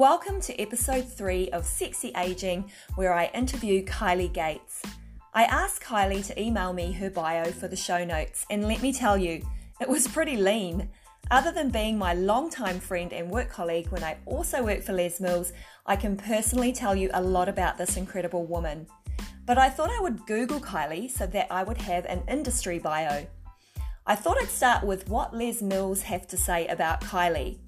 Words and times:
Welcome 0.00 0.40
to 0.40 0.58
episode 0.58 1.12
three 1.12 1.50
of 1.50 1.66
Sexy 1.66 2.10
Aging, 2.16 2.70
where 2.94 3.12
I 3.12 3.26
interview 3.34 3.84
Kylie 3.84 4.32
Gates. 4.32 4.80
I 5.34 5.44
asked 5.44 5.82
Kylie 5.82 6.26
to 6.26 6.40
email 6.40 6.72
me 6.72 6.90
her 6.92 7.10
bio 7.10 7.52
for 7.52 7.68
the 7.68 7.76
show 7.76 8.02
notes, 8.02 8.46
and 8.48 8.66
let 8.66 8.80
me 8.80 8.94
tell 8.94 9.18
you, 9.18 9.46
it 9.78 9.86
was 9.86 10.08
pretty 10.08 10.38
lean. 10.38 10.88
Other 11.30 11.52
than 11.52 11.68
being 11.68 11.98
my 11.98 12.14
longtime 12.14 12.80
friend 12.80 13.12
and 13.12 13.30
work 13.30 13.50
colleague 13.50 13.88
when 13.88 14.02
I 14.02 14.16
also 14.24 14.64
worked 14.64 14.84
for 14.84 14.94
Les 14.94 15.20
Mills, 15.20 15.52
I 15.84 15.96
can 15.96 16.16
personally 16.16 16.72
tell 16.72 16.96
you 16.96 17.10
a 17.12 17.20
lot 17.20 17.50
about 17.50 17.76
this 17.76 17.98
incredible 17.98 18.46
woman. 18.46 18.86
But 19.44 19.58
I 19.58 19.68
thought 19.68 19.90
I 19.90 20.00
would 20.00 20.24
Google 20.24 20.60
Kylie 20.60 21.10
so 21.10 21.26
that 21.26 21.48
I 21.50 21.62
would 21.62 21.76
have 21.76 22.06
an 22.06 22.22
industry 22.26 22.78
bio. 22.78 23.26
I 24.06 24.14
thought 24.14 24.38
I'd 24.40 24.48
start 24.48 24.82
with 24.82 25.10
what 25.10 25.36
Les 25.36 25.60
Mills 25.60 26.00
have 26.04 26.26
to 26.28 26.38
say 26.38 26.66
about 26.68 27.02
Kylie. 27.02 27.58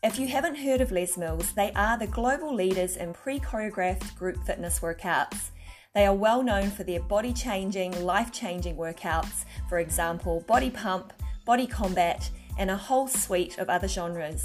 If 0.00 0.16
you 0.16 0.28
haven't 0.28 0.54
heard 0.54 0.80
of 0.80 0.92
Les 0.92 1.16
Mills, 1.16 1.50
they 1.54 1.72
are 1.72 1.98
the 1.98 2.06
global 2.06 2.54
leaders 2.54 2.96
in 2.96 3.12
pre 3.12 3.40
choreographed 3.40 4.16
group 4.16 4.44
fitness 4.46 4.78
workouts. 4.78 5.50
They 5.92 6.06
are 6.06 6.14
well 6.14 6.40
known 6.40 6.70
for 6.70 6.84
their 6.84 7.00
body 7.00 7.32
changing, 7.32 8.04
life 8.04 8.30
changing 8.30 8.76
workouts, 8.76 9.44
for 9.68 9.80
example, 9.80 10.44
Body 10.46 10.70
Pump, 10.70 11.12
Body 11.44 11.66
Combat, 11.66 12.30
and 12.58 12.70
a 12.70 12.76
whole 12.76 13.08
suite 13.08 13.58
of 13.58 13.68
other 13.68 13.88
genres. 13.88 14.44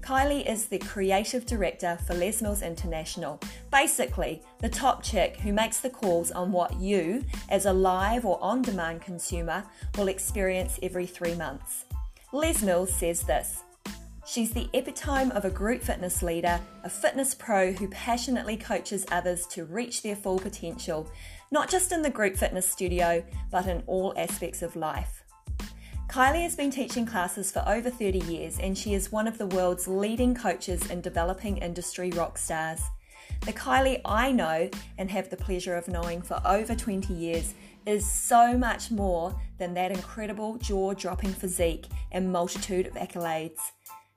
Kylie 0.00 0.48
is 0.48 0.66
the 0.68 0.78
creative 0.78 1.44
director 1.44 1.98
for 2.06 2.14
Les 2.14 2.40
Mills 2.40 2.62
International, 2.62 3.38
basically, 3.70 4.42
the 4.60 4.70
top 4.70 5.02
chick 5.02 5.36
who 5.36 5.52
makes 5.52 5.80
the 5.80 5.90
calls 5.90 6.30
on 6.30 6.50
what 6.50 6.80
you, 6.80 7.26
as 7.50 7.66
a 7.66 7.72
live 7.74 8.24
or 8.24 8.42
on 8.42 8.62
demand 8.62 9.02
consumer, 9.02 9.64
will 9.98 10.08
experience 10.08 10.78
every 10.82 11.04
three 11.04 11.34
months. 11.34 11.84
Les 12.32 12.62
Mills 12.62 12.90
says 12.90 13.20
this 13.22 13.63
She's 14.26 14.52
the 14.52 14.70
epitome 14.72 15.30
of 15.32 15.44
a 15.44 15.50
group 15.50 15.82
fitness 15.82 16.22
leader, 16.22 16.58
a 16.82 16.88
fitness 16.88 17.34
pro 17.34 17.72
who 17.72 17.88
passionately 17.88 18.56
coaches 18.56 19.04
others 19.10 19.46
to 19.48 19.66
reach 19.66 20.02
their 20.02 20.16
full 20.16 20.38
potential, 20.38 21.10
not 21.50 21.68
just 21.68 21.92
in 21.92 22.00
the 22.00 22.08
group 22.08 22.34
fitness 22.34 22.66
studio, 22.66 23.22
but 23.50 23.66
in 23.66 23.82
all 23.86 24.14
aspects 24.16 24.62
of 24.62 24.76
life. 24.76 25.24
Kylie 26.08 26.42
has 26.42 26.56
been 26.56 26.70
teaching 26.70 27.04
classes 27.04 27.50
for 27.50 27.62
over 27.66 27.90
30 27.90 28.20
years 28.20 28.58
and 28.58 28.78
she 28.78 28.94
is 28.94 29.12
one 29.12 29.26
of 29.26 29.36
the 29.36 29.46
world's 29.48 29.86
leading 29.86 30.34
coaches 30.34 30.90
in 30.90 31.02
developing 31.02 31.58
industry 31.58 32.10
rock 32.12 32.38
stars. 32.38 32.80
The 33.42 33.52
Kylie 33.52 34.00
I 34.06 34.32
know 34.32 34.70
and 34.96 35.10
have 35.10 35.28
the 35.28 35.36
pleasure 35.36 35.76
of 35.76 35.88
knowing 35.88 36.22
for 36.22 36.40
over 36.46 36.74
20 36.74 37.12
years 37.12 37.52
is 37.84 38.10
so 38.10 38.56
much 38.56 38.90
more 38.90 39.38
than 39.58 39.74
that 39.74 39.90
incredible 39.90 40.56
jaw 40.56 40.94
dropping 40.94 41.32
physique 41.32 41.86
and 42.12 42.32
multitude 42.32 42.86
of 42.86 42.94
accolades. 42.94 43.60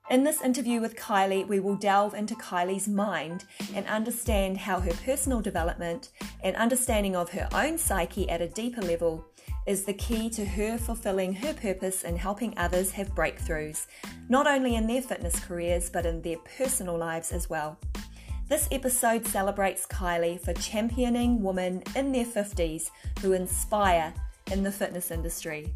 In 0.09 0.23
this 0.23 0.41
interview 0.41 0.80
with 0.80 0.95
Kylie, 0.95 1.45
we 1.45 1.59
will 1.59 1.75
delve 1.75 2.13
into 2.13 2.33
Kylie's 2.33 2.88
mind 2.88 3.44
and 3.75 3.86
understand 3.88 4.58
how 4.58 4.80
her 4.80 4.94
personal 5.03 5.41
development 5.41 6.11
and 6.41 6.55
understanding 6.55 7.13
of 7.13 7.31
her 7.31 7.50
own 7.53 7.77
psyche 7.77 8.30
at 8.30 8.41
a 8.41 8.47
deeper 8.47 8.81
level 8.81 9.25
is 9.66 9.83
the 9.83 9.94
key 9.94 10.30
to 10.30 10.45
her 10.45 10.78
fulfilling 10.78 11.33
her 11.33 11.53
purpose 11.53 12.05
in 12.05 12.16
helping 12.16 12.58
others 12.58 12.91
have 12.91 13.13
breakthroughs, 13.16 13.88
not 14.30 14.47
only 14.47 14.75
in 14.75 14.88
their 14.88 15.02
fitness 15.02 15.41
careers 15.41 15.89
but 15.89 16.05
in 16.05 16.22
their 16.22 16.38
personal 16.58 16.97
lives 16.97 17.33
as 17.33 17.50
well. 17.50 17.78
This 18.47 18.69
episode 18.72 19.28
celebrates 19.28 19.85
Kylie 19.88 20.39
for 20.39 20.53
championing 20.53 21.44
women 21.44 21.83
in 21.97 22.13
their 22.13 22.23
50s 22.23 22.91
who 23.19 23.33
inspire 23.33 24.13
in 24.53 24.63
the 24.63 24.72
fitness 24.72 25.11
industry. 25.11 25.73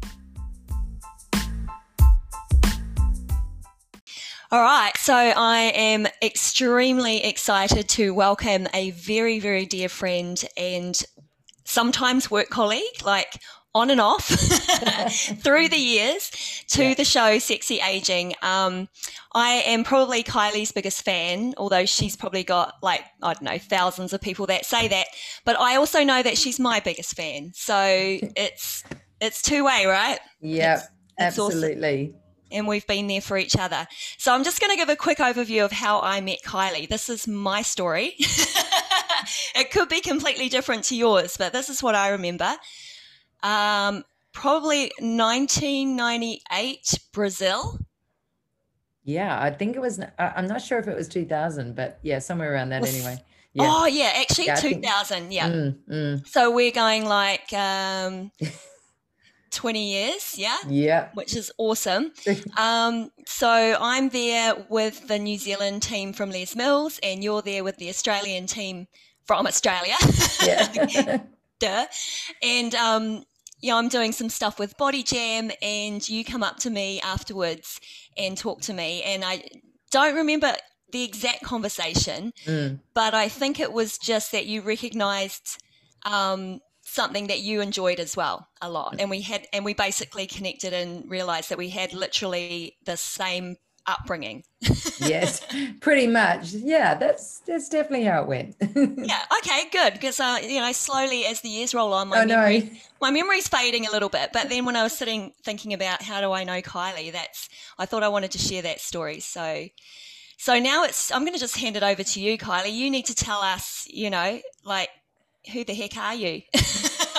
All 4.52 4.60
right, 4.60 4.92
so 4.98 5.14
I 5.14 5.72
am 5.74 6.06
extremely 6.20 7.24
excited 7.24 7.88
to 7.88 8.12
welcome 8.12 8.68
a 8.74 8.90
very, 8.90 9.38
very 9.38 9.64
dear 9.64 9.88
friend 9.88 10.44
and 10.58 11.02
sometimes 11.64 12.30
work 12.30 12.50
colleague, 12.50 13.02
like 13.02 13.40
on 13.74 13.88
and 13.88 13.98
off 13.98 14.26
through 15.42 15.70
the 15.70 15.78
years 15.78 16.30
to 16.68 16.88
yeah. 16.88 16.92
the 16.94 17.04
show 17.06 17.38
Sexy 17.38 17.80
Aging. 17.80 18.34
Um, 18.42 18.90
I 19.32 19.62
am 19.64 19.84
probably 19.84 20.22
Kylie's 20.22 20.70
biggest 20.70 21.02
fan, 21.02 21.54
although 21.56 21.86
she's 21.86 22.14
probably 22.14 22.44
got 22.44 22.74
like, 22.82 23.04
I 23.22 23.32
don't 23.32 23.44
know, 23.44 23.58
thousands 23.58 24.12
of 24.12 24.20
people 24.20 24.44
that 24.48 24.66
say 24.66 24.86
that. 24.86 25.06
But 25.46 25.58
I 25.58 25.76
also 25.76 26.04
know 26.04 26.22
that 26.22 26.36
she's 26.36 26.60
my 26.60 26.78
biggest 26.78 27.16
fan. 27.16 27.52
So 27.54 27.74
it's 28.36 28.84
it's 29.18 29.40
two 29.40 29.64
way, 29.64 29.86
right? 29.86 30.20
Yeah, 30.42 30.82
absolutely. 31.18 32.10
Awesome 32.10 32.21
and 32.52 32.66
we've 32.66 32.86
been 32.86 33.06
there 33.06 33.20
for 33.20 33.36
each 33.36 33.56
other. 33.56 33.86
So 34.18 34.32
I'm 34.34 34.44
just 34.44 34.60
going 34.60 34.70
to 34.70 34.76
give 34.76 34.88
a 34.88 34.96
quick 34.96 35.18
overview 35.18 35.64
of 35.64 35.72
how 35.72 36.00
I 36.00 36.20
met 36.20 36.38
Kylie. 36.44 36.88
This 36.88 37.08
is 37.08 37.26
my 37.26 37.62
story. 37.62 38.14
it 39.54 39.70
could 39.70 39.88
be 39.88 40.00
completely 40.00 40.48
different 40.48 40.84
to 40.84 40.96
yours, 40.96 41.36
but 41.36 41.52
this 41.52 41.68
is 41.68 41.82
what 41.82 41.94
I 41.94 42.10
remember. 42.10 42.54
Um, 43.42 44.04
probably 44.32 44.92
1998 45.00 46.98
Brazil. 47.12 47.78
Yeah, 49.04 49.40
I 49.40 49.50
think 49.50 49.76
it 49.76 49.80
was. 49.80 50.00
I'm 50.18 50.46
not 50.46 50.62
sure 50.62 50.78
if 50.78 50.86
it 50.86 50.94
was 50.94 51.08
2000, 51.08 51.74
but 51.74 51.98
yeah, 52.02 52.20
somewhere 52.20 52.52
around 52.52 52.68
that 52.70 52.86
anyway. 52.86 53.18
Yeah. 53.52 53.64
Oh 53.66 53.86
yeah, 53.86 54.12
actually 54.16 54.46
yeah, 54.46 54.54
2000. 54.54 55.16
Think, 55.18 55.32
yeah. 55.32 55.50
Mm, 55.50 55.78
mm. 55.90 56.26
So 56.26 56.50
we're 56.50 56.72
going 56.72 57.04
like 57.04 57.52
um, 57.52 58.30
20 59.52 59.90
years, 59.90 60.34
yeah? 60.36 60.56
Yeah. 60.68 61.08
Which 61.14 61.36
is 61.36 61.52
awesome. 61.58 62.12
um, 62.56 63.10
so 63.26 63.76
I'm 63.80 64.08
there 64.08 64.54
with 64.68 65.06
the 65.08 65.18
New 65.18 65.38
Zealand 65.38 65.82
team 65.82 66.12
from 66.12 66.30
Les 66.30 66.56
Mills, 66.56 66.98
and 67.02 67.22
you're 67.22 67.42
there 67.42 67.62
with 67.62 67.76
the 67.76 67.88
Australian 67.88 68.46
team 68.46 68.88
from 69.24 69.46
Australia. 69.46 69.94
Yeah. 70.44 71.18
Duh. 71.60 71.86
And 72.42 72.74
um, 72.74 73.24
yeah, 73.60 73.76
I'm 73.76 73.88
doing 73.88 74.12
some 74.12 74.28
stuff 74.28 74.58
with 74.58 74.76
Body 74.76 75.02
Jam, 75.02 75.50
and 75.62 76.06
you 76.08 76.24
come 76.24 76.42
up 76.42 76.58
to 76.58 76.70
me 76.70 77.00
afterwards 77.00 77.80
and 78.16 78.36
talk 78.36 78.60
to 78.62 78.72
me. 78.72 79.02
And 79.02 79.24
I 79.24 79.44
don't 79.90 80.16
remember 80.16 80.52
the 80.90 81.04
exact 81.04 81.42
conversation, 81.42 82.32
mm. 82.44 82.80
but 82.94 83.14
I 83.14 83.28
think 83.28 83.60
it 83.60 83.72
was 83.72 83.98
just 83.98 84.32
that 84.32 84.46
you 84.46 84.60
recognized 84.60 85.62
um, 86.04 86.60
something 86.92 87.28
that 87.28 87.40
you 87.40 87.60
enjoyed 87.60 87.98
as 87.98 88.16
well 88.16 88.48
a 88.60 88.70
lot. 88.70 88.96
And 88.98 89.08
we 89.08 89.22
had 89.22 89.46
and 89.52 89.64
we 89.64 89.74
basically 89.74 90.26
connected 90.26 90.72
and 90.72 91.10
realized 91.10 91.48
that 91.48 91.58
we 91.58 91.70
had 91.70 91.92
literally 91.92 92.76
the 92.84 92.96
same 92.96 93.56
upbringing. 93.86 94.44
Yes 95.00 95.40
pretty 95.80 96.06
much. 96.06 96.52
Yeah 96.52 96.94
that's 96.94 97.40
that's 97.40 97.68
definitely 97.68 98.04
how 98.04 98.22
it 98.22 98.28
went. 98.28 98.54
Yeah 99.06 99.22
okay 99.38 99.64
good 99.72 99.94
because 99.94 100.20
uh, 100.20 100.38
you 100.42 100.60
know 100.60 100.70
slowly 100.70 101.26
as 101.26 101.40
the 101.40 101.48
years 101.48 101.74
roll 101.74 101.92
on 101.92 102.08
my 102.08 102.22
oh, 102.22 102.26
memory 102.26 102.60
no. 102.60 102.70
my 103.00 103.10
memory's 103.10 103.48
fading 103.48 103.86
a 103.86 103.90
little 103.90 104.08
bit 104.08 104.30
but 104.32 104.48
then 104.48 104.64
when 104.64 104.76
i 104.76 104.84
was 104.84 104.92
sitting 104.92 105.32
thinking 105.42 105.74
about 105.74 106.02
how 106.02 106.20
do 106.20 106.30
i 106.30 106.44
know 106.44 106.60
kylie 106.62 107.10
that's 107.10 107.48
i 107.78 107.86
thought 107.86 108.04
i 108.04 108.08
wanted 108.08 108.30
to 108.32 108.38
share 108.38 108.62
that 108.62 108.80
story. 108.80 109.18
So 109.18 109.66
so 110.36 110.58
now 110.60 110.84
it's 110.84 111.10
i'm 111.10 111.22
going 111.22 111.34
to 111.34 111.40
just 111.40 111.56
hand 111.56 111.76
it 111.76 111.82
over 111.82 112.04
to 112.04 112.20
you 112.20 112.38
kylie. 112.38 112.72
You 112.72 112.90
need 112.90 113.06
to 113.06 113.14
tell 113.14 113.40
us 113.40 113.88
you 113.90 114.10
know 114.10 114.40
like 114.64 114.90
who 115.50 115.64
the 115.64 115.74
heck 115.74 115.96
are 115.96 116.14
you? 116.14 116.42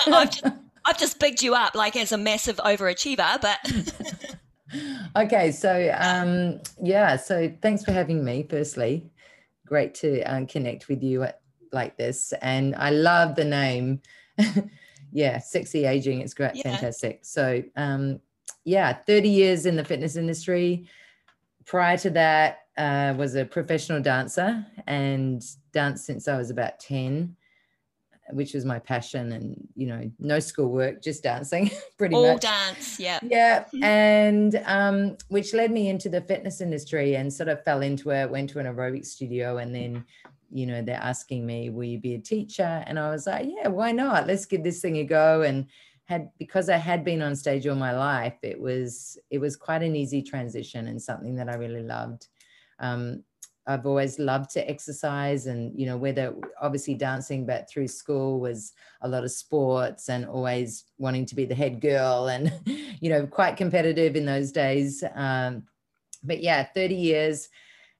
I've, 0.06 0.30
just, 0.30 0.44
I've 0.86 0.98
just 0.98 1.18
bigged 1.18 1.42
you 1.42 1.54
up 1.54 1.74
like 1.74 1.96
as 1.96 2.12
a 2.12 2.18
massive 2.18 2.56
overachiever, 2.58 3.40
but. 3.40 4.38
okay, 5.16 5.52
so 5.52 5.94
um, 5.98 6.60
yeah, 6.82 7.16
so 7.16 7.52
thanks 7.62 7.84
for 7.84 7.92
having 7.92 8.24
me. 8.24 8.46
Firstly, 8.48 9.10
great 9.66 9.94
to 9.96 10.22
um, 10.22 10.46
connect 10.46 10.88
with 10.88 11.02
you 11.02 11.26
like 11.72 11.96
this, 11.96 12.32
and 12.40 12.74
I 12.76 12.90
love 12.90 13.34
the 13.34 13.44
name. 13.44 14.00
yeah, 15.12 15.38
sexy 15.38 15.84
aging. 15.84 16.20
It's 16.20 16.34
great, 16.34 16.56
yeah. 16.56 16.62
fantastic. 16.62 17.20
So 17.24 17.62
um, 17.76 18.20
yeah, 18.64 18.92
thirty 18.92 19.28
years 19.28 19.66
in 19.66 19.76
the 19.76 19.84
fitness 19.84 20.16
industry. 20.16 20.88
Prior 21.66 21.96
to 21.98 22.10
that, 22.10 22.58
uh, 22.76 23.14
was 23.16 23.36
a 23.36 23.44
professional 23.44 24.02
dancer 24.02 24.66
and 24.86 25.42
danced 25.72 26.04
since 26.04 26.28
I 26.28 26.36
was 26.36 26.50
about 26.50 26.78
ten 26.78 27.36
which 28.30 28.54
was 28.54 28.64
my 28.64 28.78
passion 28.78 29.32
and 29.32 29.68
you 29.74 29.86
know 29.86 30.10
no 30.18 30.38
schoolwork 30.38 31.02
just 31.02 31.22
dancing 31.22 31.70
pretty 31.98 32.14
all 32.14 32.34
much. 32.34 32.42
dance 32.42 32.98
yeah. 32.98 33.18
Yeah 33.22 33.64
and 33.82 34.62
um, 34.66 35.16
which 35.28 35.52
led 35.52 35.70
me 35.70 35.88
into 35.88 36.08
the 36.08 36.20
fitness 36.20 36.60
industry 36.60 37.16
and 37.16 37.32
sort 37.32 37.48
of 37.48 37.62
fell 37.64 37.82
into 37.82 38.10
it 38.10 38.30
went 38.30 38.50
to 38.50 38.58
an 38.58 38.66
aerobic 38.66 39.04
studio 39.04 39.58
and 39.58 39.74
then 39.74 40.04
you 40.50 40.66
know 40.66 40.82
they're 40.82 40.96
asking 40.96 41.44
me 41.44 41.70
will 41.70 41.84
you 41.84 41.98
be 41.98 42.14
a 42.14 42.18
teacher? 42.18 42.82
And 42.86 42.98
i 42.98 43.10
was 43.10 43.26
like 43.26 43.46
yeah 43.48 43.68
why 43.68 43.92
not? 43.92 44.26
Let's 44.26 44.46
give 44.46 44.64
this 44.64 44.80
thing 44.80 44.98
a 44.98 45.04
go. 45.04 45.42
And 45.42 45.66
had 46.06 46.28
because 46.38 46.68
i 46.68 46.76
had 46.76 47.02
been 47.02 47.22
on 47.22 47.34
stage 47.34 47.66
all 47.66 47.76
my 47.76 47.96
life 47.96 48.36
it 48.42 48.60
was 48.60 49.16
it 49.30 49.38
was 49.38 49.56
quite 49.56 49.82
an 49.82 49.96
easy 49.96 50.20
transition 50.20 50.86
and 50.88 51.00
something 51.00 51.34
that 51.36 51.48
i 51.48 51.54
really 51.54 51.82
loved. 51.82 52.28
Um, 52.78 53.22
I've 53.66 53.86
always 53.86 54.18
loved 54.18 54.50
to 54.50 54.68
exercise 54.68 55.46
and, 55.46 55.78
you 55.78 55.86
know, 55.86 55.96
whether 55.96 56.34
obviously 56.60 56.94
dancing, 56.94 57.46
but 57.46 57.68
through 57.68 57.88
school 57.88 58.38
was 58.38 58.72
a 59.00 59.08
lot 59.08 59.24
of 59.24 59.30
sports 59.30 60.08
and 60.08 60.26
always 60.26 60.84
wanting 60.98 61.24
to 61.26 61.34
be 61.34 61.46
the 61.46 61.54
head 61.54 61.80
girl 61.80 62.28
and, 62.28 62.52
you 63.00 63.08
know, 63.08 63.26
quite 63.26 63.56
competitive 63.56 64.16
in 64.16 64.26
those 64.26 64.52
days. 64.52 65.02
Um, 65.14 65.64
but 66.22 66.42
yeah, 66.42 66.64
30 66.74 66.94
years 66.94 67.48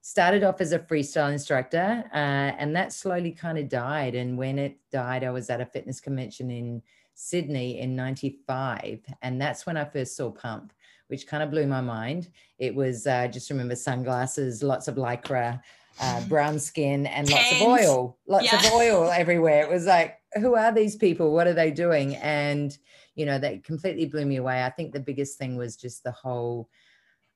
started 0.00 0.44
off 0.44 0.60
as 0.60 0.72
a 0.72 0.78
freestyle 0.78 1.32
instructor, 1.32 2.04
uh, 2.12 2.52
and 2.58 2.76
that 2.76 2.92
slowly 2.92 3.30
kind 3.32 3.56
of 3.56 3.70
died. 3.70 4.14
And 4.14 4.36
when 4.36 4.58
it 4.58 4.76
died, 4.92 5.24
I 5.24 5.30
was 5.30 5.48
at 5.48 5.62
a 5.62 5.66
fitness 5.66 5.98
convention 5.98 6.50
in 6.50 6.82
Sydney 7.14 7.80
in 7.80 7.96
95. 7.96 9.00
And 9.22 9.40
that's 9.40 9.64
when 9.64 9.78
I 9.78 9.84
first 9.86 10.14
saw 10.14 10.30
Pump, 10.30 10.74
which 11.08 11.26
kind 11.26 11.42
of 11.42 11.50
blew 11.50 11.66
my 11.66 11.80
mind. 11.80 12.28
It 12.58 12.74
was 12.74 13.06
uh, 13.06 13.28
just 13.28 13.50
remember 13.50 13.76
sunglasses, 13.76 14.62
lots 14.62 14.88
of 14.88 14.96
lycra, 14.96 15.60
uh, 16.00 16.24
brown 16.28 16.58
skin, 16.58 17.06
and 17.06 17.30
lots 17.30 17.52
of 17.52 17.62
oil, 17.62 18.18
lots 18.26 18.52
yeah. 18.52 18.58
of 18.58 18.72
oil 18.72 19.10
everywhere. 19.10 19.62
It 19.62 19.70
was 19.70 19.86
like, 19.86 20.18
who 20.34 20.54
are 20.54 20.72
these 20.72 20.96
people? 20.96 21.32
What 21.32 21.46
are 21.46 21.52
they 21.54 21.70
doing? 21.70 22.16
And, 22.16 22.76
you 23.14 23.26
know, 23.26 23.38
that 23.38 23.64
completely 23.64 24.06
blew 24.06 24.24
me 24.24 24.36
away. 24.36 24.64
I 24.64 24.70
think 24.70 24.92
the 24.92 25.00
biggest 25.00 25.38
thing 25.38 25.56
was 25.56 25.76
just 25.76 26.02
the 26.02 26.12
whole 26.12 26.68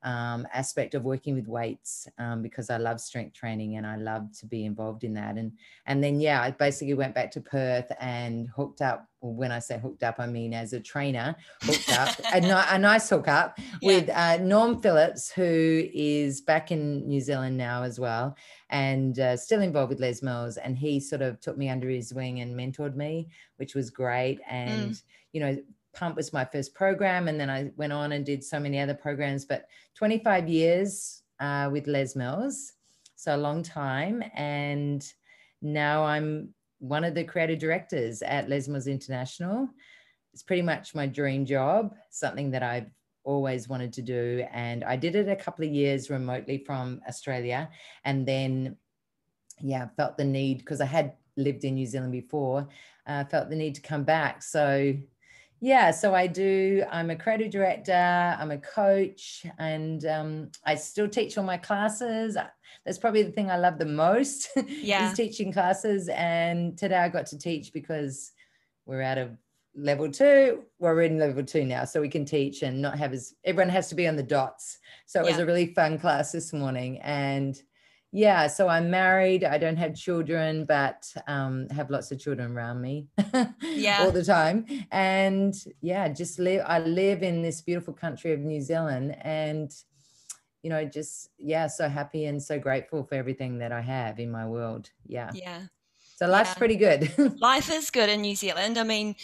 um, 0.02 0.46
aspect 0.52 0.94
of 0.94 1.04
working 1.04 1.34
with 1.34 1.48
weights 1.48 2.06
um, 2.18 2.42
because 2.42 2.70
I 2.70 2.76
love 2.76 3.00
strength 3.00 3.34
training 3.34 3.76
and 3.76 3.86
I 3.86 3.96
love 3.96 4.30
to 4.38 4.46
be 4.46 4.64
involved 4.64 5.04
in 5.04 5.14
that. 5.14 5.36
And 5.36 5.52
and 5.86 6.02
then 6.02 6.20
yeah, 6.20 6.40
I 6.40 6.52
basically 6.52 6.94
went 6.94 7.14
back 7.14 7.30
to 7.32 7.40
Perth 7.40 7.90
and 8.00 8.48
hooked 8.54 8.80
up. 8.80 9.08
Well, 9.20 9.34
when 9.34 9.50
I 9.50 9.58
say 9.58 9.78
hooked 9.78 10.04
up, 10.04 10.16
I 10.18 10.26
mean 10.26 10.54
as 10.54 10.72
a 10.72 10.80
trainer, 10.80 11.34
hooked 11.62 11.92
up 11.92 12.16
a, 12.34 12.74
a 12.74 12.78
nice 12.78 13.10
hookup 13.10 13.58
yeah. 13.80 13.88
with 13.88 14.10
uh, 14.10 14.36
Norm 14.36 14.80
Phillips, 14.80 15.32
who 15.32 15.82
is 15.92 16.40
back 16.40 16.70
in 16.70 17.06
New 17.08 17.20
Zealand 17.20 17.56
now 17.56 17.82
as 17.82 17.98
well, 17.98 18.36
and 18.70 19.18
uh, 19.18 19.36
still 19.36 19.62
involved 19.62 19.90
with 19.90 20.00
Les 20.00 20.22
Mills. 20.22 20.56
And 20.58 20.78
he 20.78 21.00
sort 21.00 21.22
of 21.22 21.40
took 21.40 21.58
me 21.58 21.68
under 21.68 21.88
his 21.88 22.14
wing 22.14 22.40
and 22.40 22.56
mentored 22.56 22.94
me, 22.94 23.28
which 23.56 23.74
was 23.74 23.90
great. 23.90 24.38
And 24.48 24.92
mm. 24.92 25.02
you 25.32 25.40
know, 25.40 25.58
Pump 25.98 26.14
was 26.14 26.32
my 26.32 26.44
first 26.44 26.74
program, 26.74 27.26
and 27.26 27.40
then 27.40 27.50
I 27.50 27.72
went 27.76 27.92
on 27.92 28.12
and 28.12 28.24
did 28.24 28.44
so 28.44 28.60
many 28.60 28.78
other 28.78 28.94
programs. 28.94 29.44
But 29.44 29.66
25 29.96 30.48
years 30.48 31.22
uh, 31.40 31.68
with 31.72 31.88
Les 31.88 32.14
Mills, 32.14 32.74
so 33.16 33.34
a 33.34 33.36
long 33.36 33.64
time, 33.64 34.22
and 34.36 35.04
now 35.60 36.04
I'm 36.04 36.54
one 36.78 37.02
of 37.02 37.14
the 37.14 37.24
creative 37.24 37.58
directors 37.58 38.22
at 38.22 38.48
Les 38.48 38.68
Mills 38.68 38.86
International. 38.86 39.68
It's 40.32 40.44
pretty 40.44 40.62
much 40.62 40.94
my 40.94 41.08
dream 41.08 41.44
job, 41.44 41.96
something 42.10 42.52
that 42.52 42.62
I've 42.62 42.90
always 43.24 43.68
wanted 43.68 43.92
to 43.94 44.02
do, 44.02 44.46
and 44.52 44.84
I 44.84 44.94
did 44.94 45.16
it 45.16 45.28
a 45.28 45.34
couple 45.34 45.66
of 45.66 45.72
years 45.72 46.10
remotely 46.10 46.62
from 46.64 47.00
Australia, 47.08 47.70
and 48.04 48.24
then 48.24 48.76
yeah, 49.60 49.88
felt 49.96 50.16
the 50.16 50.24
need 50.24 50.58
because 50.58 50.80
I 50.80 50.84
had 50.86 51.14
lived 51.36 51.64
in 51.64 51.74
New 51.74 51.86
Zealand 51.86 52.12
before. 52.12 52.68
Uh, 53.04 53.24
felt 53.24 53.50
the 53.50 53.56
need 53.56 53.74
to 53.74 53.80
come 53.80 54.04
back. 54.04 54.42
So 54.44 54.94
yeah, 55.60 55.90
so 55.90 56.14
I 56.14 56.26
do. 56.26 56.84
I'm 56.90 57.10
a 57.10 57.16
creative 57.16 57.50
director. 57.50 57.92
I'm 57.92 58.50
a 58.50 58.58
coach, 58.58 59.44
and 59.58 60.04
um, 60.06 60.50
I 60.64 60.76
still 60.76 61.08
teach 61.08 61.36
all 61.36 61.44
my 61.44 61.56
classes. 61.56 62.36
That's 62.84 62.98
probably 62.98 63.24
the 63.24 63.32
thing 63.32 63.50
I 63.50 63.56
love 63.56 63.78
the 63.78 63.86
most. 63.86 64.50
Yeah, 64.68 65.10
is 65.10 65.16
teaching 65.16 65.52
classes. 65.52 66.08
And 66.08 66.78
today 66.78 66.96
I 66.96 67.08
got 67.08 67.26
to 67.26 67.38
teach 67.38 67.72
because 67.72 68.32
we're 68.86 69.02
out 69.02 69.18
of 69.18 69.36
level 69.74 70.10
two. 70.10 70.64
We're 70.78 71.02
in 71.02 71.18
level 71.18 71.44
two 71.44 71.64
now, 71.64 71.84
so 71.84 72.00
we 72.00 72.08
can 72.08 72.24
teach 72.24 72.62
and 72.62 72.80
not 72.80 72.98
have 72.98 73.12
as 73.12 73.34
everyone 73.44 73.70
has 73.70 73.88
to 73.88 73.94
be 73.94 74.06
on 74.06 74.16
the 74.16 74.22
dots. 74.22 74.78
So 75.06 75.20
it 75.20 75.24
yeah. 75.24 75.30
was 75.32 75.40
a 75.40 75.46
really 75.46 75.74
fun 75.74 75.98
class 75.98 76.30
this 76.30 76.52
morning, 76.52 76.98
and 77.00 77.60
yeah 78.12 78.46
so 78.46 78.68
i'm 78.68 78.90
married 78.90 79.44
i 79.44 79.58
don't 79.58 79.76
have 79.76 79.94
children 79.94 80.64
but 80.64 81.12
um, 81.26 81.68
have 81.68 81.90
lots 81.90 82.10
of 82.10 82.18
children 82.18 82.52
around 82.52 82.80
me 82.80 83.06
yeah 83.62 83.98
all 84.00 84.10
the 84.10 84.24
time 84.24 84.64
and 84.92 85.64
yeah 85.82 86.08
just 86.08 86.38
live 86.38 86.62
i 86.66 86.78
live 86.78 87.22
in 87.22 87.42
this 87.42 87.60
beautiful 87.60 87.92
country 87.92 88.32
of 88.32 88.40
new 88.40 88.60
zealand 88.60 89.16
and 89.22 89.72
you 90.62 90.70
know 90.70 90.84
just 90.84 91.30
yeah 91.38 91.66
so 91.66 91.88
happy 91.88 92.24
and 92.24 92.42
so 92.42 92.58
grateful 92.58 93.04
for 93.04 93.14
everything 93.14 93.58
that 93.58 93.72
i 93.72 93.80
have 93.80 94.18
in 94.18 94.30
my 94.30 94.46
world 94.46 94.90
yeah 95.06 95.30
yeah 95.34 95.60
so 96.16 96.26
life's 96.26 96.50
yeah. 96.50 96.54
pretty 96.54 96.76
good 96.76 97.12
life 97.40 97.70
is 97.70 97.90
good 97.90 98.08
in 98.08 98.22
new 98.22 98.34
zealand 98.34 98.78
i 98.78 98.82
mean 98.82 99.14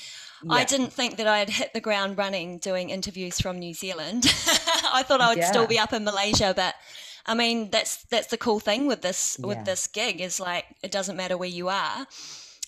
yeah. 0.45 0.53
I 0.53 0.65
didn't 0.65 0.93
think 0.93 1.17
that 1.17 1.27
I'd 1.27 1.49
hit 1.49 1.73
the 1.73 1.81
ground 1.81 2.19
running 2.19 2.59
doing 2.59 2.91
interviews 2.91 3.41
from 3.41 3.59
New 3.59 3.73
Zealand. 3.73 4.27
I 4.93 5.03
thought 5.03 5.23
I 5.23 5.31
would 5.31 5.39
yeah. 5.39 5.51
still 5.51 5.67
be 5.67 5.79
up 5.79 5.93
in 5.95 6.05
Malaysia, 6.05 6.53
but 6.55 6.75
I 7.27 7.35
mean, 7.35 7.71
that's 7.71 8.05
that's 8.05 8.29
the 8.29 8.37
cool 8.37 8.61
thing 8.61 8.87
with 8.87 9.03
this 9.03 9.37
yeah. 9.41 9.47
with 9.47 9.65
this 9.65 9.87
gig 9.87 10.21
is 10.21 10.41
like 10.41 10.67
it 10.83 10.91
doesn't 10.91 11.17
matter 11.17 11.37
where 11.37 11.49
you 11.49 11.69
are. 11.69 12.07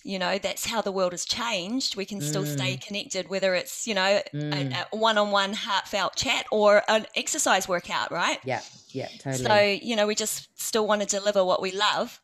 You 0.03 0.19
know, 0.19 0.37
that's 0.37 0.65
how 0.65 0.81
the 0.81 0.91
world 0.91 1.11
has 1.11 1.25
changed. 1.25 1.97
We 1.97 2.05
can 2.05 2.21
still 2.21 2.43
mm. 2.43 2.53
stay 2.53 2.77
connected, 2.77 3.29
whether 3.29 3.53
it's 3.53 3.85
you 3.87 3.93
know 3.93 4.21
mm. 4.33 4.73
a, 4.73 4.87
a 4.91 4.97
one-on-one 4.97 5.53
heartfelt 5.53 6.15
chat 6.15 6.45
or 6.51 6.83
an 6.87 7.05
exercise 7.15 7.67
workout, 7.67 8.11
right? 8.11 8.39
Yeah, 8.45 8.61
yeah, 8.89 9.09
totally. 9.19 9.43
So 9.43 9.85
you 9.85 9.95
know, 9.95 10.07
we 10.07 10.15
just 10.15 10.49
still 10.59 10.87
want 10.87 11.01
to 11.01 11.07
deliver 11.07 11.43
what 11.43 11.61
we 11.61 11.71
love. 11.71 12.21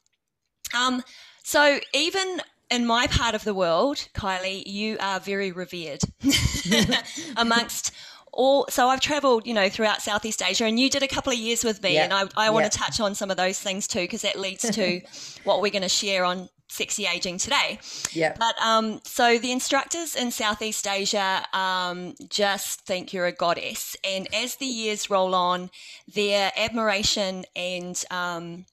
Um, 0.76 1.04
so 1.44 1.80
even 1.94 2.42
in 2.72 2.86
my 2.86 3.06
part 3.08 3.36
of 3.36 3.44
the 3.44 3.54
world, 3.54 4.08
Kylie, 4.16 4.66
you 4.66 4.98
are 5.00 5.20
very 5.20 5.52
revered 5.52 6.02
amongst 7.38 7.92
all 8.34 8.66
so 8.70 8.90
I've 8.90 9.00
traveled, 9.00 9.46
you 9.46 9.54
know, 9.54 9.70
throughout 9.70 10.02
Southeast 10.02 10.42
Asia 10.42 10.66
and 10.66 10.80
you 10.80 10.90
did 10.90 11.04
a 11.04 11.08
couple 11.08 11.32
of 11.32 11.40
years 11.40 11.64
with 11.64 11.82
me 11.84 11.98
and 11.98 12.14
I, 12.14 12.26
I 12.36 12.50
want 12.50 12.72
to 12.72 12.78
touch 12.78 13.00
on 13.00 13.16
some 13.16 13.32
of 13.32 13.38
those 13.38 13.60
things 13.60 13.88
too 13.88 14.02
because 14.02 14.24
that 14.24 14.40
leads 14.40 14.70
to 14.70 15.02
what 15.44 15.62
we're 15.62 15.72
going 15.72 15.84
to 15.84 15.90
share 15.90 16.26
on 16.26 16.50
sexy 16.74 17.06
aging 17.06 17.38
today. 17.38 17.80
Yeah. 18.12 18.36
But 18.38 18.60
um, 18.62 19.00
so 19.04 19.38
the 19.38 19.52
instructors 19.52 20.16
in 20.16 20.32
Southeast 20.32 20.88
Asia 20.88 21.46
um, 21.54 22.16
just 22.30 22.82
think 22.82 23.14
you're 23.14 23.28
a 23.28 23.32
goddess, 23.32 23.96
and 24.04 24.28
as 24.34 24.56
the 24.56 24.66
years 24.66 25.10
roll 25.10 25.36
on, 25.36 25.70
their 26.14 26.52
admiration 26.58 27.46
and 27.56 28.04
um, 28.10 28.66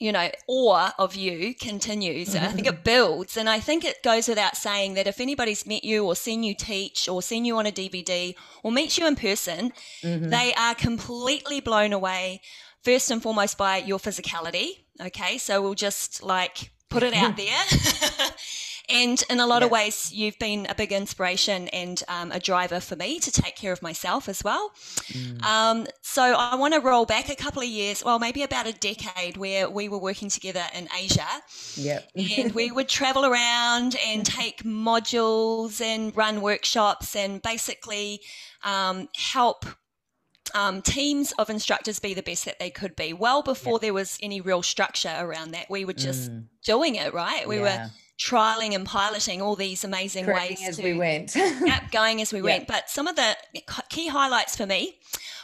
you 0.00 0.12
know, 0.12 0.30
awe 0.46 0.92
of 0.98 1.14
you 1.14 1.54
continues. 1.54 2.34
I 2.34 2.46
think 2.46 2.66
it 2.66 2.82
builds. 2.84 3.36
And 3.36 3.48
I 3.50 3.60
think 3.60 3.84
it 3.84 4.02
goes 4.02 4.28
without 4.28 4.56
saying 4.56 4.94
that 4.94 5.06
if 5.06 5.20
anybody's 5.20 5.66
met 5.66 5.84
you 5.84 6.06
or 6.06 6.16
seen 6.16 6.42
you 6.42 6.54
teach 6.54 7.06
or 7.06 7.20
seen 7.20 7.44
you 7.44 7.58
on 7.58 7.66
a 7.66 7.70
DVD 7.70 8.34
or 8.62 8.72
meets 8.72 8.96
you 8.96 9.06
in 9.06 9.14
person, 9.14 9.72
mm-hmm. 10.02 10.30
they 10.30 10.54
are 10.54 10.74
completely 10.74 11.60
blown 11.60 11.92
away, 11.92 12.40
first 12.82 13.10
and 13.10 13.22
foremost, 13.22 13.58
by 13.58 13.76
your 13.76 13.98
physicality. 13.98 14.84
Okay. 14.98 15.36
So 15.36 15.60
we'll 15.60 15.74
just 15.74 16.22
like 16.22 16.70
put 16.88 17.02
it 17.02 17.12
out 17.12 17.36
there. 17.36 17.64
And 18.92 19.22
in 19.30 19.40
a 19.40 19.46
lot 19.46 19.62
of 19.62 19.70
ways, 19.70 20.12
you've 20.12 20.38
been 20.38 20.66
a 20.68 20.74
big 20.74 20.92
inspiration 20.92 21.68
and 21.68 22.02
um, 22.08 22.32
a 22.32 22.40
driver 22.40 22.80
for 22.80 22.96
me 22.96 23.18
to 23.20 23.30
take 23.30 23.56
care 23.56 23.72
of 23.72 23.82
myself 23.82 24.28
as 24.28 24.42
well. 24.42 24.72
Mm. 25.08 25.42
Um, 25.44 25.86
so 26.02 26.22
I 26.22 26.54
want 26.56 26.74
to 26.74 26.80
roll 26.80 27.06
back 27.06 27.28
a 27.28 27.36
couple 27.36 27.62
of 27.62 27.68
years, 27.68 28.04
well, 28.04 28.18
maybe 28.18 28.42
about 28.42 28.66
a 28.66 28.72
decade, 28.72 29.36
where 29.36 29.68
we 29.70 29.88
were 29.88 29.98
working 29.98 30.28
together 30.28 30.64
in 30.74 30.88
Asia. 30.98 31.26
Yep. 31.76 32.10
and 32.38 32.52
we 32.54 32.70
would 32.70 32.88
travel 33.00 33.24
around 33.24 33.96
and 34.06 34.24
take 34.24 34.62
modules 34.64 35.80
and 35.80 36.16
run 36.16 36.40
workshops 36.40 37.14
and 37.14 37.40
basically 37.42 38.20
um, 38.64 39.08
help 39.16 39.64
um, 40.54 40.82
teams 40.82 41.32
of 41.38 41.50
instructors 41.50 42.00
be 42.00 42.14
the 42.14 42.22
best 42.22 42.44
that 42.44 42.58
they 42.58 42.70
could 42.70 42.96
be. 42.96 43.12
Well 43.12 43.42
before 43.42 43.78
there 43.78 43.94
was 43.94 44.18
any 44.22 44.40
real 44.40 44.62
structure 44.62 45.14
around 45.18 45.52
that, 45.52 45.70
we 45.70 45.84
were 45.84 45.92
just 45.92 46.30
mm. 46.30 46.44
doing 46.64 46.96
it, 46.96 47.14
right? 47.14 47.46
We 47.46 47.56
yeah. 47.56 47.62
were 47.62 47.90
trialing 48.20 48.74
and 48.74 48.84
piloting 48.84 49.40
all 49.40 49.56
these 49.56 49.82
amazing 49.82 50.26
Correcting 50.26 50.56
ways 50.58 50.68
as 50.68 50.76
to, 50.76 50.82
we 50.82 50.98
went. 50.98 51.34
yep, 51.36 51.90
going 51.90 52.20
as 52.20 52.32
we 52.32 52.42
went. 52.42 52.66
But 52.66 52.90
some 52.90 53.08
of 53.08 53.16
the 53.16 53.36
key 53.88 54.08
highlights 54.08 54.56
for 54.56 54.66
me 54.66 54.98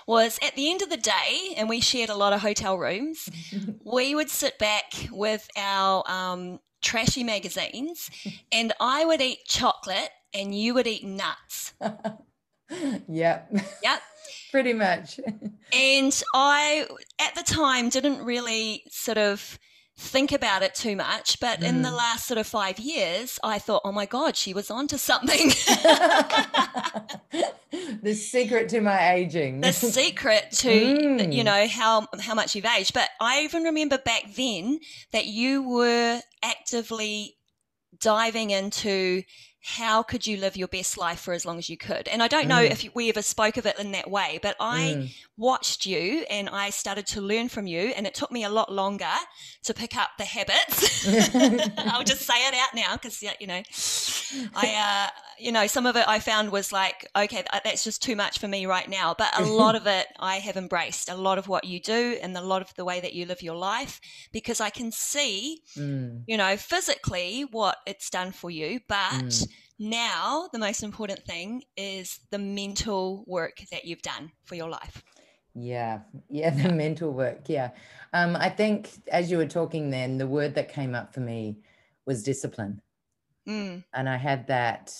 was 0.06 0.38
at 0.42 0.54
the 0.54 0.70
end 0.70 0.82
of 0.82 0.90
the 0.90 0.98
day, 0.98 1.54
and 1.56 1.68
we 1.68 1.80
shared 1.80 2.10
a 2.10 2.14
lot 2.14 2.32
of 2.32 2.42
hotel 2.42 2.78
rooms. 2.78 3.30
we 3.84 4.14
would 4.14 4.28
sit 4.28 4.58
back 4.58 4.92
with 5.10 5.48
our 5.56 6.04
um, 6.06 6.60
trashy 6.82 7.24
magazines, 7.24 8.10
and 8.52 8.72
I 8.78 9.04
would 9.06 9.22
eat 9.22 9.46
chocolate, 9.46 10.10
and 10.34 10.54
you 10.54 10.74
would 10.74 10.86
eat 10.86 11.04
nuts. 11.04 11.72
yep. 13.08 13.50
Yep. 13.82 14.02
Pretty 14.50 14.74
much. 14.74 15.18
and 15.72 16.22
I, 16.34 16.86
at 17.18 17.34
the 17.34 17.42
time, 17.42 17.88
didn't 17.88 18.22
really 18.22 18.82
sort 18.90 19.18
of 19.18 19.58
think 19.98 20.32
about 20.32 20.62
it 20.62 20.74
too 20.74 20.96
much. 20.96 21.40
But 21.40 21.60
mm. 21.60 21.68
in 21.68 21.82
the 21.82 21.88
mm. 21.88 21.96
last 21.96 22.26
sort 22.26 22.38
of 22.38 22.46
five 22.46 22.78
years, 22.78 23.38
I 23.42 23.58
thought, 23.58 23.82
oh 23.84 23.92
my 23.92 24.06
God, 24.06 24.36
she 24.36 24.52
was 24.54 24.70
onto 24.70 24.96
something. 24.96 25.48
the 28.02 28.14
secret 28.14 28.68
to 28.70 28.80
my 28.80 29.12
aging. 29.14 29.60
The 29.60 29.72
secret 29.72 30.50
to 30.52 30.68
mm. 30.68 31.32
you 31.32 31.44
know 31.44 31.66
how 31.66 32.06
how 32.20 32.34
much 32.34 32.54
you've 32.54 32.66
aged. 32.66 32.94
But 32.94 33.08
I 33.20 33.42
even 33.42 33.64
remember 33.64 33.98
back 33.98 34.34
then 34.34 34.80
that 35.12 35.26
you 35.26 35.68
were 35.68 36.20
actively 36.42 37.36
diving 38.00 38.50
into 38.50 39.22
how 39.68 40.00
could 40.00 40.28
you 40.28 40.36
live 40.36 40.56
your 40.56 40.68
best 40.68 40.96
life 40.96 41.18
for 41.18 41.34
as 41.34 41.44
long 41.44 41.58
as 41.58 41.68
you 41.68 41.76
could? 41.76 42.06
And 42.06 42.22
I 42.22 42.28
don't 42.28 42.46
know 42.46 42.62
mm. 42.62 42.70
if 42.70 42.88
we 42.94 43.08
ever 43.08 43.20
spoke 43.20 43.56
of 43.56 43.66
it 43.66 43.76
in 43.80 43.90
that 43.92 44.08
way, 44.08 44.38
but 44.40 44.54
I 44.60 44.94
mm. 44.96 45.14
watched 45.36 45.84
you 45.84 46.24
and 46.30 46.48
I 46.48 46.70
started 46.70 47.04
to 47.08 47.20
learn 47.20 47.48
from 47.48 47.66
you, 47.66 47.92
and 47.96 48.06
it 48.06 48.14
took 48.14 48.30
me 48.30 48.44
a 48.44 48.48
lot 48.48 48.72
longer 48.72 49.12
to 49.64 49.74
pick 49.74 49.96
up 49.96 50.10
the 50.18 50.24
habits. 50.24 51.04
I'll 51.78 52.04
just 52.04 52.22
say 52.22 52.46
it 52.46 52.54
out 52.54 52.76
now 52.76 52.94
because, 52.94 53.20
you 53.40 53.46
know. 53.48 53.62
I, 54.54 55.08
uh, 55.08 55.20
you 55.38 55.52
know, 55.52 55.66
some 55.66 55.86
of 55.86 55.96
it 55.96 56.04
I 56.06 56.18
found 56.18 56.50
was 56.50 56.72
like, 56.72 57.08
okay, 57.16 57.44
that's 57.64 57.84
just 57.84 58.02
too 58.02 58.16
much 58.16 58.38
for 58.38 58.48
me 58.48 58.66
right 58.66 58.88
now. 58.88 59.14
But 59.16 59.38
a 59.38 59.44
lot 59.44 59.74
of 59.74 59.86
it 59.86 60.06
I 60.18 60.36
have 60.36 60.56
embraced, 60.56 61.08
a 61.08 61.16
lot 61.16 61.38
of 61.38 61.48
what 61.48 61.64
you 61.64 61.80
do 61.80 62.18
and 62.22 62.36
a 62.36 62.40
lot 62.40 62.62
of 62.62 62.74
the 62.76 62.84
way 62.84 63.00
that 63.00 63.14
you 63.14 63.26
live 63.26 63.42
your 63.42 63.56
life, 63.56 64.00
because 64.32 64.60
I 64.60 64.70
can 64.70 64.90
see, 64.92 65.62
mm. 65.76 66.22
you 66.26 66.36
know, 66.36 66.56
physically 66.56 67.46
what 67.50 67.78
it's 67.86 68.10
done 68.10 68.32
for 68.32 68.50
you. 68.50 68.80
But 68.88 68.96
mm. 69.12 69.48
now 69.78 70.48
the 70.52 70.58
most 70.58 70.82
important 70.82 71.24
thing 71.24 71.62
is 71.76 72.20
the 72.30 72.38
mental 72.38 73.24
work 73.26 73.62
that 73.70 73.84
you've 73.84 74.02
done 74.02 74.32
for 74.44 74.54
your 74.54 74.68
life. 74.68 75.02
Yeah, 75.54 76.00
yeah, 76.28 76.50
the 76.62 76.72
mental 76.72 77.12
work. 77.12 77.48
Yeah. 77.48 77.70
Um, 78.12 78.36
I 78.36 78.50
think 78.50 78.90
as 79.10 79.30
you 79.30 79.38
were 79.38 79.46
talking 79.46 79.90
then, 79.90 80.18
the 80.18 80.26
word 80.26 80.54
that 80.54 80.72
came 80.72 80.94
up 80.94 81.12
for 81.12 81.20
me 81.20 81.58
was 82.06 82.22
discipline. 82.22 82.80
Mm. 83.46 83.84
And 83.92 84.08
I 84.08 84.16
had 84.16 84.46
that, 84.48 84.92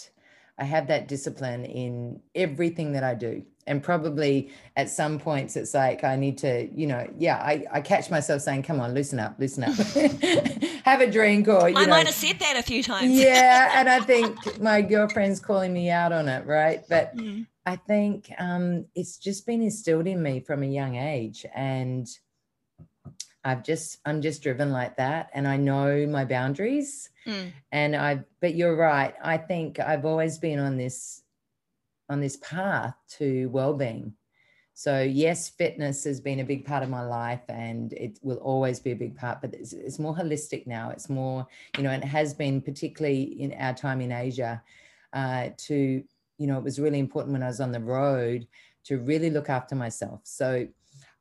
I 0.59 0.65
have 0.65 0.89
that 0.89 1.09
discipline 1.09 1.65
in 1.65 2.21
everything 2.35 2.93
that 2.93 3.05
I 3.05 3.15
do. 3.15 3.45
And 3.69 3.83
probably 3.83 4.53
at 4.77 4.89
some 4.89 5.19
points 5.19 5.57
it's 5.57 5.75
like 5.75 6.05
I 6.05 6.15
need 6.15 6.39
to, 6.39 6.69
you 6.73 6.87
know, 6.87 7.09
yeah, 7.19 7.37
I, 7.39 7.65
I 7.73 7.81
catch 7.81 8.11
myself 8.11 8.43
saying, 8.43 8.63
come 8.63 8.81
on, 8.81 8.95
loosen 8.95 9.19
up, 9.19 9.37
loosen 9.41 9.65
up. 9.65 9.75
have 10.85 11.01
a 11.01 11.11
drink 11.11 11.49
or 11.49 11.67
I 11.67 11.73
know, 11.73 11.87
might 11.87 12.07
have 12.07 12.15
said 12.15 12.39
that 12.39 12.57
a 12.57 12.63
few 12.63 12.83
times. 12.83 13.11
yeah. 13.11 13.73
And 13.75 13.89
I 13.89 14.01
think 14.05 14.61
my 14.61 14.83
girlfriend's 14.83 15.41
calling 15.41 15.73
me 15.73 15.91
out 15.91 16.13
on 16.13 16.29
it, 16.29 16.47
right? 16.47 16.83
But 16.89 17.17
mm. 17.17 17.45
I 17.67 17.75
think 17.75 18.31
um, 18.39 18.87
it's 18.95 19.19
just 19.19 19.47
been 19.47 19.63
instilled 19.63 20.07
in 20.07 20.23
me 20.23 20.39
from 20.39 20.63
a 20.63 20.67
young 20.67 20.95
age. 20.95 21.45
And 21.53 22.07
I've 23.47 23.63
just 23.63 23.99
I'm 24.05 24.21
just 24.21 24.43
driven 24.43 24.73
like 24.73 24.97
that 24.97 25.31
and 25.33 25.47
I 25.47 25.57
know 25.57 26.05
my 26.05 26.25
boundaries 26.25 27.11
mm. 27.25 27.53
and 27.71 27.95
I 27.95 28.25
but 28.41 28.57
you're 28.57 28.75
right 28.75 29.15
I 29.23 29.39
think 29.39 29.79
I've 29.79 30.05
always 30.05 30.37
been 30.37 30.59
on 30.59 30.77
this 30.77 31.23
on 32.09 32.21
this 32.21 32.39
path 32.39 32.97
to 33.19 33.49
well-being. 33.51 34.15
So 34.75 35.01
yes 35.01 35.49
fitness 35.49 36.03
has 36.05 36.21
been 36.21 36.41
a 36.41 36.45
big 36.45 36.65
part 36.67 36.83
of 36.83 36.89
my 36.89 37.03
life 37.03 37.45
and 37.49 37.93
it 37.93 38.19
will 38.21 38.39
always 38.39 38.81
be 38.81 38.91
a 38.91 38.97
big 38.97 39.17
part 39.17 39.41
but 39.41 39.55
it's, 39.55 39.73
it's 39.73 40.01
more 40.01 40.15
holistic 40.15 40.67
now. 40.67 40.91
It's 40.91 41.09
more 41.09 41.47
you 41.77 41.85
know 41.85 41.91
and 41.91 42.03
it 42.03 42.09
has 42.09 42.35
been 42.35 42.61
particularly 42.61 43.23
in 43.41 43.53
our 43.53 43.75
time 43.75 44.01
in 44.01 44.11
Asia 44.11 44.61
uh, 45.13 45.51
to 45.57 46.03
you 46.37 46.47
know 46.49 46.59
it 46.59 46.65
was 46.65 46.81
really 46.81 46.99
important 46.99 47.33
when 47.33 47.45
I 47.45 47.47
was 47.47 47.61
on 47.61 47.71
the 47.71 47.79
road 47.79 48.49
to 48.87 48.99
really 48.99 49.31
look 49.31 49.49
after 49.49 49.77
myself. 49.77 50.21
So 50.25 50.67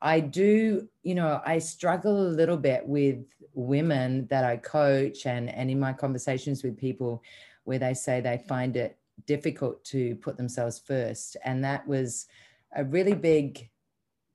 I 0.00 0.20
do, 0.20 0.88
you 1.02 1.14
know, 1.14 1.40
I 1.44 1.58
struggle 1.58 2.26
a 2.26 2.28
little 2.28 2.56
bit 2.56 2.86
with 2.86 3.24
women 3.54 4.26
that 4.28 4.44
I 4.44 4.58
coach 4.58 5.26
and, 5.26 5.48
and 5.48 5.70
in 5.70 5.80
my 5.80 5.92
conversations 5.92 6.62
with 6.62 6.76
people 6.76 7.22
where 7.64 7.78
they 7.78 7.94
say 7.94 8.20
they 8.20 8.38
find 8.46 8.76
it 8.76 8.98
difficult 9.26 9.82
to 9.84 10.14
put 10.16 10.36
themselves 10.36 10.78
first. 10.78 11.36
And 11.44 11.64
that 11.64 11.86
was 11.88 12.26
a 12.74 12.84
really 12.84 13.14
big, 13.14 13.68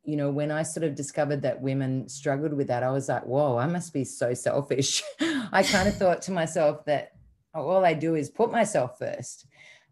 you 0.03 0.15
know, 0.15 0.31
when 0.31 0.49
I 0.51 0.63
sort 0.63 0.83
of 0.83 0.95
discovered 0.95 1.43
that 1.43 1.61
women 1.61 2.09
struggled 2.09 2.53
with 2.53 2.67
that, 2.67 2.83
I 2.83 2.89
was 2.89 3.07
like, 3.07 3.25
whoa, 3.25 3.57
I 3.57 3.67
must 3.67 3.93
be 3.93 4.03
so 4.03 4.33
selfish. 4.33 5.03
I 5.51 5.63
kind 5.63 5.87
of 5.87 5.95
thought 5.95 6.23
to 6.23 6.31
myself 6.31 6.83
that 6.85 7.13
all 7.53 7.85
I 7.85 7.93
do 7.93 8.15
is 8.15 8.29
put 8.29 8.51
myself 8.51 8.97
first. 8.97 9.45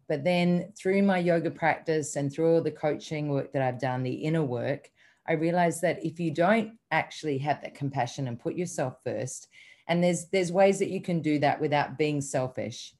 But 0.08 0.24
then 0.24 0.72
through 0.76 1.02
my 1.02 1.18
yoga 1.18 1.52
practice 1.52 2.16
and 2.16 2.32
through 2.32 2.52
all 2.52 2.62
the 2.62 2.72
coaching 2.72 3.28
work 3.28 3.52
that 3.52 3.62
I've 3.62 3.78
done, 3.78 4.02
the 4.02 4.12
inner 4.12 4.42
work, 4.42 4.90
I 5.30 5.34
realized 5.34 5.82
that 5.82 6.04
if 6.04 6.18
you 6.18 6.32
don't 6.32 6.72
actually 6.90 7.38
have 7.38 7.62
that 7.62 7.76
compassion 7.76 8.26
and 8.26 8.38
put 8.38 8.56
yourself 8.56 8.96
first, 9.04 9.46
and 9.86 10.02
there's 10.02 10.26
there's 10.26 10.50
ways 10.50 10.80
that 10.80 10.90
you 10.90 11.00
can 11.00 11.22
do 11.22 11.38
that 11.38 11.60
without 11.60 11.96
being 11.96 12.20
selfish, 12.20 12.92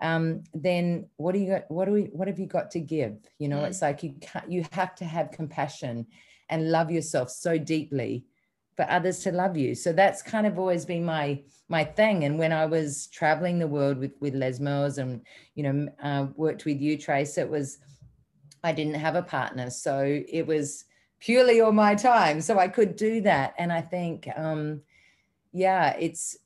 um, 0.00 0.44
then 0.54 1.10
what 1.16 1.32
do 1.32 1.40
you 1.40 1.50
got? 1.50 1.70
What 1.70 1.84
do 1.84 1.92
we? 1.92 2.02
What 2.04 2.26
have 2.26 2.38
you 2.38 2.46
got 2.46 2.70
to 2.70 2.80
give? 2.80 3.18
You 3.38 3.48
know, 3.48 3.58
mm. 3.58 3.66
it's 3.66 3.82
like 3.82 4.02
you 4.02 4.14
can't. 4.22 4.50
You 4.50 4.64
have 4.72 4.94
to 4.96 5.04
have 5.04 5.30
compassion 5.30 6.06
and 6.48 6.70
love 6.70 6.90
yourself 6.90 7.28
so 7.30 7.58
deeply 7.58 8.24
for 8.76 8.90
others 8.90 9.20
to 9.20 9.32
love 9.32 9.56
you. 9.56 9.74
So 9.74 9.92
that's 9.92 10.22
kind 10.22 10.46
of 10.46 10.58
always 10.58 10.86
been 10.86 11.04
my 11.04 11.42
my 11.68 11.84
thing. 11.84 12.24
And 12.24 12.38
when 12.38 12.52
I 12.52 12.64
was 12.64 13.08
traveling 13.08 13.58
the 13.58 13.68
world 13.68 13.98
with 13.98 14.12
with 14.20 14.34
Les 14.34 14.58
Mills 14.58 14.96
and 14.96 15.20
you 15.54 15.62
know 15.62 15.88
uh, 16.02 16.26
worked 16.34 16.64
with 16.64 16.80
you, 16.80 16.96
Trace, 16.96 17.36
it 17.36 17.50
was 17.50 17.76
I 18.62 18.72
didn't 18.72 18.94
have 18.94 19.16
a 19.16 19.22
partner, 19.22 19.68
so 19.68 20.22
it 20.26 20.46
was 20.46 20.86
purely 21.24 21.60
all 21.60 21.72
my 21.72 21.94
time. 21.94 22.40
So 22.40 22.58
i 22.58 22.68
could 22.68 22.96
do 22.96 23.20
that. 23.22 23.54
And 23.58 23.72
i 23.72 23.80
think 23.80 24.28
um 24.36 24.82
yeah 25.52 25.96
it's 25.98 26.36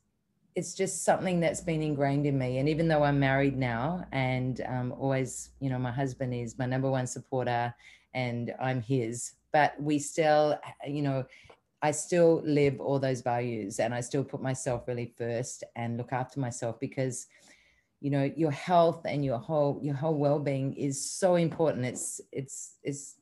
it's 0.55 0.73
just 0.73 1.05
something 1.05 1.39
that's 1.39 1.61
been 1.61 1.81
ingrained 1.81 2.25
in 2.25 2.37
me. 2.37 2.57
And 2.59 2.69
even 2.69 2.87
though 2.87 3.03
i'm 3.03 3.19
married 3.19 3.57
now 3.57 4.05
and 4.11 4.61
um, 4.67 4.93
always 4.93 5.49
you 5.59 5.69
know 5.69 5.79
my 5.79 5.91
husband 5.91 6.33
is 6.33 6.57
my 6.57 6.65
number 6.65 6.89
one 6.89 7.07
supporter 7.07 7.73
and 8.13 8.53
i'm 8.59 8.81
his 8.81 9.33
but 9.51 9.79
we 9.79 9.99
still 9.99 10.59
you 10.87 11.03
know 11.03 11.23
i 11.83 11.91
still 11.91 12.41
live 12.43 12.81
all 12.81 12.99
those 12.99 13.21
values 13.21 13.79
and 13.79 13.93
i 13.93 14.01
still 14.01 14.23
put 14.23 14.41
myself 14.41 14.87
really 14.87 15.13
first 15.15 15.63
and 15.75 15.95
look 15.97 16.11
after 16.11 16.39
myself 16.39 16.79
because 16.79 17.27
you 18.01 18.09
know 18.09 18.31
your 18.35 18.51
health 18.51 19.01
and 19.05 19.23
your 19.25 19.37
whole 19.37 19.79
your 19.81 19.95
whole 19.95 20.15
well-being 20.15 20.73
is 20.73 21.11
so 21.11 21.35
important. 21.35 21.85
It's 21.85 22.21
it's 22.31 22.75
it's 22.83 23.15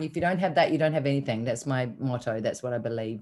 if 0.00 0.14
you 0.14 0.22
don't 0.22 0.38
have 0.38 0.54
that, 0.54 0.72
you 0.72 0.78
don't 0.78 0.92
have 0.92 1.06
anything. 1.06 1.44
That's 1.44 1.66
my 1.66 1.90
motto. 1.98 2.40
That's 2.40 2.62
what 2.62 2.72
I 2.72 2.78
believe. 2.78 3.20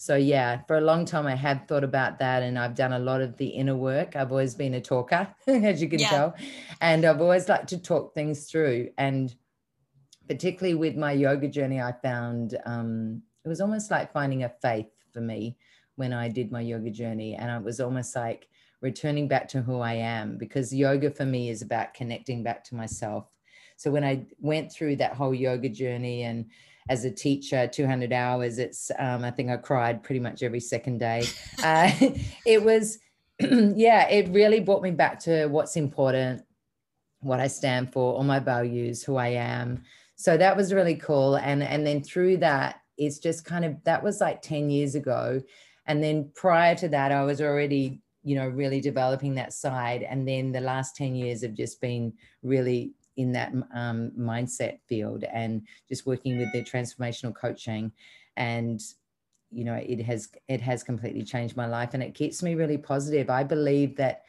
So 0.00 0.14
yeah, 0.14 0.60
for 0.68 0.78
a 0.78 0.80
long 0.80 1.04
time 1.04 1.26
I 1.26 1.34
have 1.34 1.66
thought 1.66 1.82
about 1.82 2.20
that 2.20 2.44
and 2.44 2.56
I've 2.56 2.76
done 2.76 2.92
a 2.92 3.00
lot 3.00 3.20
of 3.20 3.36
the 3.36 3.48
inner 3.48 3.74
work. 3.74 4.14
I've 4.14 4.30
always 4.30 4.54
been 4.54 4.74
a 4.74 4.80
talker, 4.80 5.28
as 5.46 5.82
you 5.82 5.88
can 5.88 5.98
yeah. 5.98 6.08
tell. 6.08 6.34
And 6.80 7.04
I've 7.04 7.20
always 7.20 7.48
liked 7.48 7.68
to 7.70 7.78
talk 7.78 8.14
things 8.14 8.48
through. 8.48 8.90
And 8.96 9.34
particularly 10.28 10.76
with 10.76 10.96
my 10.96 11.12
yoga 11.12 11.48
journey, 11.48 11.80
I 11.80 11.92
found 12.00 12.56
um, 12.64 13.22
it 13.44 13.48
was 13.48 13.60
almost 13.60 13.90
like 13.90 14.12
finding 14.12 14.44
a 14.44 14.52
faith 14.62 14.86
for 15.12 15.20
me 15.20 15.56
when 15.96 16.12
I 16.12 16.28
did 16.28 16.52
my 16.52 16.60
yoga 16.60 16.90
journey. 16.90 17.34
And 17.34 17.50
it 17.50 17.64
was 17.64 17.80
almost 17.80 18.14
like 18.14 18.48
returning 18.80 19.26
back 19.26 19.48
to 19.48 19.62
who 19.62 19.80
I 19.80 19.94
am 19.94 20.38
because 20.38 20.72
yoga 20.72 21.10
for 21.10 21.24
me 21.24 21.48
is 21.48 21.60
about 21.60 21.94
connecting 21.94 22.44
back 22.44 22.62
to 22.64 22.76
myself 22.76 23.26
so 23.78 23.92
when 23.92 24.02
I 24.02 24.26
went 24.40 24.72
through 24.72 24.96
that 24.96 25.14
whole 25.14 25.32
yoga 25.32 25.68
journey 25.68 26.24
and 26.24 26.46
as 26.90 27.04
a 27.04 27.10
teacher, 27.12 27.68
200 27.68 28.12
hours, 28.12 28.58
it's, 28.58 28.90
um, 28.98 29.22
I 29.24 29.30
think 29.30 29.50
I 29.50 29.56
cried 29.56 30.02
pretty 30.02 30.18
much 30.18 30.42
every 30.42 30.60
second 30.60 30.98
day. 30.98 31.22
Uh, 31.62 31.90
it 32.46 32.62
was, 32.62 32.98
yeah, 33.40 34.08
it 34.08 34.28
really 34.30 34.58
brought 34.60 34.82
me 34.82 34.90
back 34.90 35.20
to 35.20 35.46
what's 35.46 35.76
important, 35.76 36.42
what 37.20 37.38
I 37.38 37.46
stand 37.46 37.92
for, 37.92 38.14
all 38.14 38.24
my 38.24 38.40
values, 38.40 39.04
who 39.04 39.16
I 39.16 39.28
am. 39.28 39.82
So 40.16 40.36
that 40.36 40.56
was 40.56 40.74
really 40.74 40.96
cool. 40.96 41.36
And, 41.36 41.62
and 41.62 41.86
then 41.86 42.02
through 42.02 42.38
that, 42.38 42.80
it's 42.96 43.18
just 43.18 43.44
kind 43.44 43.64
of, 43.64 43.76
that 43.84 44.02
was 44.02 44.20
like 44.20 44.42
10 44.42 44.70
years 44.70 44.96
ago. 44.96 45.40
And 45.86 46.02
then 46.02 46.30
prior 46.34 46.74
to 46.76 46.88
that, 46.88 47.12
I 47.12 47.22
was 47.24 47.40
already 47.40 48.00
you 48.24 48.34
know 48.34 48.48
really 48.48 48.80
developing 48.80 49.36
that 49.36 49.52
side 49.52 50.02
and 50.02 50.26
then 50.26 50.52
the 50.52 50.60
last 50.60 50.96
10 50.96 51.14
years 51.14 51.40
have 51.42 51.54
just 51.54 51.80
been 51.80 52.12
really 52.42 52.92
in 53.18 53.32
that 53.32 53.52
um, 53.74 54.12
mindset 54.18 54.78
field 54.86 55.24
and 55.24 55.66
just 55.88 56.06
working 56.06 56.38
with 56.38 56.50
the 56.52 56.62
transformational 56.62 57.34
coaching 57.34 57.92
and 58.36 58.80
you 59.50 59.64
know 59.64 59.74
it 59.74 60.00
has 60.00 60.28
it 60.46 60.60
has 60.60 60.82
completely 60.82 61.24
changed 61.24 61.56
my 61.56 61.66
life 61.66 61.94
and 61.94 62.02
it 62.02 62.14
keeps 62.14 62.42
me 62.42 62.54
really 62.54 62.78
positive 62.78 63.28
i 63.28 63.42
believe 63.42 63.96
that 63.96 64.22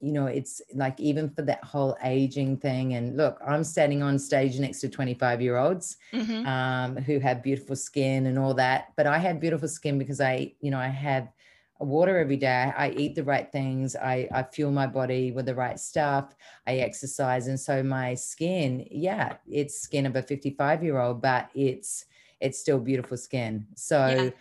you 0.00 0.12
know 0.12 0.26
it's 0.26 0.62
like 0.74 0.98
even 1.00 1.28
for 1.30 1.42
that 1.42 1.62
whole 1.64 1.96
aging 2.04 2.56
thing 2.56 2.94
and 2.94 3.16
look 3.16 3.38
i'm 3.46 3.64
standing 3.64 4.02
on 4.02 4.18
stage 4.18 4.58
next 4.58 4.80
to 4.80 4.88
25 4.88 5.42
year 5.42 5.56
olds 5.56 5.96
mm-hmm. 6.12 6.46
um, 6.46 6.96
who 6.96 7.18
have 7.18 7.42
beautiful 7.42 7.74
skin 7.74 8.26
and 8.26 8.38
all 8.38 8.54
that 8.54 8.92
but 8.96 9.06
i 9.06 9.18
have 9.18 9.40
beautiful 9.40 9.68
skin 9.68 9.98
because 9.98 10.20
i 10.20 10.52
you 10.60 10.70
know 10.70 10.78
i 10.78 10.88
have 10.88 11.28
water 11.86 12.18
every 12.18 12.36
day. 12.36 12.72
I 12.76 12.90
eat 12.90 13.14
the 13.14 13.24
right 13.24 13.50
things. 13.50 13.96
I, 13.96 14.28
I 14.32 14.42
fuel 14.42 14.70
my 14.70 14.86
body 14.86 15.32
with 15.32 15.46
the 15.46 15.54
right 15.54 15.78
stuff. 15.78 16.34
I 16.66 16.76
exercise. 16.76 17.46
And 17.48 17.58
so 17.58 17.82
my 17.82 18.14
skin, 18.14 18.86
yeah, 18.90 19.36
it's 19.48 19.80
skin 19.80 20.06
of 20.06 20.16
a 20.16 20.22
55 20.22 20.82
year 20.82 20.98
old, 20.98 21.22
but 21.22 21.50
it's, 21.54 22.06
it's 22.40 22.58
still 22.58 22.78
beautiful 22.78 23.16
skin. 23.16 23.66
So 23.74 24.32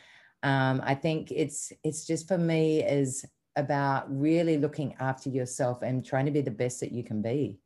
yeah. 0.43 0.69
um, 0.69 0.81
I 0.83 0.95
think 0.95 1.31
it's, 1.31 1.71
it's 1.83 2.05
just 2.05 2.27
for 2.27 2.37
me 2.37 2.83
is 2.83 3.25
about 3.55 4.05
really 4.09 4.57
looking 4.57 4.95
after 4.99 5.29
yourself 5.29 5.81
and 5.81 6.05
trying 6.05 6.25
to 6.25 6.31
be 6.31 6.41
the 6.41 6.51
best 6.51 6.79
that 6.79 6.91
you 6.91 7.03
can 7.03 7.21
be. 7.21 7.59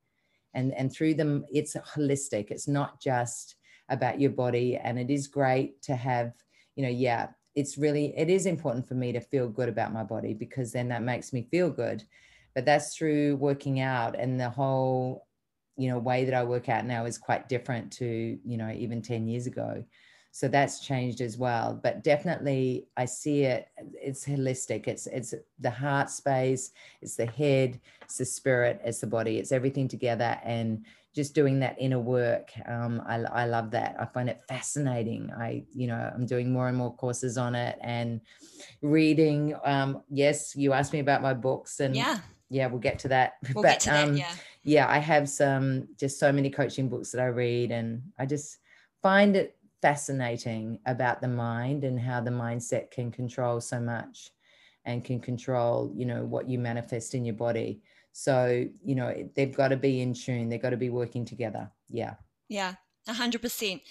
And, 0.53 0.73
and 0.73 0.91
through 0.91 1.15
them, 1.15 1.45
it's 1.51 1.75
holistic. 1.75 2.49
It's 2.49 2.67
not 2.67 3.01
just 3.01 3.55
about 3.89 4.19
your 4.19 4.31
body. 4.31 4.77
And 4.77 4.97
it 4.97 5.09
is 5.09 5.27
great 5.27 5.81
to 5.83 5.95
have, 5.95 6.33
you 6.75 6.83
know, 6.83 6.89
yeah, 6.89 7.27
it's 7.55 7.77
really 7.77 8.13
it 8.17 8.29
is 8.29 8.45
important 8.45 8.87
for 8.87 8.95
me 8.95 9.11
to 9.13 9.19
feel 9.19 9.47
good 9.47 9.69
about 9.69 9.93
my 9.93 10.03
body 10.03 10.33
because 10.33 10.71
then 10.71 10.89
that 10.89 11.01
makes 11.01 11.31
me 11.33 11.47
feel 11.49 11.69
good. 11.69 12.03
But 12.53 12.65
that's 12.65 12.95
through 12.95 13.37
working 13.37 13.79
out 13.79 14.17
and 14.17 14.39
the 14.39 14.49
whole 14.49 15.25
you 15.77 15.89
know 15.89 15.99
way 15.99 16.23
that 16.23 16.33
i 16.33 16.41
work 16.43 16.69
out 16.69 16.85
now 16.85 17.03
is 17.05 17.17
quite 17.17 17.49
different 17.49 17.91
to 17.91 18.39
you 18.45 18.57
know 18.57 18.71
even 18.71 19.01
10 19.01 19.27
years 19.27 19.47
ago. 19.47 19.83
So 20.31 20.49
that's 20.49 20.85
changed 20.85 21.21
as 21.21 21.37
well. 21.37 21.79
But 21.81 22.03
definitely 22.03 22.87
i 22.97 23.05
see 23.05 23.43
it 23.43 23.69
it's 23.77 24.25
holistic. 24.25 24.87
It's 24.87 25.07
it's 25.07 25.33
the 25.59 25.71
heart 25.71 26.09
space 26.09 26.71
it's 27.01 27.15
the 27.15 27.25
head 27.25 27.79
it's 28.03 28.17
the 28.17 28.25
spirit 28.25 28.81
it's 28.83 28.99
the 28.99 29.07
body 29.07 29.37
it's 29.37 29.53
everything 29.53 29.87
together. 29.87 30.39
And 30.43 30.85
just 31.15 31.33
doing 31.33 31.59
that 31.59 31.77
inner 31.79 31.99
work 31.99 32.51
um, 32.67 33.01
I, 33.07 33.15
I 33.15 33.45
love 33.45 33.71
that. 33.71 33.95
I 33.99 34.05
find 34.05 34.29
it 34.29 34.41
fascinating. 34.47 35.31
I 35.31 35.63
you 35.73 35.87
know 35.87 36.11
i'm 36.13 36.25
doing 36.25 36.51
more 36.51 36.67
and 36.67 36.77
more 36.77 36.93
courses 36.95 37.37
on 37.37 37.55
it 37.55 37.77
and 37.81 38.21
reading 38.81 39.55
um, 39.63 40.01
yes 40.09 40.55
you 40.55 40.73
asked 40.73 40.93
me 40.93 40.99
about 40.99 41.21
my 41.21 41.33
books 41.33 41.79
and 41.79 41.95
yeah. 41.95 42.19
yeah 42.49 42.67
we'll 42.67 42.79
get 42.79 42.99
to 42.99 43.07
that. 43.09 43.33
We'll 43.53 43.63
but 43.63 43.71
get 43.71 43.79
to 43.81 43.97
um, 43.97 44.13
that, 44.13 44.19
yeah. 44.19 44.33
yeah 44.63 44.89
i 44.89 44.99
have 44.99 45.29
some 45.29 45.87
just 45.97 46.19
so 46.19 46.31
many 46.31 46.49
coaching 46.49 46.89
books 46.89 47.11
that 47.11 47.21
i 47.21 47.27
read 47.27 47.71
and 47.71 48.01
i 48.19 48.25
just 48.25 48.57
find 49.01 49.35
it 49.35 49.57
fascinating 49.81 50.79
about 50.85 51.21
the 51.21 51.27
mind 51.27 51.83
and 51.83 51.99
how 51.99 52.19
the 52.21 52.31
mindset 52.31 52.91
can 52.91 53.11
control 53.11 53.61
so 53.61 53.79
much 53.79 54.31
and 54.85 55.03
can 55.03 55.19
control 55.19 55.91
you 55.95 56.05
know 56.05 56.23
what 56.23 56.49
you 56.49 56.59
manifest 56.59 57.15
in 57.15 57.25
your 57.25 57.35
body. 57.35 57.81
So 58.13 58.65
you 58.83 58.95
know 58.95 59.29
they've 59.35 59.55
got 59.55 59.69
to 59.69 59.77
be 59.77 60.01
in 60.01 60.13
tune. 60.13 60.49
They've 60.49 60.61
got 60.61 60.71
to 60.71 60.77
be 60.77 60.89
working 60.89 61.25
together. 61.25 61.71
Yeah. 61.89 62.15
Yeah 62.47 62.75
100% 63.07 63.81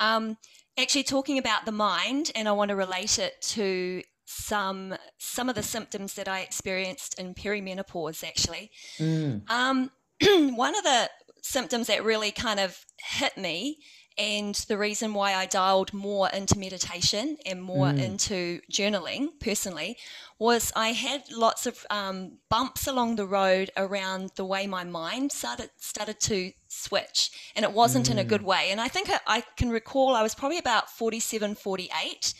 um 0.00 0.36
actually 0.78 1.02
talking 1.02 1.38
about 1.38 1.64
the 1.64 1.72
mind 1.72 2.32
and 2.34 2.48
i 2.48 2.52
want 2.52 2.70
to 2.70 2.76
relate 2.76 3.18
it 3.18 3.40
to 3.42 4.02
some 4.24 4.94
some 5.18 5.48
of 5.48 5.54
the 5.54 5.62
symptoms 5.62 6.14
that 6.14 6.28
i 6.28 6.40
experienced 6.40 7.18
in 7.18 7.34
perimenopause 7.34 8.24
actually. 8.24 8.70
Mm. 8.98 9.48
um 9.50 9.90
one 10.56 10.76
of 10.76 10.84
the 10.84 11.10
symptoms 11.42 11.88
that 11.88 12.04
really 12.04 12.30
kind 12.30 12.60
of 12.60 12.84
hit 12.98 13.36
me 13.36 13.78
and 14.18 14.54
the 14.54 14.76
reason 14.76 15.14
why 15.14 15.34
I 15.34 15.46
dialed 15.46 15.92
more 15.92 16.28
into 16.28 16.58
meditation 16.58 17.36
and 17.46 17.62
more 17.62 17.86
mm. 17.86 18.02
into 18.02 18.60
journaling 18.70 19.28
personally 19.40 19.96
was 20.38 20.72
I 20.74 20.88
had 20.88 21.24
lots 21.30 21.66
of 21.66 21.86
um, 21.88 22.38
bumps 22.48 22.86
along 22.86 23.16
the 23.16 23.26
road 23.26 23.70
around 23.76 24.32
the 24.36 24.44
way 24.44 24.66
my 24.66 24.84
mind 24.84 25.32
started 25.32 25.70
started 25.78 26.20
to 26.20 26.52
switch, 26.68 27.30
and 27.56 27.64
it 27.64 27.72
wasn't 27.72 28.08
mm. 28.08 28.12
in 28.12 28.18
a 28.18 28.24
good 28.24 28.42
mm. 28.42 28.46
way. 28.46 28.68
And 28.70 28.80
I 28.80 28.88
think 28.88 29.08
I, 29.10 29.20
I 29.26 29.44
can 29.56 29.70
recall 29.70 30.14
I 30.14 30.22
was 30.22 30.34
probably 30.34 30.58
about 30.58 30.90
47, 30.90 31.54
48, 31.54 32.34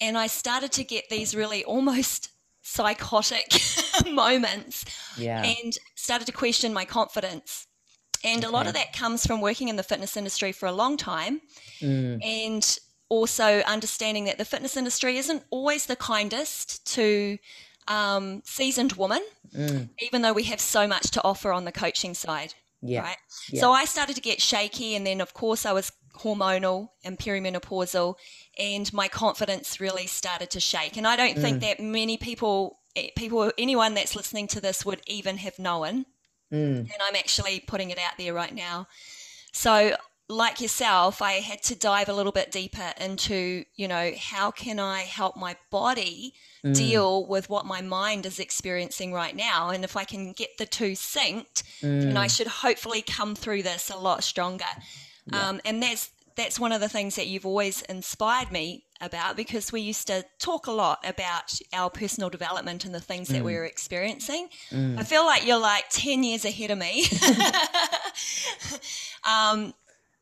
and 0.00 0.18
I 0.18 0.26
started 0.26 0.72
to 0.72 0.84
get 0.84 1.08
these 1.10 1.34
really 1.34 1.62
almost 1.64 2.30
psychotic 2.62 3.52
moments 4.10 4.84
yeah. 5.16 5.42
and 5.42 5.76
started 5.94 6.26
to 6.26 6.32
question 6.32 6.72
my 6.72 6.84
confidence 6.84 7.66
and 8.24 8.44
okay. 8.44 8.48
a 8.48 8.50
lot 8.50 8.66
of 8.66 8.74
that 8.74 8.92
comes 8.92 9.26
from 9.26 9.40
working 9.40 9.68
in 9.68 9.76
the 9.76 9.82
fitness 9.82 10.16
industry 10.16 10.52
for 10.52 10.66
a 10.66 10.72
long 10.72 10.96
time 10.96 11.40
mm. 11.80 12.24
and 12.24 12.78
also 13.08 13.60
understanding 13.60 14.24
that 14.24 14.38
the 14.38 14.44
fitness 14.44 14.76
industry 14.76 15.18
isn't 15.18 15.42
always 15.50 15.86
the 15.86 15.96
kindest 15.96 16.86
to 16.94 17.36
um, 17.88 18.42
seasoned 18.44 18.94
women, 18.94 19.22
mm. 19.54 19.88
even 20.00 20.22
though 20.22 20.32
we 20.32 20.44
have 20.44 20.60
so 20.60 20.86
much 20.86 21.10
to 21.10 21.22
offer 21.22 21.52
on 21.52 21.64
the 21.64 21.72
coaching 21.72 22.14
side. 22.14 22.54
Yeah. 22.80 23.02
Right. 23.02 23.16
Yeah. 23.50 23.60
So 23.60 23.72
I 23.72 23.84
started 23.84 24.16
to 24.16 24.22
get 24.22 24.40
shaky, 24.40 24.94
and 24.96 25.06
then, 25.06 25.20
of 25.20 25.34
course, 25.34 25.66
I 25.66 25.72
was 25.72 25.92
hormonal 26.18 26.88
and 27.04 27.18
perimenopausal, 27.18 28.14
and 28.58 28.92
my 28.92 29.08
confidence 29.08 29.80
really 29.80 30.06
started 30.06 30.50
to 30.50 30.60
shake. 30.60 30.96
And 30.96 31.06
I 31.06 31.16
don't 31.16 31.36
mm. 31.36 31.42
think 31.42 31.60
that 31.60 31.80
many 31.80 32.16
people, 32.16 32.78
eh, 32.96 33.08
people, 33.16 33.52
anyone 33.58 33.94
that's 33.94 34.16
listening 34.16 34.48
to 34.48 34.60
this 34.60 34.84
would 34.84 35.00
even 35.06 35.36
have 35.38 35.58
known 35.58 36.06
Mm. 36.52 36.80
And 36.80 36.96
I'm 37.00 37.16
actually 37.16 37.60
putting 37.60 37.90
it 37.90 37.98
out 37.98 38.18
there 38.18 38.34
right 38.34 38.54
now. 38.54 38.86
So, 39.52 39.96
like 40.28 40.60
yourself, 40.60 41.20
I 41.20 41.32
had 41.32 41.62
to 41.64 41.74
dive 41.74 42.08
a 42.08 42.14
little 42.14 42.32
bit 42.32 42.50
deeper 42.50 42.92
into, 42.98 43.64
you 43.74 43.88
know, 43.88 44.12
how 44.18 44.50
can 44.50 44.78
I 44.78 45.00
help 45.00 45.36
my 45.36 45.56
body 45.70 46.34
mm. 46.64 46.74
deal 46.74 47.26
with 47.26 47.50
what 47.50 47.66
my 47.66 47.82
mind 47.82 48.24
is 48.24 48.38
experiencing 48.38 49.12
right 49.12 49.36
now? 49.36 49.70
And 49.70 49.84
if 49.84 49.96
I 49.96 50.04
can 50.04 50.32
get 50.32 50.56
the 50.58 50.66
two 50.66 50.92
synced, 50.92 51.64
mm. 51.82 52.02
then 52.02 52.16
I 52.16 52.28
should 52.28 52.46
hopefully 52.46 53.02
come 53.02 53.34
through 53.34 53.62
this 53.62 53.90
a 53.90 53.96
lot 53.96 54.24
stronger. 54.24 54.64
Yeah. 55.26 55.48
Um, 55.48 55.60
and 55.64 55.82
that's 55.82 56.10
that's 56.34 56.58
one 56.58 56.72
of 56.72 56.80
the 56.80 56.88
things 56.88 57.16
that 57.16 57.26
you've 57.26 57.46
always 57.46 57.82
inspired 57.82 58.50
me 58.50 58.84
about 59.02 59.36
because 59.36 59.72
we 59.72 59.80
used 59.80 60.06
to 60.06 60.24
talk 60.38 60.66
a 60.66 60.72
lot 60.72 61.04
about 61.06 61.58
our 61.72 61.90
personal 61.90 62.30
development 62.30 62.84
and 62.84 62.94
the 62.94 63.00
things 63.00 63.28
mm. 63.28 63.32
that 63.32 63.44
we 63.44 63.52
mm. 63.52 63.56
were 63.56 63.64
experiencing. 63.64 64.48
Mm. 64.70 64.98
I 64.98 65.02
feel 65.02 65.24
like 65.24 65.46
you're 65.46 65.58
like 65.60 65.84
10 65.90 66.22
years 66.22 66.44
ahead 66.44 66.70
of 66.70 66.78
me. 66.78 67.04
um, 69.24 69.74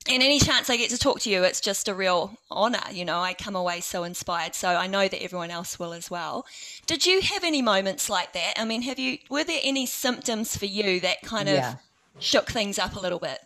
and 0.09 0.23
any 0.23 0.41
chance 0.41 0.71
I 0.71 0.77
get 0.77 0.91
to 0.91 0.99
talk 0.99 1.21
to 1.21 1.31
you, 1.31 1.45
it's 1.45 1.61
just 1.61 1.87
a 1.87 1.95
real 1.95 2.37
honor. 2.51 2.83
You 2.91 3.05
know, 3.05 3.21
I 3.21 3.35
come 3.35 3.55
away 3.55 3.81
so 3.81 4.03
inspired. 4.03 4.55
So 4.55 4.69
I 4.69 4.87
know 4.87 5.07
that 5.07 5.23
everyone 5.23 5.51
else 5.51 5.79
will 5.79 5.93
as 5.93 6.11
well. 6.11 6.47
Did 6.87 7.05
you 7.05 7.21
have 7.21 7.45
any 7.45 7.61
moments 7.61 8.09
like 8.09 8.33
that? 8.33 8.55
I 8.57 8.65
mean, 8.65 8.83
have 8.83 8.99
you, 8.99 9.19
were 9.29 9.45
there 9.45 9.61
any 9.63 9.85
symptoms 9.85 10.57
for 10.57 10.65
you 10.65 11.01
that 11.01 11.21
kind 11.23 11.49
of 11.49 11.57
yeah. 11.57 11.75
shook 12.19 12.51
things 12.51 12.79
up 12.79 12.97
a 12.97 13.01
little 13.01 13.19
bit? 13.19 13.41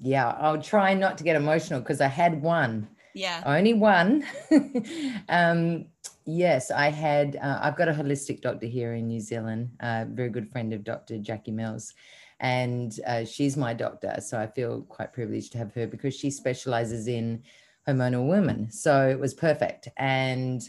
Yeah, 0.00 0.36
I'll 0.38 0.60
try 0.60 0.94
not 0.94 1.16
to 1.18 1.24
get 1.24 1.36
emotional 1.36 1.80
because 1.80 2.00
I 2.00 2.08
had 2.08 2.42
one 2.42 2.88
yeah. 3.14 3.42
Only 3.44 3.74
one. 3.74 4.24
um, 5.28 5.86
yes, 6.24 6.70
I 6.70 6.88
had, 6.88 7.36
uh, 7.36 7.58
I've 7.62 7.76
got 7.76 7.88
a 7.88 7.92
holistic 7.92 8.40
doctor 8.40 8.66
here 8.66 8.94
in 8.94 9.06
New 9.06 9.20
Zealand, 9.20 9.70
a 9.80 10.06
very 10.06 10.30
good 10.30 10.50
friend 10.50 10.72
of 10.72 10.84
Dr. 10.84 11.18
Jackie 11.18 11.52
Mills. 11.52 11.94
And 12.40 12.98
uh, 13.06 13.24
she's 13.24 13.56
my 13.56 13.72
doctor. 13.72 14.16
So 14.20 14.38
I 14.38 14.46
feel 14.46 14.82
quite 14.82 15.12
privileged 15.12 15.52
to 15.52 15.58
have 15.58 15.72
her 15.74 15.86
because 15.86 16.14
she 16.14 16.30
specializes 16.30 17.06
in 17.06 17.42
hormonal 17.86 18.28
women. 18.28 18.70
So 18.70 19.08
it 19.08 19.18
was 19.18 19.34
perfect. 19.34 19.88
And 19.96 20.68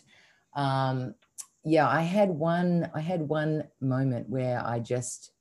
um, 0.56 1.16
yeah, 1.64 1.88
I 1.88 2.02
had 2.02 2.30
one, 2.30 2.92
I 2.94 3.00
had 3.00 3.22
one 3.22 3.64
moment 3.82 4.30
where 4.30 4.62
I 4.64 4.80
just, 4.80 5.32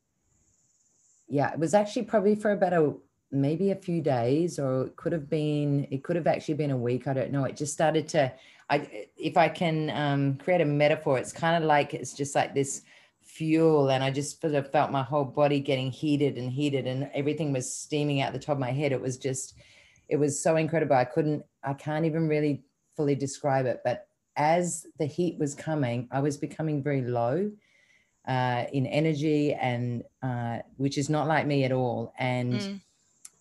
yeah, 1.29 1.53
it 1.53 1.59
was 1.59 1.75
actually 1.75 2.05
probably 2.05 2.35
for 2.35 2.53
about 2.53 2.73
a 2.73 2.95
maybe 3.33 3.71
a 3.71 3.77
few 3.77 4.03
days 4.03 4.59
or 4.59 4.87
it 4.87 4.97
could 4.97 5.13
have 5.13 5.29
been 5.29 5.89
it 5.91 6.05
could 6.05 6.17
have 6.17 6.27
actually 6.27 6.55
been 6.55 6.71
a 6.71 6.77
week 6.77 7.09
i 7.09 7.15
don't 7.15 7.33
know. 7.33 7.45
It 7.45 7.57
just 7.57 7.73
started 7.73 8.07
to 8.09 8.33
i 8.69 9.07
if 9.17 9.37
i 9.37 9.49
can 9.49 9.91
um, 9.91 10.37
create 10.37 10.61
a 10.61 10.67
metaphor 10.67 11.19
it's 11.19 11.33
kind 11.33 11.57
of 11.57 11.67
like 11.67 11.95
it's 11.95 12.13
just 12.13 12.35
like 12.35 12.55
this 12.55 12.83
fuel 13.23 13.91
and 13.91 14.05
i 14.05 14.11
just 14.11 14.41
sort 14.41 14.55
of 14.55 14.71
felt 14.71 14.91
my 14.91 15.03
whole 15.03 15.25
body 15.25 15.61
getting 15.61 15.91
heated 15.91 16.37
and 16.37 16.53
heated 16.53 16.87
and 16.87 17.11
everything 17.15 17.53
was 17.53 17.75
steaming 17.75 18.21
out 18.21 18.33
the 18.33 18.39
top 18.39 18.55
of 18.55 18.59
my 18.59 18.71
head. 18.71 18.93
It 18.93 19.01
was 19.01 19.17
just 19.17 19.55
it 20.09 20.17
was 20.17 20.43
so 20.43 20.57
incredible. 20.57 20.97
I 20.97 21.05
couldn't 21.05 21.45
i 21.65 21.73
can't 21.73 22.05
even 22.05 22.29
really 22.29 22.63
fully 22.97 23.15
describe 23.15 23.67
it 23.67 23.81
but 23.85 24.09
as 24.37 24.87
the 24.99 25.07
heat 25.07 25.39
was 25.39 25.55
coming 25.55 26.09
i 26.11 26.21
was 26.21 26.37
becoming 26.37 26.83
very 26.83 27.03
low 27.03 27.51
uh, 28.29 28.67
in 28.73 28.87
energy 28.87 29.53
and 29.53 30.05
uh, 30.23 30.59
which 30.77 30.97
is 30.97 31.11
not 31.11 31.27
like 31.27 31.45
me 31.45 31.65
at 31.65 31.73
all 31.73 32.13
and 32.19 32.53
mm 32.55 32.81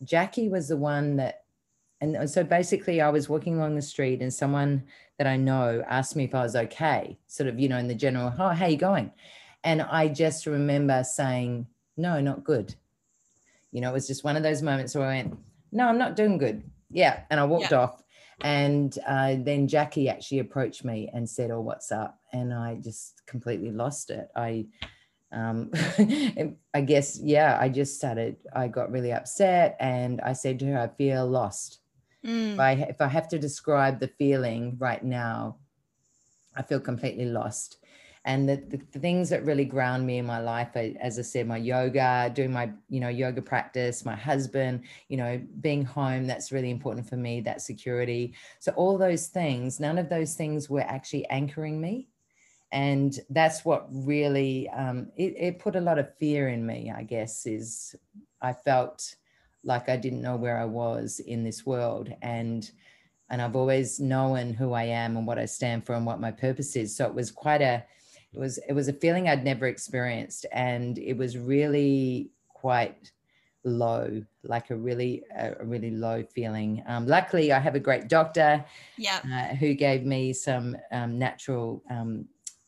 Jackie 0.04 0.50
was 0.50 0.68
the 0.68 0.78
one 0.78 1.18
that, 1.18 1.44
and 2.00 2.30
so 2.30 2.44
basically 2.44 3.02
I 3.02 3.10
was 3.10 3.30
walking 3.30 3.58
along 3.58 3.76
the 3.76 3.82
street 3.82 4.22
and 4.22 4.34
someone 4.34 4.84
that 5.18 5.28
I 5.28 5.38
know 5.38 5.84
asked 5.88 6.16
me 6.16 6.24
if 6.24 6.34
I 6.34 6.42
was 6.42 6.56
okay, 6.56 7.18
sort 7.28 7.48
of, 7.48 7.60
you 7.60 7.70
know, 7.70 7.78
in 7.78 7.88
the 7.88 7.96
general, 7.96 8.34
oh, 8.40 8.50
how 8.50 8.66
you 8.66 8.78
going? 8.78 9.12
And 9.64 9.84
I 9.84 10.08
just 10.08 10.48
remember 10.48 11.04
saying, 11.04 11.68
no, 11.98 12.20
not 12.20 12.44
good. 12.44 12.74
You 13.72 13.82
know, 13.82 13.92
it 13.92 13.94
was 13.94 14.08
just 14.08 14.24
one 14.24 14.36
of 14.36 14.44
those 14.44 14.62
moments 14.62 14.96
where 14.96 15.06
I 15.08 15.18
went, 15.18 15.38
no, 15.72 15.88
I'm 15.88 16.00
not 16.00 16.16
doing 16.16 16.38
good. 16.38 16.64
Yeah. 16.90 17.22
And 17.30 17.40
I 17.40 17.46
walked 17.46 17.72
yeah. 17.72 17.80
off. 17.80 18.04
And 18.42 18.98
uh, 19.08 19.36
then 19.40 19.68
Jackie 19.68 20.10
actually 20.10 20.40
approached 20.40 20.84
me 20.84 21.10
and 21.14 21.30
said, 21.30 21.52
Oh, 21.52 21.62
what's 21.62 21.92
up? 21.92 22.20
And 22.34 22.54
I 22.54 22.76
just 22.76 23.22
completely 23.28 23.72
lost 23.72 24.10
it. 24.10 24.30
I, 24.36 24.66
um, 25.32 25.72
I 26.74 26.82
guess, 26.82 27.20
yeah, 27.22 27.58
I 27.60 27.70
just 27.70 27.96
started, 27.96 28.38
I 28.54 28.68
got 28.68 28.92
really 28.92 29.14
upset 29.14 29.78
and 29.80 30.20
I 30.22 30.34
said 30.34 30.60
to 30.60 30.66
her, 30.68 30.80
I 30.80 30.88
feel 30.88 31.28
lost. 31.28 31.80
Mm. 32.26 32.54
If, 32.54 32.60
I, 32.60 32.72
if 32.90 33.02
I 33.02 33.08
have 33.08 33.28
to 33.30 33.40
describe 33.40 34.00
the 34.00 34.08
feeling 34.08 34.76
right 34.78 35.04
now, 35.04 35.58
I 36.56 36.62
feel 36.62 36.80
completely 36.80 37.26
lost. 37.26 37.78
And 38.24 38.48
the, 38.48 38.58
the, 38.58 38.80
the, 38.92 39.00
things 39.00 39.30
that 39.30 39.46
really 39.46 39.66
ground 39.66 40.06
me 40.06 40.20
in 40.20 40.28
my 40.28 40.40
life, 40.40 40.76
as 40.76 41.18
I 41.18 41.24
said, 41.24 41.48
my 41.48 41.58
yoga, 41.58 42.32
doing 42.32 42.52
my, 42.52 42.72
you 42.88 43.00
know, 43.00 43.10
yoga 43.10 43.42
practice, 43.42 44.06
my 44.06 44.16
husband, 44.16 44.84
you 45.08 45.18
know, 45.18 45.42
being 45.60 45.84
home, 45.84 46.28
that's 46.28 46.52
really 46.52 46.70
important 46.70 47.10
for 47.10 47.16
me, 47.18 47.42
that 47.42 47.62
security. 47.62 48.36
So 48.60 48.74
all 48.74 49.00
those 49.00 49.28
things, 49.28 49.80
none 49.80 49.98
of 49.98 50.08
those 50.08 50.36
things 50.36 50.70
were 50.70 50.82
actually 50.82 51.28
anchoring 51.30 51.82
me 51.82 52.10
and 52.72 53.20
that's 53.30 53.66
what 53.66 53.88
really 53.92 54.70
um, 54.70 55.08
it, 55.18 55.36
it 55.38 55.60
put 55.60 55.76
a 55.76 55.82
lot 55.82 56.00
of 56.00 56.16
fear 56.18 56.50
in 56.50 56.66
me 56.66 56.92
i 56.96 57.04
guess 57.04 57.46
is 57.46 57.96
i 58.42 58.54
felt 58.54 59.16
like 59.64 59.90
i 59.90 59.96
didn't 59.96 60.22
know 60.22 60.36
where 60.36 60.58
i 60.58 60.66
was 60.66 61.20
in 61.20 61.44
this 61.44 61.66
world. 61.66 62.14
And 62.22 62.70
and 63.30 63.42
i've 63.42 63.56
always 63.56 64.00
known 64.00 64.54
who 64.54 64.74
i 64.74 64.84
am 64.84 65.18
and 65.18 65.26
what 65.26 65.40
i 65.40 65.46
stand 65.46 65.86
for 65.86 65.94
and 65.94 66.06
what 66.06 66.20
my 66.20 66.32
purpose 66.32 66.76
is. 66.76 66.96
So 66.96 67.06
it 67.06 67.14
was 67.14 67.32
quite 67.32 67.62
a 67.62 67.84
it 68.34 68.40
was 68.40 68.60
it 68.68 68.74
was 68.74 68.88
a 68.88 68.94
feeling 68.94 69.28
i'd 69.28 69.44
never 69.44 69.68
experienced. 69.68 70.46
And 70.52 70.98
it 70.98 71.18
was 71.18 71.38
really 71.38 72.32
quite 72.50 73.12
low, 73.64 74.24
like 74.44 74.72
a 74.72 74.76
really 74.76 75.24
a 75.36 75.64
really 75.64 75.92
low 75.92 76.24
feeling. 76.24 76.84
Um, 76.88 77.06
luckily, 77.08 77.52
I 77.52 77.60
have 77.60 77.76
a 77.76 77.80
great 77.80 78.08
doctor, 78.08 78.66
yeah, 78.98 79.20
uh, 79.26 79.56
who 79.56 79.74
gave 79.76 80.04
me 80.04 80.34
some 80.34 80.76
um, 80.92 81.20
natural, 81.20 81.84
um, 81.90 82.26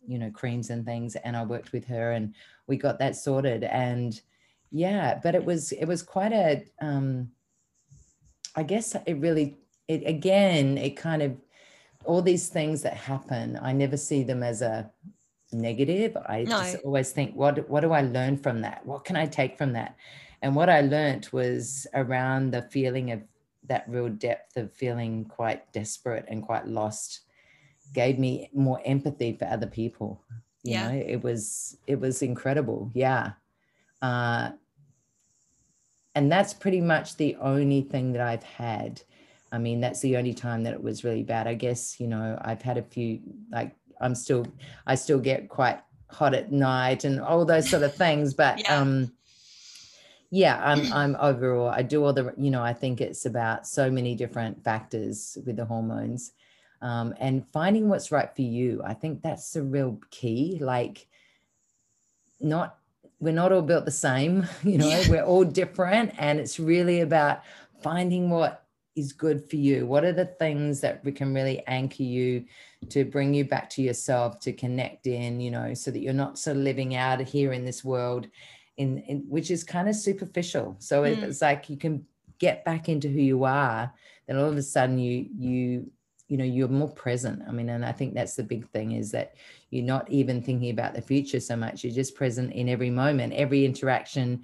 you 0.07 0.17
know, 0.17 0.29
creams 0.31 0.69
and 0.69 0.85
things, 0.85 1.15
and 1.15 1.35
I 1.35 1.43
worked 1.43 1.71
with 1.71 1.85
her, 1.85 2.11
and 2.11 2.33
we 2.67 2.77
got 2.77 2.99
that 2.99 3.15
sorted. 3.15 3.63
And 3.63 4.19
yeah, 4.71 5.19
but 5.21 5.35
it 5.35 5.43
was 5.43 5.71
it 5.71 5.85
was 5.85 6.01
quite 6.01 6.33
a, 6.33 6.65
um, 6.81 7.31
I 8.55 8.63
guess 8.63 8.95
it 9.05 9.19
really 9.19 9.57
it 9.87 10.03
again 10.05 10.77
it 10.77 10.95
kind 10.95 11.21
of 11.21 11.35
all 12.05 12.21
these 12.21 12.49
things 12.49 12.81
that 12.81 12.95
happen. 12.95 13.59
I 13.61 13.71
never 13.73 13.97
see 13.97 14.23
them 14.23 14.43
as 14.43 14.61
a 14.61 14.91
negative. 15.51 16.17
I 16.27 16.43
no. 16.43 16.59
just 16.59 16.77
always 16.83 17.11
think, 17.11 17.35
what 17.35 17.69
what 17.69 17.81
do 17.81 17.91
I 17.91 18.01
learn 18.01 18.37
from 18.37 18.61
that? 18.61 18.85
What 18.85 19.05
can 19.05 19.15
I 19.15 19.25
take 19.25 19.57
from 19.57 19.73
that? 19.73 19.95
And 20.41 20.55
what 20.55 20.69
I 20.69 20.81
learned 20.81 21.29
was 21.31 21.87
around 21.93 22.51
the 22.51 22.63
feeling 22.63 23.11
of 23.11 23.21
that 23.67 23.85
real 23.87 24.09
depth 24.09 24.57
of 24.57 24.73
feeling 24.73 25.25
quite 25.25 25.71
desperate 25.71 26.25
and 26.27 26.43
quite 26.43 26.67
lost 26.67 27.21
gave 27.93 28.19
me 28.19 28.49
more 28.53 28.81
empathy 28.85 29.35
for 29.37 29.45
other 29.45 29.67
people. 29.67 30.21
You 30.63 30.73
yeah. 30.73 30.87
know, 30.87 30.95
it 30.95 31.23
was 31.23 31.77
it 31.87 31.99
was 31.99 32.21
incredible. 32.21 32.91
Yeah. 32.93 33.33
Uh, 34.01 34.51
and 36.15 36.31
that's 36.31 36.53
pretty 36.53 36.81
much 36.81 37.15
the 37.17 37.35
only 37.39 37.81
thing 37.81 38.13
that 38.13 38.21
I've 38.21 38.43
had. 38.43 39.01
I 39.51 39.57
mean, 39.57 39.81
that's 39.81 40.01
the 40.01 40.17
only 40.17 40.33
time 40.33 40.63
that 40.63 40.73
it 40.73 40.83
was 40.83 41.03
really 41.03 41.23
bad. 41.23 41.47
I 41.47 41.53
guess, 41.53 41.99
you 41.99 42.07
know, 42.07 42.37
I've 42.41 42.61
had 42.61 42.77
a 42.77 42.83
few 42.83 43.19
like 43.51 43.75
I'm 44.01 44.15
still 44.15 44.45
I 44.85 44.95
still 44.95 45.19
get 45.19 45.49
quite 45.49 45.79
hot 46.09 46.33
at 46.33 46.51
night 46.51 47.03
and 47.03 47.19
all 47.19 47.45
those 47.45 47.69
sort 47.69 47.83
of 47.83 47.95
things. 48.05 48.33
But 48.33 48.59
yeah. 48.59 48.77
um 48.77 49.11
yeah 50.33 50.59
i'm 50.65 50.91
i'm 50.93 51.15
overall 51.19 51.69
i 51.69 51.83
do 51.83 52.03
all 52.03 52.11
the 52.11 52.33
you 52.37 52.49
know 52.49 52.63
i 52.63 52.73
think 52.73 52.99
it's 52.99 53.25
about 53.25 53.67
so 53.67 53.89
many 53.89 54.15
different 54.15 54.61
factors 54.63 55.37
with 55.45 55.55
the 55.55 55.65
hormones 55.65 56.31
um, 56.83 57.13
and 57.19 57.45
finding 57.51 57.89
what's 57.89 58.11
right 58.11 58.35
for 58.35 58.41
you 58.41 58.81
i 58.85 58.93
think 58.93 59.21
that's 59.21 59.53
the 59.53 59.63
real 59.63 59.99
key 60.11 60.57
like 60.61 61.07
not 62.39 62.77
we're 63.19 63.33
not 63.33 63.51
all 63.51 63.61
built 63.61 63.85
the 63.85 63.91
same 63.91 64.47
you 64.63 64.77
know 64.77 64.87
yeah. 64.87 65.09
we're 65.09 65.23
all 65.23 65.43
different 65.43 66.13
and 66.17 66.39
it's 66.39 66.59
really 66.59 67.01
about 67.01 67.41
finding 67.81 68.29
what 68.29 68.65
is 68.95 69.11
good 69.11 69.49
for 69.49 69.55
you 69.55 69.87
what 69.87 70.03
are 70.03 70.13
the 70.13 70.25
things 70.25 70.79
that 70.79 71.03
we 71.03 71.11
can 71.11 71.33
really 71.33 71.65
anchor 71.65 72.03
you 72.03 72.45
to 72.89 73.03
bring 73.03 73.33
you 73.33 73.43
back 73.43 73.67
to 73.67 73.81
yourself 73.81 74.39
to 74.39 74.53
connect 74.53 75.07
in 75.07 75.39
you 75.39 75.49
know 75.49 75.73
so 75.73 75.89
that 75.89 75.99
you're 75.99 76.13
not 76.13 76.37
sort 76.37 76.55
of 76.55 76.61
living 76.61 76.95
out 76.95 77.19
here 77.19 77.53
in 77.53 77.65
this 77.65 77.83
world 77.83 78.27
in, 78.77 78.99
in 78.99 79.19
which 79.29 79.51
is 79.51 79.63
kind 79.63 79.87
of 79.87 79.95
superficial. 79.95 80.75
So 80.79 81.03
mm. 81.03 81.21
it's 81.23 81.41
like 81.41 81.69
you 81.69 81.77
can 81.77 82.05
get 82.39 82.65
back 82.65 82.89
into 82.89 83.07
who 83.07 83.21
you 83.21 83.43
are, 83.43 83.93
then 84.27 84.37
all 84.37 84.49
of 84.49 84.57
a 84.57 84.63
sudden 84.63 84.97
you 84.97 85.27
you 85.37 85.91
you 86.33 86.39
know 86.39 86.43
you're 86.43 86.67
more 86.67 86.89
present. 86.89 87.43
I 87.47 87.51
mean, 87.51 87.69
and 87.69 87.85
I 87.85 87.91
think 87.91 88.15
that's 88.15 88.35
the 88.35 88.43
big 88.43 88.67
thing 88.69 88.93
is 88.93 89.11
that 89.11 89.35
you're 89.69 89.85
not 89.85 90.09
even 90.09 90.41
thinking 90.41 90.71
about 90.71 90.95
the 90.95 91.01
future 91.01 91.39
so 91.39 91.55
much. 91.55 91.83
You're 91.83 91.93
just 91.93 92.15
present 92.15 92.53
in 92.53 92.67
every 92.69 92.89
moment, 92.89 93.33
every 93.33 93.63
interaction, 93.65 94.43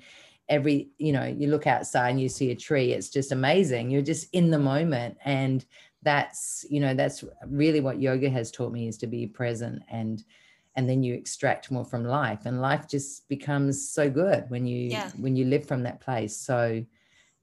every 0.49 0.91
you 0.99 1.12
know 1.12 1.25
you 1.25 1.47
look 1.47 1.65
outside 1.65 2.12
and 2.12 2.21
you 2.21 2.30
see 2.30 2.52
a 2.52 2.56
tree. 2.56 2.93
It's 2.93 3.10
just 3.10 3.32
amazing. 3.32 3.89
You're 3.89 4.04
just 4.04 4.28
in 4.34 4.52
the 4.52 4.60
moment 4.60 5.17
and 5.25 5.65
that's 6.04 6.63
you 6.69 6.80
know 6.80 6.93
that's 6.93 7.23
really 7.47 7.82
what 7.82 7.99
yoga 7.99 8.30
has 8.30 8.52
taught 8.52 8.71
me 8.71 8.88
is 8.88 8.99
to 8.99 9.08
be 9.08 9.25
present 9.25 9.82
and 9.89 10.23
and 10.75 10.88
then 10.88 11.02
you 11.02 11.15
extract 11.15 11.71
more 11.71 11.84
from 11.84 12.06
life 12.06 12.45
and 12.45 12.62
life 12.62 12.88
just 12.88 13.28
becomes 13.30 13.89
so 13.89 14.12
good 14.12 14.45
when 14.49 14.67
you 14.67 14.89
yeah. 14.91 15.10
when 15.17 15.36
you 15.36 15.45
live 15.45 15.67
from 15.67 15.82
that 15.82 15.99
place 16.02 16.38
so 16.38 16.86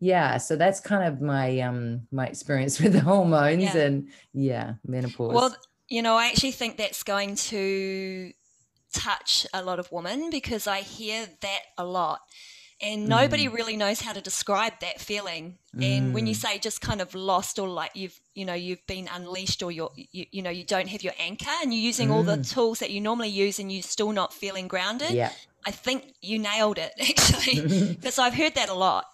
yeah 0.00 0.36
so 0.36 0.56
that's 0.56 0.80
kind 0.80 1.06
of 1.06 1.20
my 1.20 1.60
um 1.60 2.02
my 2.10 2.26
experience 2.26 2.80
with 2.82 2.92
the 2.92 3.00
hormones 3.00 3.62
yeah. 3.62 3.76
and 3.76 4.08
yeah 4.32 4.74
menopause 4.86 5.34
well 5.34 5.56
you 5.88 6.02
know 6.02 6.16
i 6.16 6.26
actually 6.26 6.50
think 6.50 6.76
that's 6.76 7.02
going 7.02 7.34
to 7.36 8.32
touch 8.92 9.46
a 9.52 9.62
lot 9.62 9.78
of 9.78 9.90
women 9.92 10.30
because 10.30 10.66
i 10.66 10.80
hear 10.80 11.26
that 11.40 11.60
a 11.78 11.84
lot 11.84 12.20
and 12.80 13.08
nobody 13.08 13.46
mm. 13.46 13.54
really 13.54 13.76
knows 13.76 14.00
how 14.00 14.12
to 14.12 14.20
describe 14.20 14.72
that 14.80 15.00
feeling 15.00 15.56
and 15.80 16.14
when 16.14 16.26
you 16.26 16.34
mm. 16.34 16.38
say 16.38 16.58
just 16.58 16.80
kind 16.80 17.00
of 17.00 17.14
lost 17.14 17.58
or 17.58 17.68
like 17.68 17.90
you've 17.94 18.18
you 18.34 18.44
know 18.44 18.54
you've 18.54 18.86
been 18.86 19.08
unleashed 19.12 19.62
or 19.62 19.70
you're 19.70 19.90
you, 19.94 20.26
you 20.30 20.42
know 20.42 20.50
you 20.50 20.64
don't 20.64 20.88
have 20.88 21.02
your 21.02 21.12
anchor 21.18 21.50
and 21.62 21.72
you're 21.72 21.82
using 21.82 22.08
mm. 22.08 22.12
all 22.12 22.22
the 22.22 22.36
mm. 22.36 22.52
tools 22.52 22.78
that 22.78 22.90
you 22.90 23.00
normally 23.00 23.28
use 23.28 23.58
and 23.58 23.72
you're 23.72 23.82
still 23.82 24.12
not 24.12 24.32
feeling 24.32 24.68
grounded 24.68 25.10
yeah 25.10 25.32
i 25.66 25.70
think 25.70 26.14
you 26.20 26.38
nailed 26.38 26.78
it 26.78 26.92
actually 27.00 27.94
because 27.94 28.18
i've 28.18 28.34
heard 28.34 28.54
that 28.54 28.68
a 28.68 28.74
lot 28.74 29.06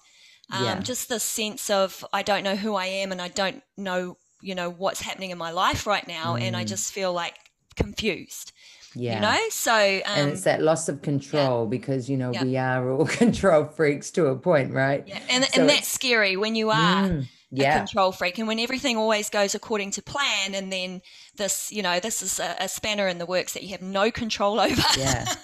um, 0.53 0.65
yeah. 0.65 0.79
just 0.81 1.09
the 1.09 1.19
sense 1.19 1.71
of 1.71 2.05
i 2.13 2.23
don't 2.23 2.45
know 2.45 2.57
who 2.57 2.75
i 2.75 2.87
am 2.87 3.13
and 3.13 3.21
i 3.21 3.29
don't 3.29 3.63
know 3.77 4.17
you 4.41 4.55
know 4.55 4.71
what's 4.71 5.01
happening 5.01 5.31
in 5.31 5.39
my 5.39 5.51
life 5.51 5.87
right 5.87 6.07
now 6.07 6.37
and 6.37 6.57
i 6.57 6.65
mm. 6.65 6.69
just 6.69 6.93
feel 6.93 7.13
like 7.13 7.35
confused 7.77 8.53
yeah. 8.95 9.15
You 9.15 9.21
know, 9.21 9.39
so 9.51 9.73
um, 9.75 10.19
and 10.19 10.31
it's 10.31 10.43
that 10.43 10.61
loss 10.61 10.89
of 10.89 11.03
control 11.03 11.65
yeah. 11.65 11.71
because 11.71 12.11
you 12.11 12.17
know 12.17 12.31
yeah. 12.33 12.45
we 12.45 12.57
are 12.57 12.91
all 12.91 13.07
control 13.23 13.65
freaks 13.65 14.11
to 14.13 14.27
a 14.27 14.37
point, 14.37 14.73
right? 14.73 15.03
Yeah, 15.07 15.19
and 15.31 15.45
so 15.45 15.61
and 15.61 15.71
that's 15.71 15.89
scary 15.89 16.37
when 16.37 16.55
you 16.55 16.71
are. 16.71 17.09
Mm, 17.09 17.27
yeah. 17.53 17.75
a 17.75 17.79
control 17.79 18.13
freak 18.13 18.39
and 18.39 18.49
when 18.49 18.59
everything 18.59 18.97
always 18.97 19.29
goes 19.29 19.55
according 19.55 19.91
to 19.91 20.01
plan 20.03 20.55
and 20.55 20.73
then 20.73 21.03
this 21.37 21.71
you 21.71 21.83
know 21.83 22.01
this 22.01 22.23
is 22.23 22.41
a, 22.41 22.57
a 22.61 22.69
spanner 22.69 23.07
in 23.07 23.19
the 23.19 23.27
works 23.27 23.53
that 23.53 23.63
you 23.63 23.69
have 23.69 23.83
no 23.83 24.11
control 24.11 24.59
over 24.59 24.83
yeah 24.97 25.27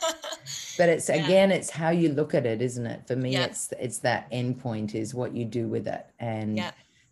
but 0.79 0.88
it's 0.88 1.09
again 1.09 1.51
it's 1.53 1.71
how 1.71 1.91
you 1.91 2.09
look 2.11 2.35
at 2.35 2.47
it 2.47 2.62
isn't 2.62 2.87
it 2.87 3.07
for 3.07 3.17
me 3.17 3.33
it's 3.45 3.73
it's 3.79 3.99
that 3.99 4.27
end 4.31 4.59
point 4.59 4.95
is 4.95 5.14
what 5.14 5.35
you 5.35 5.45
do 5.45 5.69
with 5.69 5.87
it 5.87 6.07
and 6.19 6.57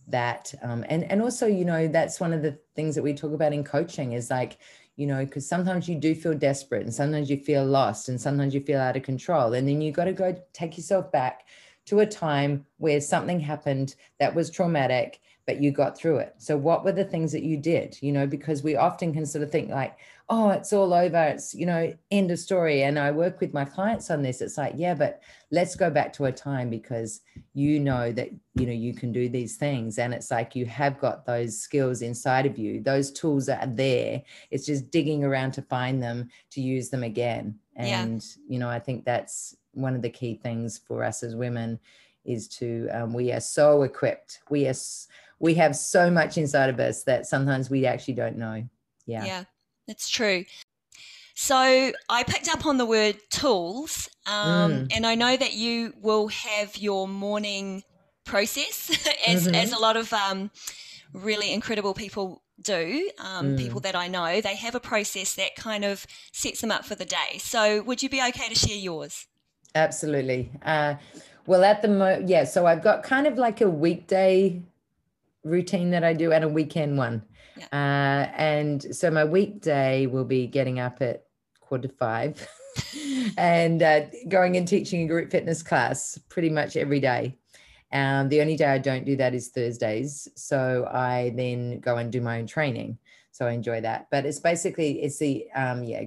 that 0.09 0.55
um 0.63 0.85
and 0.89 1.05
and 1.11 1.21
also 1.21 1.47
you 1.47 1.65
know 1.65 1.89
that's 1.89 2.21
one 2.21 2.33
of 2.33 2.41
the 2.41 2.57
things 2.75 2.95
that 2.95 3.03
we 3.03 3.13
talk 3.13 3.33
about 3.33 3.53
in 3.53 3.65
coaching 3.65 4.13
is 4.13 4.31
like 4.31 4.59
you 4.97 5.07
know, 5.07 5.25
because 5.25 5.47
sometimes 5.47 5.89
you 5.89 5.95
do 5.95 6.15
feel 6.15 6.35
desperate 6.35 6.83
and 6.83 6.95
sometimes 6.95 7.31
you 7.31 7.39
feel 7.39 7.65
lost 7.65 8.09
and 8.09 8.21
sometimes 8.21 8.55
you 8.55 8.61
feel 8.61 8.81
out 8.81 8.97
of 8.97 9.03
control. 9.03 9.53
And 9.53 9.69
then 9.69 9.81
you 9.81 9.93
got 9.93 10.07
to 10.07 10.13
go 10.13 10.35
take 10.55 10.77
yourself 10.77 11.13
back 11.13 11.47
to 11.87 12.01
a 12.01 12.07
time 12.07 12.67
where 12.79 13.01
something 13.01 13.39
happened 13.39 13.95
that 14.19 14.35
was 14.35 14.51
traumatic, 14.51 15.21
but 15.47 15.61
you 15.61 15.71
got 15.71 15.97
through 15.97 16.19
it. 16.19 16.35
So, 16.39 16.57
what 16.57 16.83
were 16.83 16.93
the 16.93 17.05
things 17.05 17.31
that 17.33 17.45
you 17.45 17.59
did? 17.59 17.97
You 18.01 18.11
know, 18.11 18.27
because 18.27 18.63
we 18.63 18.75
often 18.75 19.13
can 19.13 19.27
sort 19.27 19.45
of 19.45 19.53
think 19.53 19.71
like, 19.71 19.97
oh, 20.29 20.51
it's 20.51 20.73
all 20.73 20.93
over. 20.93 21.23
It's, 21.23 21.55
you 21.55 21.67
know, 21.67 21.95
end 22.11 22.31
of 22.33 22.39
story. 22.39 22.83
And 22.83 22.99
I 22.99 23.13
work 23.13 23.41
with 23.41 23.55
my 23.55 23.65
clients 23.65 24.11
on 24.11 24.23
this. 24.23 24.41
It's 24.41 24.59
like, 24.59 24.73
yeah, 24.77 24.95
but 24.95 25.23
let's 25.53 25.77
go 25.77 25.89
back 25.89 26.13
to 26.15 26.25
a 26.25 26.33
time 26.33 26.69
because 26.69 27.21
you 27.55 27.79
know 27.79 28.11
that, 28.11 28.31
you 28.57 28.67
know, 28.67 28.73
you 28.73 28.93
can 28.93 29.13
do 29.13 29.29
these 29.29 29.57
things. 29.57 29.99
And 29.99 30.13
it's 30.13 30.33
like 30.33 30.57
you 30.57 30.67
have 30.67 30.99
got 30.99 31.27
those 31.27 31.61
skills 31.61 32.03
inside 32.03 32.45
of 32.45 32.59
you. 32.59 32.83
Those 32.83 33.13
tools 33.13 33.49
are 33.49 33.67
there. 33.67 34.23
It's 34.51 34.67
just 34.67 34.91
digging 34.91 35.23
around 35.23 35.53
to 35.53 35.63
find 35.63 36.03
them, 36.03 36.29
to 36.51 36.61
use 36.61 36.91
them 36.91 37.05
again. 37.05 37.57
And, 37.77 38.21
yeah. 38.23 38.43
you 38.49 38.59
know, 38.59 38.69
I 38.69 38.81
think 38.81 39.05
that's 39.05 39.57
one 39.73 39.95
of 39.95 40.03
the 40.03 40.11
key 40.11 40.41
things 40.43 40.79
for 40.79 41.05
us 41.05 41.23
as 41.23 41.37
women 41.37 41.79
is 42.25 42.49
to, 42.49 42.89
um, 42.89 43.13
we 43.13 43.31
are 43.31 43.41
so 43.41 43.85
equipped. 43.85 44.41
We 44.51 44.67
are, 44.67 44.75
we 45.39 45.55
have 45.55 45.77
so 45.77 46.11
much 46.11 46.37
inside 46.37 46.71
of 46.71 46.81
us 46.81 47.05
that 47.05 47.27
sometimes 47.27 47.71
we 47.71 47.87
actually 47.87 48.15
don't 48.15 48.39
know. 48.39 48.69
Yeah. 49.07 49.25
Yeah. 49.25 49.45
That's 49.87 50.09
true. 50.09 50.45
So 51.35 51.93
I 52.09 52.23
picked 52.23 52.49
up 52.49 52.65
on 52.65 52.79
the 52.79 52.87
word 52.87 53.19
tools, 53.31 54.09
um, 54.27 54.73
mm. 54.73 54.93
and 54.95 55.07
I 55.07 55.15
know 55.15 55.37
that 55.37 55.53
you 55.53 55.93
will 56.01 56.29
have 56.29 56.79
your 56.79 57.07
morning 57.07 57.83
process, 58.25 58.91
as, 59.27 59.47
mm-hmm. 59.47 59.55
as 59.55 59.73
a 59.73 59.79
lot 59.79 59.97
of 59.99 60.13
um, 60.15 60.51
really 61.13 61.53
incredible 61.53 61.93
people 61.93 62.43
do. 62.63 63.11
Um, 63.19 63.49
mm. 63.49 63.59
People 63.59 63.81
that 63.81 63.95
I 63.95 64.09
know, 64.09 64.41
they 64.41 64.57
have 64.57 64.75
a 64.75 64.81
process 64.81 65.35
that 65.35 65.57
kind 65.57 65.85
of 65.85 66.07
sets 66.33 66.63
them 66.63 66.71
up 66.71 66.85
for 66.85 66.95
the 66.95 67.05
day. 67.05 67.39
So 67.39 67.83
would 67.83 68.03
you 68.03 68.09
be 68.09 68.23
okay 68.29 68.49
to 68.49 68.55
share 68.55 68.77
yours? 68.77 69.27
Absolutely. 69.75 70.51
Uh, 70.63 70.95
well, 71.47 71.65
at 71.65 71.83
the 71.83 71.89
mo, 71.89 72.23
yeah. 72.27 72.45
So 72.45 72.67
I've 72.67 72.83
got 72.83 73.03
kind 73.03 73.27
of 73.27 73.37
like 73.37 73.61
a 73.61 73.69
weekday 73.69 74.63
routine 75.45 75.91
that 75.91 76.03
I 76.03 76.13
do 76.13 76.33
and 76.33 76.45
a 76.45 76.49
weekend 76.49 76.99
one. 76.99 77.23
Yeah. 77.57 77.67
Uh, 77.73 78.33
and 78.37 78.97
so 78.97 79.11
my 79.11 79.25
weekday 79.25 80.07
will 80.07 80.25
be 80.25 80.47
getting 80.47 80.79
up 80.79 81.01
at 81.01 81.25
quarter 81.61 81.89
to 81.89 81.95
five 81.95 82.49
and 83.39 83.83
uh, 83.83 84.03
going 84.29 84.57
and 84.57 84.69
teaching 84.69 85.03
a 85.03 85.07
group 85.07 85.31
fitness 85.31 85.63
class 85.63 86.19
pretty 86.29 86.51
much 86.51 86.77
every 86.77 87.01
day. 87.01 87.37
Um, 87.93 88.29
the 88.29 88.41
only 88.41 88.57
day 88.57 88.67
I 88.67 88.79
don't 88.79 89.05
do 89.05 89.17
that 89.17 89.35
is 89.35 89.49
Thursdays. 89.49 90.29
So 90.35 90.89
I 90.93 91.33
then 91.37 91.81
go 91.81 91.97
and 91.97 92.11
do 92.11 92.21
my 92.21 92.39
own 92.39 92.47
training. 92.47 92.99
So 93.33 93.47
I 93.47 93.53
enjoy 93.53 93.81
that. 93.83 94.09
But 94.11 94.27
it's 94.27 94.41
basically, 94.41 95.03
it's 95.03 95.19
the, 95.19 95.47
um, 95.55 95.85
yeah, 95.85 96.05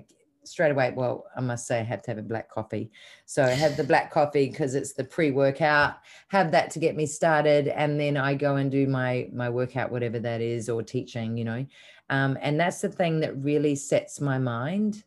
straight 0.50 0.72
away, 0.72 0.92
well, 0.96 1.26
I 1.36 1.42
must 1.42 1.68
say 1.68 1.80
I 1.80 1.84
have 1.84 2.02
to 2.04 2.12
have 2.12 2.18
a 2.18 2.24
black 2.24 2.50
coffee. 2.50 2.92
So 3.26 3.44
I 3.44 3.52
have 3.52 3.78
the 3.78 3.84
black 3.84 4.12
coffee 4.12 4.50
because 4.50 4.76
it's 4.76 4.94
the 4.94 5.04
pre-workout, 5.04 5.98
have 6.30 6.52
that 6.52 6.72
to 6.72 6.80
get 6.80 6.96
me 6.96 7.06
started. 7.06 7.68
And 7.68 8.00
then 8.00 8.18
I 8.18 8.34
go 8.34 8.56
and 8.56 8.72
do 8.72 8.88
my 8.88 9.30
my 9.34 9.50
workout, 9.50 9.92
whatever 9.92 10.20
that 10.20 10.42
is, 10.42 10.70
or 10.70 10.84
teaching, 10.84 11.38
you 11.38 11.46
know. 11.46 11.66
Um, 12.10 12.38
and 12.42 12.60
that's 12.60 12.82
the 12.82 12.90
thing 12.90 13.20
that 13.20 13.38
really 13.38 13.76
sets 13.76 14.20
my 14.20 14.40
mind. 14.40 15.04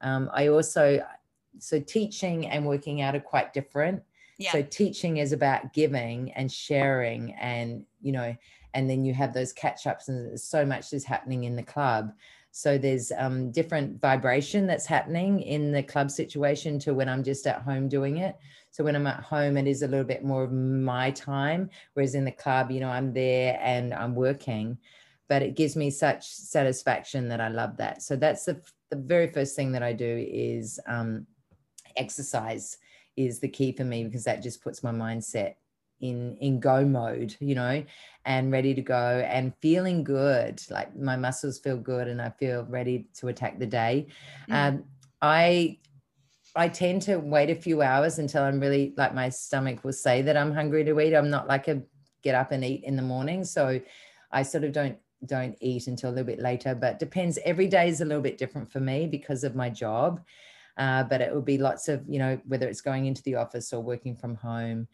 Um, 0.00 0.30
I 0.32 0.48
also 0.48 1.04
so 1.58 1.80
teaching 1.80 2.46
and 2.46 2.66
working 2.66 3.02
out 3.02 3.14
are 3.14 3.20
quite 3.20 3.52
different. 3.52 4.02
Yeah. 4.38 4.52
So 4.52 4.62
teaching 4.62 5.18
is 5.18 5.32
about 5.32 5.72
giving 5.72 6.32
and 6.32 6.50
sharing 6.50 7.34
and, 7.34 7.84
you 8.00 8.12
know, 8.12 8.34
and 8.72 8.88
then 8.88 9.04
you 9.04 9.12
have 9.14 9.34
those 9.34 9.52
catch 9.52 9.86
ups 9.86 10.08
and 10.08 10.40
so 10.40 10.64
much 10.64 10.92
is 10.92 11.04
happening 11.04 11.44
in 11.44 11.56
the 11.56 11.62
club. 11.62 12.12
So 12.50 12.78
there's 12.78 13.12
um, 13.16 13.52
different 13.52 14.00
vibration 14.00 14.66
that's 14.66 14.86
happening 14.86 15.40
in 15.40 15.72
the 15.72 15.82
club 15.82 16.10
situation 16.10 16.78
to 16.80 16.94
when 16.94 17.08
I'm 17.08 17.22
just 17.22 17.46
at 17.46 17.62
home 17.62 17.88
doing 17.88 18.18
it. 18.18 18.36
So 18.70 18.84
when 18.84 18.96
I'm 18.96 19.06
at 19.06 19.20
home, 19.20 19.56
it 19.56 19.66
is 19.66 19.82
a 19.82 19.88
little 19.88 20.04
bit 20.04 20.24
more 20.24 20.44
of 20.44 20.52
my 20.52 21.10
time, 21.12 21.70
whereas 21.94 22.14
in 22.14 22.24
the 22.24 22.32
club, 22.32 22.70
you 22.70 22.80
know, 22.80 22.88
I'm 22.88 23.12
there 23.12 23.58
and 23.62 23.94
I'm 23.94 24.14
working. 24.14 24.78
But 25.28 25.42
it 25.42 25.54
gives 25.54 25.76
me 25.76 25.90
such 25.90 26.26
satisfaction 26.28 27.28
that 27.28 27.40
I 27.40 27.48
love 27.48 27.76
that. 27.76 28.02
So 28.02 28.16
that's 28.16 28.44
the 28.44 28.60
the 28.90 28.96
very 28.96 29.28
first 29.28 29.56
thing 29.56 29.72
that 29.72 29.82
I 29.82 29.92
do 29.92 30.26
is 30.28 30.80
um, 30.86 31.26
exercise 31.96 32.76
is 33.16 33.38
the 33.38 33.48
key 33.48 33.72
for 33.72 33.84
me 33.84 34.04
because 34.04 34.24
that 34.24 34.42
just 34.42 34.62
puts 34.62 34.82
my 34.82 34.90
mindset 34.90 35.54
in 36.00 36.36
in 36.40 36.60
go 36.60 36.84
mode 36.84 37.34
you 37.40 37.54
know 37.54 37.84
and 38.24 38.52
ready 38.52 38.74
to 38.74 38.82
go 38.82 39.24
and 39.28 39.52
feeling 39.60 40.02
good 40.02 40.60
like 40.70 40.96
my 40.96 41.16
muscles 41.16 41.58
feel 41.58 41.76
good 41.76 42.08
and 42.08 42.20
i 42.20 42.30
feel 42.30 42.66
ready 42.68 43.06
to 43.14 43.28
attack 43.28 43.58
the 43.58 43.66
day. 43.66 44.06
Mm. 44.48 44.68
um, 44.68 44.84
i 45.20 45.78
i 46.56 46.68
tend 46.68 47.02
to 47.02 47.16
wait 47.16 47.50
a 47.50 47.54
few 47.54 47.82
hours 47.82 48.18
until 48.18 48.42
i'm 48.42 48.60
really 48.60 48.94
like 48.96 49.14
my 49.14 49.28
stomach 49.28 49.84
will 49.84 49.92
say 49.92 50.22
that 50.22 50.36
i'm 50.36 50.52
hungry 50.52 50.84
to 50.84 51.00
eat. 51.00 51.14
I'm 51.14 51.30
not 51.30 51.48
like 51.48 51.68
a 51.68 51.82
get 52.22 52.34
up 52.34 52.52
and 52.52 52.64
eat 52.64 52.84
in 52.84 52.96
the 52.96 53.02
morning 53.02 53.44
so 53.44 53.80
i 54.32 54.42
sort 54.42 54.64
of 54.64 54.72
don't 54.72 54.98
don't 55.26 55.56
eat 55.60 55.86
until 55.86 56.08
a 56.08 56.12
little 56.12 56.24
bit 56.24 56.40
later 56.40 56.74
but 56.74 56.98
depends. 56.98 57.38
Every 57.44 57.68
day 57.68 57.88
is 57.90 58.00
a 58.00 58.06
little 58.06 58.22
bit 58.22 58.38
different 58.38 58.72
for 58.72 58.80
me 58.80 59.06
because 59.06 59.44
of 59.44 59.54
my 59.54 59.68
job 59.68 60.22
uh, 60.76 61.04
but 61.04 61.20
it 61.20 61.32
will 61.32 61.42
be 61.42 61.58
lots 61.58 61.88
of 61.88 62.02
you 62.08 62.18
know 62.18 62.40
whether 62.46 62.66
it's 62.66 62.80
going 62.80 63.06
into 63.06 63.22
the 63.24 63.34
office 63.34 63.72
or 63.72 63.82
working 63.82 64.16
from 64.16 64.34
home 64.34 64.88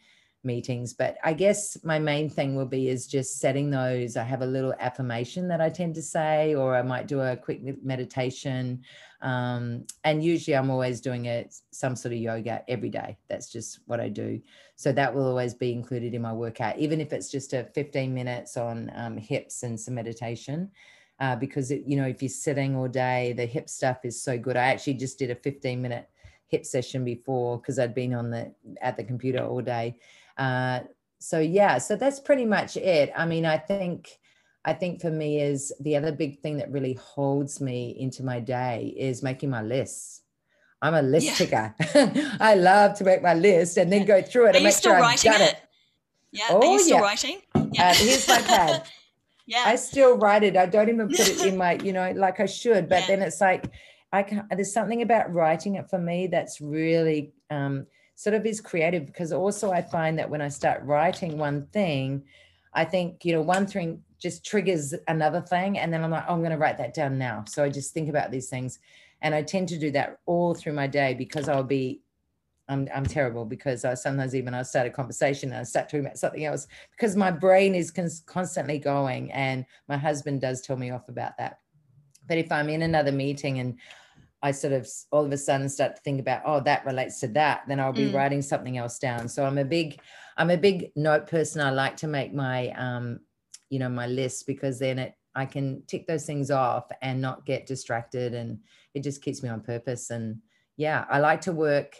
meetings 0.46 0.94
but 0.94 1.16
i 1.24 1.32
guess 1.32 1.76
my 1.84 1.98
main 1.98 2.30
thing 2.30 2.54
will 2.54 2.64
be 2.64 2.88
is 2.88 3.06
just 3.06 3.38
setting 3.38 3.68
those 3.68 4.16
i 4.16 4.22
have 4.22 4.42
a 4.42 4.46
little 4.46 4.72
affirmation 4.78 5.48
that 5.48 5.60
i 5.60 5.68
tend 5.68 5.94
to 5.94 6.00
say 6.00 6.54
or 6.54 6.74
i 6.74 6.82
might 6.82 7.06
do 7.06 7.20
a 7.20 7.36
quick 7.36 7.60
meditation 7.84 8.80
um, 9.22 9.84
and 10.04 10.22
usually 10.22 10.56
i'm 10.56 10.70
always 10.70 11.00
doing 11.00 11.24
it 11.26 11.54
some 11.70 11.96
sort 11.96 12.12
of 12.12 12.18
yoga 12.18 12.62
every 12.68 12.88
day. 12.88 13.16
That's 13.28 13.50
just 13.50 13.80
what 13.86 14.00
i 14.00 14.08
do. 14.08 14.40
So 14.76 14.92
that 14.92 15.14
will 15.14 15.26
always 15.26 15.54
be 15.54 15.72
included 15.72 16.14
in 16.14 16.22
my 16.22 16.32
workout 16.32 16.78
even 16.78 17.00
if 17.00 17.12
it's 17.12 17.30
just 17.30 17.52
a 17.52 17.64
15 17.74 18.12
minutes 18.12 18.56
on 18.56 18.90
um, 18.94 19.16
hips 19.16 19.62
and 19.62 19.78
some 19.78 19.94
meditation 19.94 20.70
uh, 21.18 21.36
because 21.36 21.70
it, 21.70 21.84
you 21.86 21.96
know 21.96 22.06
if 22.06 22.22
you're 22.22 22.28
sitting 22.28 22.76
all 22.76 22.88
day 22.88 23.32
the 23.32 23.46
hip 23.46 23.68
stuff 23.68 24.04
is 24.04 24.22
so 24.22 24.38
good. 24.38 24.56
I 24.56 24.66
actually 24.66 24.94
just 24.94 25.18
did 25.18 25.30
a 25.30 25.36
15 25.36 25.80
minute 25.80 26.08
hip 26.48 26.64
session 26.64 27.04
before 27.04 27.58
because 27.58 27.76
i'd 27.78 27.92
been 27.92 28.14
on 28.14 28.30
the 28.30 28.54
at 28.80 28.96
the 28.96 29.02
computer 29.02 29.44
all 29.44 29.60
day 29.60 29.96
uh, 30.36 30.80
so 31.18 31.38
yeah, 31.38 31.78
so 31.78 31.96
that's 31.96 32.20
pretty 32.20 32.44
much 32.44 32.76
it. 32.76 33.12
I 33.16 33.26
mean, 33.26 33.46
I 33.46 33.58
think 33.58 34.08
I 34.64 34.72
think 34.72 35.00
for 35.00 35.10
me 35.10 35.40
is 35.40 35.72
the 35.80 35.96
other 35.96 36.12
big 36.12 36.40
thing 36.40 36.58
that 36.58 36.70
really 36.70 36.94
holds 36.94 37.60
me 37.60 37.96
into 37.98 38.24
my 38.24 38.40
day 38.40 38.94
is 38.96 39.22
making 39.22 39.50
my 39.50 39.62
lists. 39.62 40.22
I'm 40.82 40.94
a 40.94 41.02
list 41.02 41.26
yeah. 41.26 41.34
ticker. 41.34 41.74
I 42.40 42.54
love 42.54 42.98
to 42.98 43.04
make 43.04 43.22
my 43.22 43.34
list 43.34 43.76
and 43.76 43.92
then 43.92 44.04
go 44.04 44.20
through 44.20 44.46
it 44.46 44.50
Are 44.50 44.56
and 44.56 44.64
make 44.64 44.76
sure 44.76 44.94
I've 44.94 45.20
done 45.20 45.40
it? 45.40 45.52
it. 45.52 45.56
Yeah. 46.32 46.46
Oh, 46.50 46.58
Are 46.58 46.64
you 46.64 46.78
still 46.80 46.96
yeah. 46.98 47.02
writing? 47.02 47.40
Yeah. 47.72 47.88
Uh, 47.88 47.94
here's 47.94 48.28
my 48.28 48.42
pad. 48.42 48.86
yeah. 49.46 49.64
I 49.66 49.76
still 49.76 50.18
write 50.18 50.42
it. 50.42 50.56
I 50.56 50.66
don't 50.66 50.88
even 50.88 51.08
put 51.08 51.28
it 51.28 51.44
in 51.46 51.56
my, 51.64 51.74
you 51.82 51.92
know, 51.92 52.12
like 52.12 52.40
I 52.40 52.46
should. 52.46 52.88
But 52.88 53.02
yeah. 53.02 53.06
then 53.06 53.22
it's 53.22 53.40
like 53.40 53.70
I 54.12 54.22
can't. 54.22 54.46
there's 54.50 54.72
something 54.72 55.00
about 55.02 55.32
writing 55.32 55.76
it 55.76 55.88
for 55.88 55.98
me 55.98 56.26
that's 56.26 56.60
really 56.60 57.32
um 57.50 57.86
sort 58.16 58.34
of 58.34 58.44
is 58.46 58.60
creative 58.60 59.06
because 59.06 59.30
also 59.30 59.70
I 59.70 59.82
find 59.82 60.18
that 60.18 60.28
when 60.28 60.40
I 60.40 60.48
start 60.48 60.82
writing 60.84 61.38
one 61.38 61.66
thing, 61.66 62.24
I 62.72 62.84
think, 62.84 63.24
you 63.24 63.32
know, 63.34 63.42
one 63.42 63.66
thing 63.66 64.02
just 64.18 64.44
triggers 64.44 64.94
another 65.06 65.42
thing. 65.42 65.78
And 65.78 65.92
then 65.92 66.02
I'm 66.02 66.10
like, 66.10 66.24
oh, 66.26 66.32
I'm 66.32 66.40
going 66.40 66.50
to 66.50 66.56
write 66.56 66.78
that 66.78 66.94
down 66.94 67.18
now. 67.18 67.44
So 67.46 67.62
I 67.62 67.68
just 67.68 67.92
think 67.92 68.08
about 68.08 68.30
these 68.30 68.48
things. 68.48 68.78
And 69.20 69.34
I 69.34 69.42
tend 69.42 69.68
to 69.68 69.78
do 69.78 69.90
that 69.92 70.18
all 70.24 70.54
through 70.54 70.72
my 70.72 70.86
day 70.86 71.12
because 71.12 71.46
I'll 71.48 71.62
be, 71.62 72.00
I'm, 72.68 72.88
I'm 72.94 73.04
terrible 73.04 73.44
because 73.44 73.84
I 73.84 73.92
sometimes 73.92 74.34
even 74.34 74.54
I'll 74.54 74.64
start 74.64 74.86
a 74.86 74.90
conversation 74.90 75.50
and 75.50 75.60
I 75.60 75.64
start 75.64 75.90
talking 75.90 76.06
about 76.06 76.18
something 76.18 76.44
else 76.44 76.66
because 76.92 77.16
my 77.16 77.30
brain 77.30 77.74
is 77.74 77.90
cons- 77.90 78.22
constantly 78.24 78.78
going. 78.78 79.30
And 79.32 79.66
my 79.88 79.98
husband 79.98 80.40
does 80.40 80.62
tell 80.62 80.76
me 80.76 80.90
off 80.90 81.10
about 81.10 81.36
that. 81.36 81.60
But 82.26 82.38
if 82.38 82.50
I'm 82.50 82.70
in 82.70 82.80
another 82.80 83.12
meeting 83.12 83.58
and 83.58 83.78
I 84.42 84.50
sort 84.50 84.72
of 84.72 84.88
all 85.10 85.24
of 85.24 85.32
a 85.32 85.38
sudden 85.38 85.68
start 85.68 85.96
to 85.96 86.02
think 86.02 86.20
about, 86.20 86.42
oh, 86.44 86.60
that 86.60 86.84
relates 86.84 87.20
to 87.20 87.28
that, 87.28 87.62
then 87.66 87.80
I'll 87.80 87.92
be 87.92 88.10
mm. 88.10 88.14
writing 88.14 88.42
something 88.42 88.76
else 88.76 88.98
down. 88.98 89.28
So 89.28 89.44
I'm 89.44 89.58
a 89.58 89.64
big, 89.64 89.98
I'm 90.36 90.50
a 90.50 90.56
big 90.56 90.92
note 90.94 91.26
person. 91.26 91.60
I 91.60 91.70
like 91.70 91.96
to 91.98 92.06
make 92.06 92.34
my, 92.34 92.68
um, 92.70 93.20
you 93.70 93.78
know, 93.78 93.88
my 93.88 94.06
list 94.06 94.46
because 94.46 94.78
then 94.78 94.98
it, 94.98 95.14
I 95.34 95.46
can 95.46 95.82
tick 95.86 96.06
those 96.06 96.24
things 96.24 96.50
off 96.50 96.84
and 97.02 97.20
not 97.20 97.44
get 97.44 97.66
distracted, 97.66 98.32
and 98.32 98.60
it 98.94 99.02
just 99.02 99.22
keeps 99.22 99.42
me 99.42 99.50
on 99.50 99.60
purpose. 99.60 100.10
And 100.10 100.40
yeah, 100.76 101.04
I 101.10 101.18
like 101.18 101.42
to 101.42 101.52
work 101.52 101.96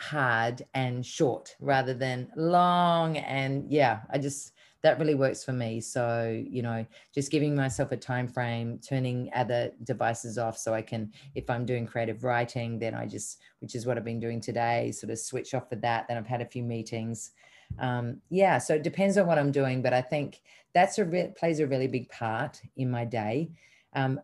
hard 0.00 0.62
and 0.74 1.06
short 1.06 1.54
rather 1.60 1.94
than 1.94 2.28
long. 2.36 3.18
And 3.18 3.70
yeah, 3.70 4.00
I 4.10 4.18
just 4.18 4.52
that 4.82 4.98
really 4.98 5.14
works 5.14 5.44
for 5.44 5.52
me. 5.52 5.80
So 5.80 6.44
you 6.48 6.62
know 6.62 6.86
just 7.14 7.30
giving 7.30 7.54
myself 7.54 7.92
a 7.92 7.96
time 7.96 8.28
frame 8.28 8.78
turning 8.86 9.30
other 9.34 9.72
devices 9.84 10.38
off 10.38 10.56
so 10.56 10.74
i 10.74 10.82
can 10.82 11.10
if 11.34 11.48
i'm 11.50 11.64
doing 11.64 11.86
creative 11.86 12.24
writing 12.24 12.78
then 12.78 12.94
i 12.94 13.06
just 13.06 13.40
which 13.60 13.74
is 13.74 13.86
what 13.86 13.96
i've 13.96 14.04
been 14.04 14.20
doing 14.20 14.40
today 14.40 14.90
sort 14.92 15.10
of 15.10 15.18
switch 15.18 15.54
off 15.54 15.68
for 15.68 15.76
that. 15.76 16.06
Then 16.08 16.16
i've 16.16 16.26
had 16.26 16.40
a 16.40 16.46
few 16.46 16.62
meetings. 16.62 17.32
Um, 17.80 18.20
yeah 18.30 18.58
so 18.58 18.74
it 18.74 18.84
depends 18.84 19.18
on 19.18 19.26
what 19.26 19.38
i'm 19.38 19.50
doing 19.50 19.82
but 19.82 19.92
i 19.92 20.00
think 20.00 20.40
that's 20.72 20.98
a 20.98 21.04
re- 21.04 21.32
plays 21.36 21.58
a 21.58 21.66
really 21.66 21.88
big 21.88 22.08
part 22.10 22.60
in 22.76 22.90
my 22.90 23.04
day. 23.04 23.50
Um, 23.94 24.20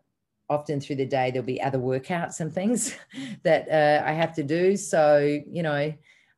often 0.50 0.80
through 0.80 0.96
the 0.96 1.06
day 1.06 1.30
there'll 1.30 1.46
be 1.46 1.62
other 1.62 1.78
workouts 1.78 2.40
and 2.40 2.52
things 2.52 2.94
that 3.42 3.68
uh, 3.70 4.06
i 4.06 4.12
have 4.12 4.34
to 4.34 4.42
do. 4.42 4.76
So 4.76 5.40
you 5.46 5.62
know 5.62 5.92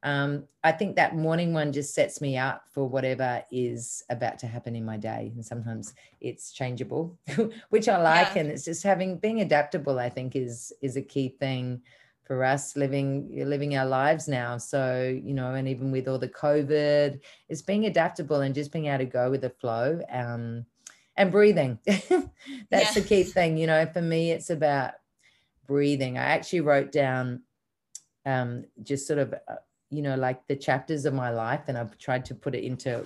um, 0.04 0.44
I 0.62 0.70
think 0.70 0.96
that 0.96 1.16
morning 1.16 1.54
one 1.54 1.72
just 1.72 1.94
sets 1.94 2.20
me 2.20 2.36
up 2.36 2.64
for 2.70 2.86
whatever 2.86 3.42
is 3.50 4.04
about 4.10 4.38
to 4.40 4.46
happen 4.46 4.76
in 4.76 4.84
my 4.84 4.98
day. 4.98 5.32
And 5.34 5.44
sometimes 5.44 5.94
it's 6.20 6.52
changeable, 6.52 7.18
which 7.70 7.88
I 7.88 7.96
like. 7.96 8.34
Yeah. 8.34 8.42
And 8.42 8.50
it's 8.50 8.66
just 8.66 8.82
having 8.82 9.16
being 9.16 9.40
adaptable, 9.40 9.98
I 9.98 10.10
think, 10.10 10.36
is 10.36 10.72
is 10.82 10.96
a 10.96 11.02
key 11.02 11.30
thing 11.30 11.80
for 12.22 12.44
us 12.44 12.76
living 12.76 13.30
living 13.46 13.76
our 13.76 13.86
lives 13.86 14.28
now. 14.28 14.58
So, 14.58 15.18
you 15.24 15.32
know, 15.32 15.54
and 15.54 15.66
even 15.66 15.90
with 15.90 16.06
all 16.06 16.18
the 16.18 16.28
COVID, 16.28 17.20
it's 17.48 17.62
being 17.62 17.86
adaptable 17.86 18.42
and 18.42 18.54
just 18.54 18.72
being 18.72 18.86
able 18.86 18.98
to 18.98 19.06
go 19.06 19.30
with 19.30 19.40
the 19.40 19.50
flow. 19.50 20.00
Um, 20.10 20.66
and 21.16 21.30
breathing. 21.30 21.78
That's 21.86 22.10
yeah. 22.70 22.92
the 22.94 23.02
key 23.02 23.22
thing. 23.22 23.56
You 23.56 23.68
know, 23.68 23.86
for 23.86 24.02
me, 24.02 24.32
it's 24.32 24.50
about 24.50 24.94
breathing. 25.66 26.18
I 26.18 26.22
actually 26.24 26.62
wrote 26.62 26.90
down 26.90 27.42
um, 28.26 28.64
just 28.82 29.06
sort 29.06 29.20
of 29.20 29.32
uh, 29.32 29.56
you 29.94 30.02
know, 30.02 30.16
like 30.16 30.46
the 30.46 30.56
chapters 30.56 31.04
of 31.04 31.14
my 31.14 31.30
life, 31.30 31.62
and 31.68 31.78
I've 31.78 31.96
tried 31.98 32.24
to 32.26 32.34
put 32.34 32.54
it 32.54 32.64
into 32.64 33.04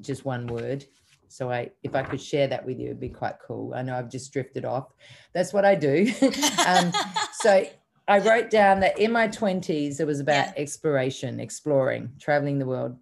just 0.00 0.24
one 0.24 0.46
word. 0.46 0.84
So 1.28 1.50
I, 1.50 1.70
if 1.82 1.96
I 1.96 2.02
could 2.02 2.20
share 2.20 2.46
that 2.46 2.64
with 2.64 2.78
you, 2.78 2.86
it'd 2.86 3.00
be 3.00 3.08
quite 3.08 3.34
cool. 3.44 3.74
I 3.74 3.82
know 3.82 3.96
I've 3.96 4.10
just 4.10 4.32
drifted 4.32 4.64
off. 4.64 4.92
That's 5.32 5.52
what 5.52 5.64
I 5.64 5.74
do. 5.74 6.12
um, 6.66 6.92
so 7.32 7.66
I 8.06 8.20
wrote 8.20 8.50
down 8.50 8.80
that 8.80 8.98
in 8.98 9.10
my 9.10 9.26
twenties 9.26 9.98
it 9.98 10.06
was 10.06 10.20
about 10.20 10.48
yeah. 10.48 10.52
exploration, 10.56 11.40
exploring, 11.40 12.12
traveling 12.20 12.58
the 12.58 12.66
world. 12.66 12.96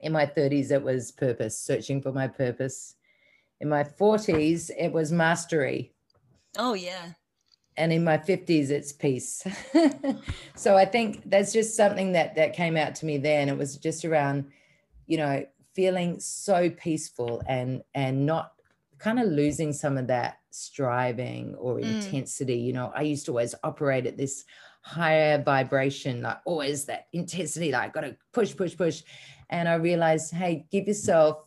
In 0.00 0.12
my 0.12 0.26
thirties, 0.26 0.70
it 0.70 0.82
was 0.82 1.12
purpose, 1.12 1.58
searching 1.58 2.02
for 2.02 2.12
my 2.12 2.28
purpose. 2.28 2.96
In 3.60 3.70
my 3.70 3.84
forties, 3.84 4.70
it 4.78 4.90
was 4.92 5.10
mastery. 5.10 5.94
Oh 6.58 6.74
yeah 6.74 7.12
and 7.76 7.92
in 7.92 8.04
my 8.04 8.18
50s 8.18 8.70
it's 8.70 8.92
peace. 8.92 9.46
So 10.54 10.76
i 10.76 10.86
think 10.86 11.22
that's 11.26 11.52
just 11.52 11.76
something 11.76 12.12
that 12.12 12.34
that 12.36 12.54
came 12.54 12.76
out 12.76 12.94
to 12.96 13.06
me 13.06 13.18
then. 13.18 13.48
It 13.48 13.58
was 13.58 13.76
just 13.76 14.04
around 14.04 14.46
you 15.06 15.18
know 15.18 15.46
feeling 15.74 16.18
so 16.18 16.70
peaceful 16.70 17.42
and 17.46 17.82
and 17.94 18.24
not 18.26 18.52
kind 18.98 19.20
of 19.20 19.28
losing 19.28 19.72
some 19.72 19.98
of 19.98 20.06
that 20.06 20.38
striving 20.50 21.54
or 21.56 21.76
mm. 21.76 21.84
intensity. 21.84 22.56
You 22.56 22.72
know 22.72 22.90
i 22.94 23.02
used 23.02 23.26
to 23.26 23.32
always 23.32 23.54
operate 23.62 24.06
at 24.06 24.16
this 24.16 24.44
higher 24.80 25.42
vibration 25.42 26.22
like 26.22 26.38
always 26.44 26.84
that 26.84 27.08
intensity 27.12 27.72
like 27.72 27.90
I 27.90 27.92
gotta 27.92 28.16
push 28.32 28.56
push 28.56 28.76
push. 28.76 29.02
And 29.50 29.68
i 29.68 29.74
realized 29.74 30.32
hey 30.32 30.66
give 30.70 30.86
yourself 30.88 31.44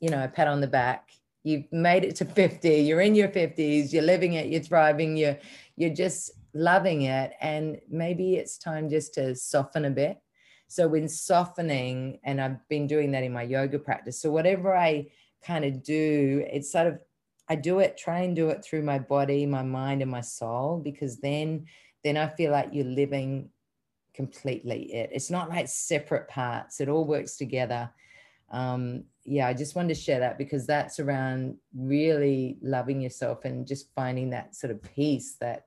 you 0.00 0.08
know 0.08 0.24
a 0.24 0.28
pat 0.28 0.48
on 0.48 0.60
the 0.60 0.66
back. 0.66 1.10
You've 1.44 1.70
made 1.70 2.02
it 2.04 2.16
to 2.16 2.24
50 2.24 2.68
you're 2.68 3.02
in 3.02 3.14
your 3.14 3.28
50s 3.28 3.92
you're 3.92 4.02
living 4.02 4.32
it. 4.32 4.46
You're 4.46 4.62
thriving. 4.62 5.16
You're 5.16 5.38
you're 5.76 5.94
just 5.94 6.30
loving 6.54 7.02
it 7.02 7.32
and 7.40 7.78
maybe 7.88 8.34
it's 8.36 8.58
time 8.58 8.88
just 8.88 9.14
to 9.14 9.34
soften 9.34 9.84
a 9.84 9.90
bit 9.90 10.18
so 10.68 10.88
when 10.88 11.08
softening 11.08 12.18
and 12.24 12.40
i've 12.40 12.66
been 12.68 12.86
doing 12.86 13.12
that 13.12 13.22
in 13.22 13.32
my 13.32 13.42
yoga 13.42 13.78
practice 13.78 14.20
so 14.20 14.30
whatever 14.30 14.76
i 14.76 15.06
kind 15.44 15.64
of 15.64 15.82
do 15.82 16.44
it's 16.50 16.72
sort 16.72 16.86
of 16.86 16.98
i 17.48 17.54
do 17.54 17.78
it 17.78 17.98
try 17.98 18.20
and 18.20 18.34
do 18.34 18.48
it 18.48 18.64
through 18.64 18.82
my 18.82 18.98
body 18.98 19.44
my 19.46 19.62
mind 19.62 20.02
and 20.02 20.10
my 20.10 20.20
soul 20.20 20.80
because 20.82 21.20
then 21.20 21.66
then 22.02 22.16
i 22.16 22.26
feel 22.26 22.50
like 22.50 22.70
you're 22.72 22.84
living 22.84 23.50
completely 24.16 24.94
it. 24.94 25.10
It's 25.12 25.30
not 25.30 25.50
like 25.50 25.68
separate 25.68 26.26
parts. 26.26 26.80
It 26.80 26.88
all 26.88 27.04
works 27.04 27.36
together. 27.36 27.90
Um, 28.50 29.04
yeah, 29.24 29.48
I 29.48 29.54
just 29.54 29.74
wanted 29.74 29.94
to 29.94 30.00
share 30.00 30.20
that 30.20 30.38
because 30.38 30.66
that's 30.66 31.00
around 31.00 31.56
really 31.74 32.58
loving 32.62 33.00
yourself 33.00 33.44
and 33.44 33.66
just 33.66 33.92
finding 33.94 34.30
that 34.30 34.54
sort 34.54 34.70
of 34.70 34.82
peace 34.82 35.36
that 35.40 35.66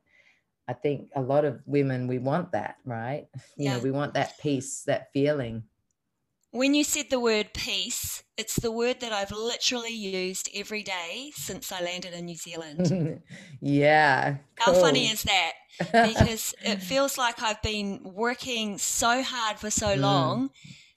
I 0.68 0.74
think 0.74 1.10
a 1.16 1.22
lot 1.22 1.46
of 1.46 1.62
women 1.66 2.08
we 2.08 2.20
want 2.20 2.52
that, 2.52 2.76
right? 2.86 3.28
You 3.58 3.66
yeah. 3.66 3.78
know, 3.78 3.84
we 3.84 3.92
want 3.92 4.14
that 4.14 4.38
peace, 4.40 4.84
that 4.86 5.12
feeling. 5.12 5.64
When 6.52 6.74
you 6.74 6.84
said 6.84 7.10
the 7.10 7.20
word 7.20 7.54
peace, 7.54 8.24
it's 8.38 8.56
the 8.56 8.72
word 8.72 9.02
that 9.02 9.12
I've 9.12 9.32
literally 9.32 9.94
used 9.94 10.50
every 10.56 10.82
day 10.82 11.32
since 11.36 11.72
I 11.72 11.82
landed 11.82 12.14
in 12.14 12.26
New 12.26 12.36
Zealand. 12.36 13.22
yeah. 13.62 14.38
Cool. 14.60 14.74
How 14.74 14.80
funny 14.80 15.08
is 15.08 15.24
that? 15.24 15.52
Because 15.92 16.54
it 16.64 16.82
feels 16.82 17.18
like 17.18 17.42
I've 17.42 17.62
been 17.62 18.02
working 18.04 18.78
so 18.78 19.24
hard 19.24 19.60
for 19.60 19.70
so 19.70 19.88
mm. 19.88 20.50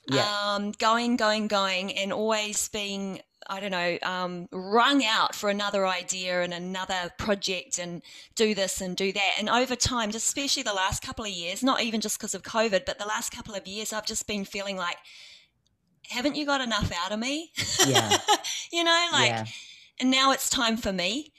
Yeah. 0.08 0.54
um, 0.54 0.72
going, 0.72 1.16
going, 1.16 1.48
going, 1.48 1.92
and 1.92 2.12
always 2.12 2.68
being 2.68 3.20
I 3.48 3.58
don't 3.58 3.72
know, 3.72 3.98
um, 4.04 4.48
wrung 4.52 5.04
out 5.04 5.34
for 5.34 5.50
another 5.50 5.84
idea 5.84 6.42
and 6.42 6.54
another 6.54 7.12
project 7.18 7.78
and 7.78 8.00
do 8.36 8.54
this 8.54 8.80
and 8.80 8.96
do 8.96 9.12
that. 9.12 9.32
And 9.36 9.50
over 9.50 9.74
time, 9.74 10.10
especially 10.10 10.62
the 10.62 10.72
last 10.72 11.02
couple 11.02 11.24
of 11.24 11.30
years, 11.32 11.62
not 11.62 11.82
even 11.82 12.00
just 12.00 12.18
because 12.18 12.34
of 12.34 12.44
COVID, 12.44 12.86
but 12.86 13.00
the 13.00 13.04
last 13.04 13.34
couple 13.34 13.54
of 13.54 13.66
years, 13.66 13.92
I've 13.92 14.06
just 14.06 14.28
been 14.28 14.44
feeling 14.44 14.76
like 14.76 14.96
haven't 16.08 16.36
you 16.36 16.46
got 16.46 16.60
enough 16.60 16.92
out 17.04 17.12
of 17.12 17.18
me? 17.18 17.52
Yeah. 17.86 18.18
you 18.72 18.84
know, 18.84 19.08
like, 19.12 19.30
yeah. 19.30 19.44
and 20.00 20.10
now 20.10 20.32
it's 20.32 20.48
time 20.48 20.76
for 20.76 20.92
me. 20.92 21.32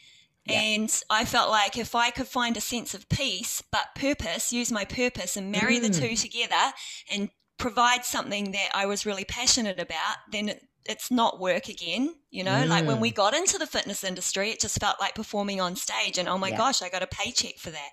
Yeah. 0.46 0.60
And 0.60 1.04
I 1.10 1.26
felt 1.26 1.50
like 1.50 1.78
if 1.78 1.96
I 1.96 2.10
could 2.10 2.28
find 2.28 2.58
a 2.58 2.62
sense 2.62 2.94
of 2.94 3.08
peace, 3.08 3.64
but 3.72 3.96
purpose, 3.96 4.52
use 4.52 4.72
my 4.72 4.84
purpose 4.84 5.38
and 5.38 5.52
marry 5.52 5.80
mm. 5.80 5.84
the 5.84 5.90
two 5.90 6.16
together 6.16 6.74
and 7.10 7.30
provide 7.64 8.04
something 8.04 8.52
that 8.52 8.72
I 8.74 8.86
was 8.86 9.06
really 9.06 9.24
passionate 9.24 9.80
about, 9.80 10.18
then 10.30 10.50
it, 10.50 10.68
it's 10.86 11.10
not 11.10 11.40
work 11.40 11.70
again. 11.70 12.14
You 12.30 12.44
know, 12.44 12.52
mm. 12.52 12.68
like 12.68 12.86
when 12.86 13.00
we 13.00 13.10
mm. 13.10 13.16
got 13.16 13.34
into 13.34 13.58
the 13.58 13.66
fitness 13.66 14.04
industry, 14.04 14.50
it 14.50 14.60
just 14.60 14.82
felt 14.82 15.00
like 15.00 15.16
performing 15.16 15.62
on 15.62 15.78
stage. 15.78 16.18
And 16.18 16.28
oh 16.28 16.38
my 16.38 16.50
yeah. 16.50 16.58
gosh, 16.58 16.82
I 16.82 16.90
got 16.90 17.04
a 17.04 17.08
paycheck 17.08 17.58
for 17.58 17.70
that. 17.72 17.92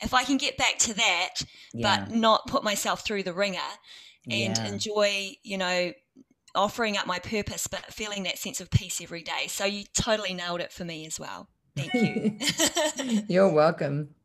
If 0.00 0.12
I 0.12 0.24
can 0.24 0.36
get 0.36 0.56
back 0.56 0.78
to 0.78 0.94
that, 0.94 1.34
but 1.80 2.10
not 2.10 2.48
put 2.48 2.64
myself 2.64 3.04
through 3.04 3.22
the 3.22 3.32
ringer, 3.32 3.60
and 4.28 4.56
yeah. 4.58 4.66
enjoy, 4.66 5.36
you 5.44 5.58
know, 5.58 5.92
offering 6.56 6.96
up 6.96 7.06
my 7.06 7.20
purpose, 7.20 7.68
but 7.68 7.84
feeling 7.92 8.24
that 8.24 8.36
sense 8.36 8.60
of 8.60 8.68
peace 8.68 9.00
every 9.00 9.22
day. 9.22 9.46
So 9.46 9.64
you 9.64 9.84
totally 9.94 10.34
nailed 10.34 10.60
it 10.60 10.72
for 10.72 10.84
me 10.84 11.06
as 11.06 11.20
well. 11.20 11.48
Thank 11.76 11.94
you. 11.94 13.22
You're 13.28 13.48
welcome. 13.48 14.16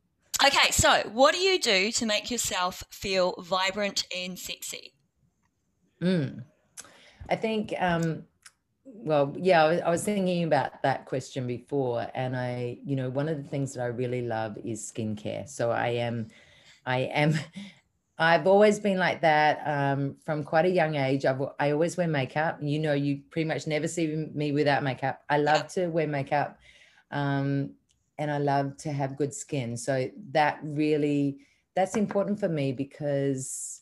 Okay, 0.46 0.72
so 0.72 1.02
what 1.12 1.34
do 1.34 1.40
you 1.40 1.60
do 1.60 1.92
to 1.92 2.06
make 2.06 2.30
yourself 2.30 2.84
feel 2.92 3.36
vibrant 3.40 4.06
and 4.16 4.38
sexy? 4.38 4.94
Mm. 6.02 6.44
I 7.30 7.36
think, 7.36 7.74
um, 7.80 8.24
well, 8.86 9.36
yeah, 9.38 9.64
I 9.64 9.68
was, 9.68 9.82
I 9.82 9.90
was 9.90 10.04
thinking 10.04 10.44
about 10.44 10.84
that 10.84 11.06
question 11.06 11.48
before, 11.48 12.08
and 12.14 12.38
I, 12.38 12.78
you 12.86 12.96
know, 12.96 13.10
one 13.10 13.28
of 13.28 13.38
the 13.38 13.50
things 13.50 13.74
that 13.74 13.82
I 13.82 13.88
really 13.88 14.22
love 14.22 14.58
is 14.64 14.92
skincare. 14.92 15.50
So 15.50 15.72
I 15.72 15.88
am, 15.90 16.28
I 16.86 17.00
am 17.00 17.34
I've 18.20 18.48
always 18.48 18.80
been 18.80 18.98
like 18.98 19.22
that 19.22 19.62
um, 19.66 20.16
from 20.26 20.44
quite 20.44 20.66
a 20.66 20.70
young 20.70 20.96
age. 20.96 21.24
I've, 21.24 21.42
I 21.60 21.72
always 21.72 21.98
wear 21.98 22.08
makeup. 22.08 22.58
You 22.62 22.80
know, 22.80 22.94
you 22.94 23.22
pretty 23.30 23.48
much 23.48 23.68
never 23.68 23.88
see 23.88 24.28
me 24.34 24.52
without 24.52 24.82
makeup. 24.82 25.22
I 25.30 25.38
love 25.38 25.68
to 25.74 25.88
wear 25.88 26.08
makeup 26.08 26.58
um, 27.12 27.76
and 28.18 28.32
I 28.32 28.38
love 28.38 28.78
to 28.78 28.92
have 28.92 29.18
good 29.18 29.34
skin. 29.34 29.78
So 29.78 30.10
that 30.32 30.60
really, 30.64 31.38
that's 31.76 31.96
important 31.96 32.40
for 32.40 32.50
me 32.50 32.72
because, 32.72 33.82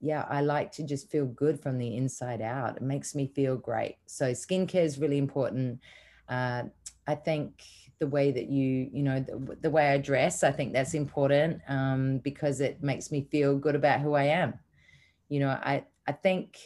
yeah, 0.00 0.26
I 0.28 0.42
like 0.42 0.72
to 0.72 0.82
just 0.82 1.10
feel 1.10 1.26
good 1.26 1.60
from 1.60 1.78
the 1.78 1.96
inside 1.96 2.42
out. 2.42 2.76
It 2.76 2.82
makes 2.82 3.14
me 3.14 3.32
feel 3.34 3.56
great. 3.56 3.96
So 4.06 4.32
skincare 4.32 4.84
is 4.84 4.98
really 4.98 5.18
important. 5.18 5.80
Uh, 6.28 6.64
I 7.06 7.14
think 7.14 7.62
the 8.00 8.06
way 8.06 8.32
that 8.32 8.48
you 8.48 8.88
you 8.92 9.02
know 9.02 9.20
the, 9.20 9.56
the 9.60 9.70
way 9.70 9.90
i 9.90 9.98
dress 9.98 10.42
i 10.42 10.50
think 10.50 10.72
that's 10.72 10.94
important 10.94 11.60
um, 11.68 12.18
because 12.18 12.60
it 12.60 12.82
makes 12.82 13.12
me 13.12 13.28
feel 13.30 13.56
good 13.56 13.76
about 13.76 14.00
who 14.00 14.14
i 14.14 14.24
am 14.24 14.54
you 15.28 15.38
know 15.38 15.50
i 15.50 15.84
i 16.06 16.12
think 16.12 16.56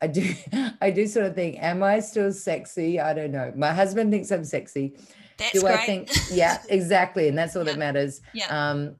i 0.00 0.06
do 0.06 0.34
i 0.80 0.90
do 0.90 1.06
sort 1.06 1.26
of 1.26 1.34
think 1.34 1.62
am 1.62 1.82
i 1.82 2.00
still 2.00 2.32
sexy 2.32 2.98
i 2.98 3.12
don't 3.12 3.30
know 3.30 3.52
my 3.54 3.72
husband 3.72 4.10
thinks 4.10 4.30
i'm 4.30 4.44
sexy 4.44 4.96
that's 5.40 5.52
do 5.52 5.60
great. 5.62 5.78
i 5.78 5.86
think 5.86 6.10
yeah 6.30 6.62
exactly 6.68 7.28
and 7.28 7.36
that's 7.36 7.56
all 7.56 7.64
yeah. 7.64 7.72
that 7.72 7.78
matters 7.78 8.20
yeah. 8.32 8.70
um 8.70 8.96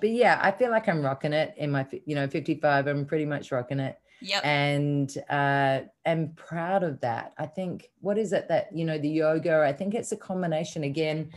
but 0.00 0.10
yeah 0.10 0.38
i 0.42 0.50
feel 0.50 0.70
like 0.70 0.88
i'm 0.88 1.02
rocking 1.02 1.32
it 1.32 1.54
in 1.56 1.70
my 1.70 1.86
you 2.06 2.14
know 2.14 2.28
55 2.28 2.86
i'm 2.86 3.04
pretty 3.04 3.24
much 3.26 3.50
rocking 3.50 3.80
it 3.80 3.98
Yep. 4.20 4.44
And 4.44 5.18
uh, 5.30 5.80
am 6.04 6.32
proud 6.36 6.82
of 6.82 7.00
that. 7.00 7.32
I 7.38 7.46
think, 7.46 7.90
what 8.00 8.18
is 8.18 8.32
it 8.32 8.48
that, 8.48 8.68
you 8.74 8.84
know, 8.84 8.98
the 8.98 9.08
yoga, 9.08 9.62
I 9.62 9.72
think 9.72 9.94
it's 9.94 10.12
a 10.12 10.16
combination 10.16 10.84
again. 10.84 11.30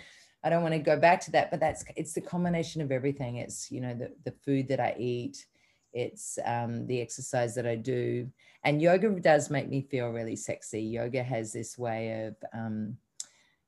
I 0.44 0.50
don't 0.50 0.62
want 0.62 0.74
to 0.74 0.80
go 0.80 1.00
back 1.00 1.22
to 1.22 1.32
that, 1.32 1.50
but 1.50 1.60
that's, 1.60 1.86
it's 1.96 2.14
the 2.14 2.22
combination 2.22 2.82
of 2.82 2.92
everything. 2.92 3.38
It's, 3.38 3.72
you 3.72 3.80
know, 3.80 3.94
the, 3.94 4.12
the 4.26 4.36
food 4.44 4.68
that 4.68 4.82
I 4.82 4.96
eat, 5.00 5.46
it's 5.94 6.38
um, 6.46 6.86
the 6.88 7.00
exercise 7.00 7.56
that 7.56 7.66
I 7.66 7.76
do. 7.76 8.30
And 8.66 8.82
yoga 8.82 9.10
does 9.12 9.50
make 9.50 9.70
me 9.70 9.82
feel 9.82 10.10
really 10.10 10.36
sexy. 10.36 10.82
Yoga 10.82 11.24
has 11.24 11.54
this 11.54 11.78
way 11.78 12.28
of, 12.28 12.36
um, 12.54 12.98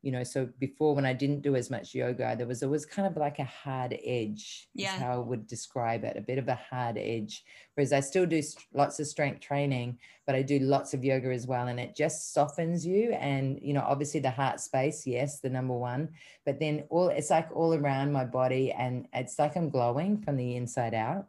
you 0.06 0.12
know 0.12 0.24
so 0.24 0.48
before 0.60 0.94
when 0.94 1.06
i 1.06 1.12
didn't 1.12 1.42
do 1.42 1.56
as 1.56 1.72
much 1.72 1.96
yoga 1.96 2.36
there 2.38 2.46
was 2.46 2.62
always 2.62 2.86
kind 2.86 3.08
of 3.08 3.18
like 3.18 3.40
a 3.40 3.44
hard 3.44 3.98
edge 4.06 4.68
yeah. 4.76 5.00
how 5.00 5.14
i 5.14 5.18
would 5.18 5.48
describe 5.48 6.04
it 6.04 6.16
a 6.16 6.22
bit 6.22 6.38
of 6.38 6.48
a 6.48 6.60
hard 6.70 6.96
edge. 6.98 7.44
Whereas 7.74 7.92
i 7.92 8.00
still 8.00 8.28
do 8.28 8.40
lots 8.72 9.00
of 9.00 9.08
strength 9.08 9.40
training 9.40 9.98
but 10.28 10.36
i 10.36 10.44
do 10.44 10.60
lots 10.60 10.94
of 10.94 11.04
yoga 11.04 11.30
as 11.30 11.48
well 11.48 11.68
and 11.68 11.80
it 11.80 11.96
just 11.96 12.34
softens 12.36 12.86
you 12.86 13.14
and 13.14 13.60
you 13.64 13.74
know 13.74 13.84
obviously 13.86 14.20
the 14.20 14.30
heart 14.30 14.60
space 14.60 15.08
yes 15.08 15.40
the 15.40 15.50
number 15.50 15.74
one 15.74 16.10
but 16.46 16.60
then 16.60 16.84
all 16.90 17.10
it's 17.10 17.32
like 17.32 17.50
all 17.52 17.74
around 17.74 18.14
my 18.14 18.24
body 18.24 18.72
and 18.72 19.08
it's 19.12 19.40
like 19.40 19.56
i'm 19.58 19.72
glowing 19.72 20.22
from 20.22 20.38
the 20.38 20.56
inside 20.56 20.94
out 20.94 21.26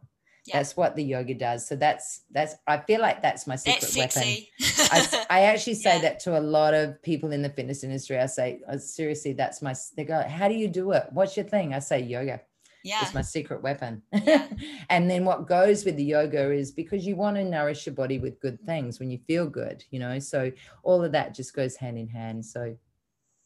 yeah. 0.47 0.57
That's 0.57 0.77
what 0.77 0.95
the 0.95 1.03
yoga 1.03 1.33
does. 1.33 1.67
So 1.67 1.75
that's 1.75 2.21
that's 2.31 2.55
I 2.67 2.77
feel 2.77 3.01
like 3.01 3.21
that's 3.21 3.47
my 3.47 3.57
secret 3.57 3.81
that's 3.81 4.15
weapon. 4.15 4.45
I, 4.91 5.25
I, 5.29 5.41
actually 5.41 5.73
say 5.73 5.95
yeah. 5.95 6.01
that 6.03 6.19
to 6.21 6.37
a 6.37 6.39
lot 6.39 6.73
of 6.73 7.01
people 7.01 7.33
in 7.33 7.41
the 7.41 7.49
fitness 7.49 7.83
industry. 7.83 8.17
I 8.17 8.27
say, 8.27 8.61
oh, 8.69 8.77
seriously, 8.77 9.33
that's 9.33 9.61
my 9.61 9.75
they 9.97 10.05
go, 10.05 10.21
How 10.21 10.47
do 10.47 10.55
you 10.55 10.69
do 10.69 10.91
it? 10.93 11.07
What's 11.11 11.35
your 11.35 11.45
thing? 11.45 11.73
I 11.73 11.79
say 11.79 12.01
yoga. 12.01 12.41
Yeah. 12.83 12.99
It's 13.01 13.13
my 13.13 13.21
secret 13.21 13.61
weapon. 13.61 14.01
Yeah. 14.13 14.47
and 14.89 15.09
then 15.09 15.25
what 15.25 15.47
goes 15.47 15.83
with 15.83 15.97
the 15.97 16.03
yoga 16.03 16.51
is 16.51 16.71
because 16.71 17.05
you 17.05 17.17
want 17.17 17.35
to 17.35 17.43
nourish 17.43 17.85
your 17.85 17.95
body 17.95 18.17
with 18.17 18.39
good 18.39 18.61
things 18.61 18.99
when 18.99 19.11
you 19.11 19.19
feel 19.27 19.47
good, 19.47 19.83
you 19.91 19.99
know. 19.99 20.19
So 20.19 20.51
all 20.83 21.03
of 21.03 21.11
that 21.11 21.35
just 21.35 21.53
goes 21.53 21.75
hand 21.75 21.97
in 21.97 22.07
hand. 22.07 22.45
So 22.45 22.77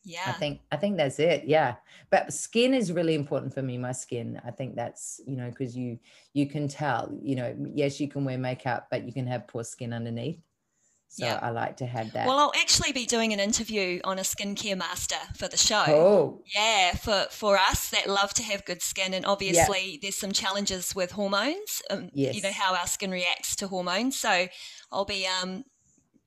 yeah 0.03 0.23
i 0.25 0.31
think 0.31 0.61
i 0.71 0.75
think 0.77 0.97
that's 0.97 1.19
it 1.19 1.43
yeah 1.45 1.75
but 2.09 2.33
skin 2.33 2.73
is 2.73 2.91
really 2.91 3.13
important 3.13 3.53
for 3.53 3.61
me 3.61 3.77
my 3.77 3.91
skin 3.91 4.41
i 4.45 4.51
think 4.51 4.75
that's 4.75 5.21
you 5.27 5.35
know 5.35 5.49
because 5.49 5.77
you 5.77 5.97
you 6.33 6.47
can 6.47 6.67
tell 6.67 7.11
you 7.21 7.35
know 7.35 7.55
yes 7.73 7.99
you 7.99 8.07
can 8.07 8.25
wear 8.25 8.37
makeup 8.37 8.87
but 8.89 9.05
you 9.05 9.13
can 9.13 9.27
have 9.27 9.47
poor 9.47 9.63
skin 9.63 9.93
underneath 9.93 10.39
so 11.13 11.25
yeah. 11.25 11.39
I 11.41 11.49
like 11.49 11.75
to 11.77 11.85
have 11.85 12.13
that. 12.13 12.25
Well, 12.25 12.39
I'll 12.39 12.53
actually 12.57 12.93
be 12.93 13.05
doing 13.05 13.33
an 13.33 13.39
interview 13.41 13.99
on 14.05 14.17
a 14.17 14.21
skincare 14.21 14.77
master 14.77 15.17
for 15.35 15.49
the 15.49 15.57
show. 15.57 15.83
Oh. 15.89 16.41
Yeah, 16.55 16.93
for, 16.93 17.27
for 17.29 17.57
us 17.57 17.89
that 17.89 18.07
love 18.07 18.33
to 18.35 18.43
have 18.43 18.63
good 18.63 18.81
skin. 18.81 19.13
And 19.13 19.25
obviously, 19.25 19.91
yeah. 19.91 19.97
there's 20.01 20.15
some 20.15 20.31
challenges 20.31 20.95
with 20.95 21.11
hormones, 21.11 21.81
um, 21.89 22.11
yes. 22.13 22.33
you 22.33 22.41
know, 22.41 22.53
how 22.53 22.73
our 22.75 22.87
skin 22.87 23.11
reacts 23.11 23.57
to 23.57 23.67
hormones. 23.67 24.17
So 24.17 24.47
I'll 24.89 25.03
be 25.03 25.27
um, 25.27 25.65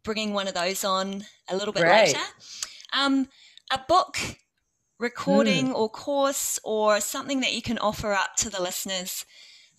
bringing 0.03 0.35
one 0.35 0.49
of 0.49 0.55
those 0.55 0.85
on 0.85 1.25
a 1.49 1.57
little 1.57 1.73
bit 1.73 1.85
Great. 1.85 2.09
later. 2.09 2.21
Um, 2.93 3.29
a 3.73 3.81
book 3.89 4.19
recording 4.99 5.69
mm. 5.69 5.75
or 5.75 5.89
course 5.89 6.59
or 6.65 7.01
something 7.01 7.41
that 7.41 7.53
you 7.53 7.63
can 7.63 7.79
offer 7.79 8.13
up 8.13 8.37
to 8.37 8.51
the 8.51 8.63
listeners 8.63 9.25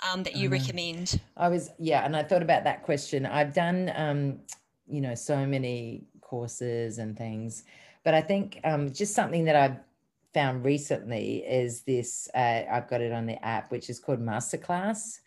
um, 0.09 0.23
that 0.23 0.35
you 0.35 0.49
recommend? 0.49 1.19
I 1.37 1.49
was, 1.49 1.71
yeah, 1.79 2.05
and 2.05 2.15
I 2.15 2.23
thought 2.23 2.41
about 2.41 2.63
that 2.65 2.83
question. 2.83 3.25
I've 3.25 3.53
done, 3.53 3.91
um, 3.95 4.39
you 4.87 5.01
know, 5.01 5.15
so 5.15 5.45
many 5.45 6.03
courses 6.21 6.97
and 6.97 7.17
things, 7.17 7.63
but 8.03 8.13
I 8.13 8.21
think 8.21 8.59
um, 8.63 8.91
just 8.91 9.15
something 9.15 9.45
that 9.45 9.55
I've 9.55 9.77
found 10.33 10.65
recently 10.65 11.37
is 11.47 11.81
this 11.81 12.29
uh, 12.35 12.63
I've 12.69 12.89
got 12.89 13.01
it 13.01 13.13
on 13.13 13.25
the 13.25 13.43
app, 13.43 13.71
which 13.71 13.89
is 13.89 13.99
called 13.99 14.19
Masterclass. 14.19 15.19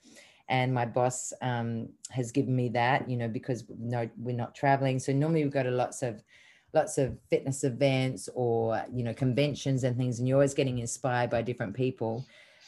And 0.51 0.73
my 0.73 0.87
boss 0.87 1.33
um, 1.43 1.89
has 2.11 2.33
given 2.33 2.57
me 2.57 2.71
that, 2.71 3.09
you 3.09 3.19
know, 3.19 3.29
because 3.29 3.65
no, 3.79 4.09
we're 4.17 4.37
not 4.37 4.55
traveling. 4.55 4.99
So 4.99 5.13
normally 5.13 5.45
we've 5.45 5.53
got 5.53 5.67
a 5.67 5.71
lots 5.71 6.03
of 6.03 6.23
lots 6.75 6.99
of 6.99 7.17
fitness 7.31 7.65
events 7.65 8.29
or 8.35 8.83
you 8.93 9.03
know 9.03 9.15
conventions 9.15 9.85
and 9.85 9.97
things 9.97 10.19
and 10.19 10.29
you're 10.29 10.37
always 10.37 10.55
getting 10.55 10.79
inspired 10.79 11.31
by 11.31 11.43
different 11.43 11.75
people. 11.75 12.25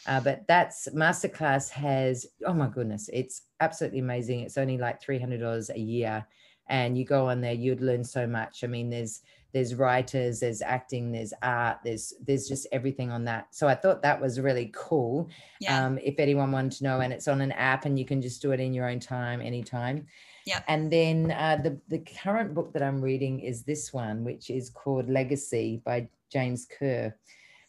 Uh, 0.07 0.18
but 0.20 0.46
that's 0.48 0.88
masterclass 0.94 1.68
has 1.68 2.26
oh 2.46 2.55
my 2.55 2.68
goodness 2.68 3.11
it's 3.12 3.42
absolutely 3.61 3.98
amazing. 3.98 4.40
It's 4.40 4.59
only 4.59 4.78
like 4.78 5.03
$300 5.03 5.70
a 5.74 5.78
year 5.78 6.26
and 6.68 6.96
you 6.96 7.05
go 7.05 7.28
on 7.28 7.40
there 7.40 7.53
you'd 7.53 7.82
learn 7.82 8.05
so 8.05 8.26
much. 8.26 8.64
I 8.64 8.66
mean 8.66 8.88
there's 8.88 9.20
there's 9.53 9.74
writers 9.74 10.40
there's 10.40 10.62
acting 10.62 11.11
there's 11.11 11.34
art 11.42 11.78
there's 11.84 12.14
there's 12.24 12.48
just 12.48 12.66
everything 12.72 13.11
on 13.11 13.24
that. 13.24 13.48
So 13.51 13.68
i 13.68 13.74
thought 13.74 14.01
that 14.03 14.20
was 14.20 14.40
really 14.40 14.70
cool 14.74 15.28
yeah. 15.61 15.84
um, 15.84 15.98
if 16.03 16.18
anyone 16.18 16.53
wanted 16.53 16.72
to 16.78 16.84
know 16.84 17.01
and 17.01 17.12
it's 17.12 17.28
on 17.28 17.40
an 17.42 17.53
app 17.53 17.84
and 17.84 17.98
you 17.98 18.07
can 18.07 18.22
just 18.22 18.40
do 18.40 18.53
it 18.53 18.61
in 18.61 18.72
your 18.72 18.88
own 18.88 19.01
time 19.01 19.42
anytime 19.42 20.07
yeah 20.47 20.62
and 20.68 20.91
then 20.91 21.30
uh, 21.32 21.59
the 21.62 21.78
the 21.88 21.99
current 22.22 22.55
book 22.55 22.72
that 22.72 22.82
i'm 22.82 23.01
reading 23.01 23.41
is 23.41 23.62
this 23.62 23.93
one 23.93 24.24
which 24.24 24.51
is 24.51 24.70
called 24.70 25.09
legacy 25.09 25.80
by 25.84 26.07
james 26.32 26.66
kerr 26.66 27.14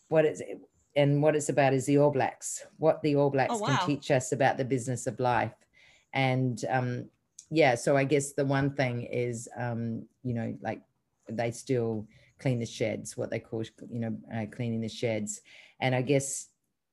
what 0.09 0.26
is 0.26 0.41
it 0.41 0.59
and 0.95 1.22
what 1.22 1.36
it's 1.36 1.49
about 1.49 1.74
is 1.74 1.86
the 1.86 1.97
all 1.97 2.11
blacks 2.11 2.65
what 2.78 3.01
the 3.01 3.15
all 3.15 3.30
blacks 3.30 3.53
oh, 3.55 3.59
wow. 3.59 3.78
can 3.78 3.88
teach 3.88 4.11
us 4.11 4.32
about 4.32 4.57
the 4.57 4.65
business 4.65 5.07
of 5.07 5.19
life 5.19 5.53
and 6.13 6.65
um 6.69 7.05
yeah 7.49 7.76
so 7.76 7.95
i 7.95 8.03
guess 8.03 8.34
the 8.34 8.45
one 8.45 8.74
thing 8.74 9.03
is 9.03 9.47
um 9.57 10.03
you 10.24 10.34
know 10.34 10.53
like 10.61 10.82
they 11.30 11.51
still 11.51 12.05
clean 12.41 12.59
the 12.59 12.65
sheds, 12.65 13.15
what 13.15 13.30
they 13.30 13.39
call, 13.39 13.63
you 13.89 13.99
know, 13.99 14.17
uh, 14.36 14.45
cleaning 14.51 14.82
the 14.82 14.89
sheds. 14.89 15.41
And 15.80 15.93
I 15.95 16.01
guess 16.01 16.47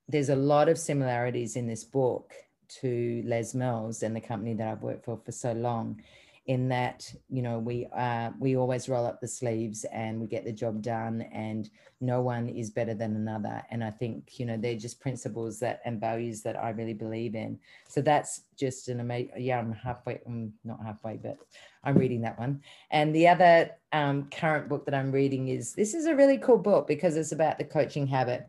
there's 0.09 0.29
a 0.29 0.37
lot 0.37 0.68
of 0.68 0.79
similarities 0.79 1.57
in 1.57 1.66
this 1.66 1.85
book 1.85 2.35
to 2.81 3.23
Les 3.25 3.55
Mills 3.55 4.03
and 4.03 4.14
the 4.14 4.21
company 4.21 4.55
that 4.55 4.69
I've 4.69 4.83
worked 4.83 5.05
for 5.05 5.19
for 5.25 5.33
so 5.33 5.53
long 5.53 6.01
in 6.49 6.66
that 6.66 7.12
you 7.29 7.43
know 7.43 7.59
we 7.59 7.87
uh, 7.95 8.31
we 8.41 8.57
always 8.57 8.89
roll 8.89 9.05
up 9.05 9.21
the 9.21 9.29
sleeves 9.29 9.85
and 9.93 10.19
we 10.19 10.27
get 10.27 10.47
the 10.47 10.53
job 10.53 10.83
done 10.83 11.21
and 11.31 11.69
no 12.01 12.23
one 12.23 12.49
is 12.49 12.71
better 12.71 12.95
than 12.95 13.14
another. 13.14 13.62
And 13.71 13.85
i 13.85 13.91
think 13.91 14.39
you 14.41 14.47
know 14.47 14.57
they're 14.57 14.75
just 14.75 15.01
principles 15.01 15.61
that 15.61 15.81
and 15.85 16.01
values 16.01 16.43
that 16.43 16.57
i 16.57 16.71
really 16.71 16.95
believe 16.95 17.35
in. 17.35 17.59
So 17.87 18.01
that's 18.01 18.43
just 18.59 18.89
an 18.89 19.01
amazing 19.01 19.33
yeah 19.37 19.59
i'm 19.59 19.73
halfway 19.73 20.21
i'm 20.27 20.53
not 20.64 20.83
halfway 20.83 21.19
but 21.19 21.37
i'm 21.85 21.99
reading 21.99 22.23
that 22.23 22.39
one. 22.39 22.62
And 22.91 23.14
the 23.14 23.29
other 23.29 23.71
um, 23.93 24.29
current 24.31 24.71
book 24.71 24.87
that 24.87 24.95
i'm 24.95 25.12
reading 25.12 25.49
is 25.49 25.75
this 25.75 25.93
is 25.93 26.07
a 26.07 26.16
really 26.16 26.39
cool 26.39 26.59
book 26.59 26.89
because 26.89 27.16
it's 27.16 27.33
about 27.33 27.59
the 27.59 27.64
coaching 27.64 28.07
habit. 28.07 28.49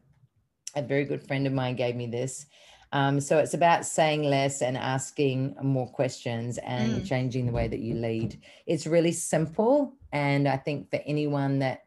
A 0.76 0.82
very 0.82 1.04
good 1.04 1.28
friend 1.28 1.46
of 1.48 1.52
mine 1.52 1.76
gave 1.76 1.96
me 1.98 2.08
this 2.08 2.46
um, 2.92 3.20
so 3.20 3.38
it's 3.38 3.54
about 3.54 3.86
saying 3.86 4.24
less 4.24 4.62
and 4.62 4.76
asking 4.76 5.56
more 5.62 5.88
questions 5.88 6.58
and 6.60 7.02
mm. 7.02 7.06
changing 7.08 7.46
the 7.46 7.52
way 7.52 7.68
that 7.68 7.80
you 7.80 7.94
lead. 7.94 8.40
It's 8.66 8.88
really 8.88 9.12
simple. 9.12 9.94
And 10.12 10.48
I 10.48 10.58
think 10.58 10.90
for 10.90 11.00
anyone 11.06 11.60
that 11.60 11.84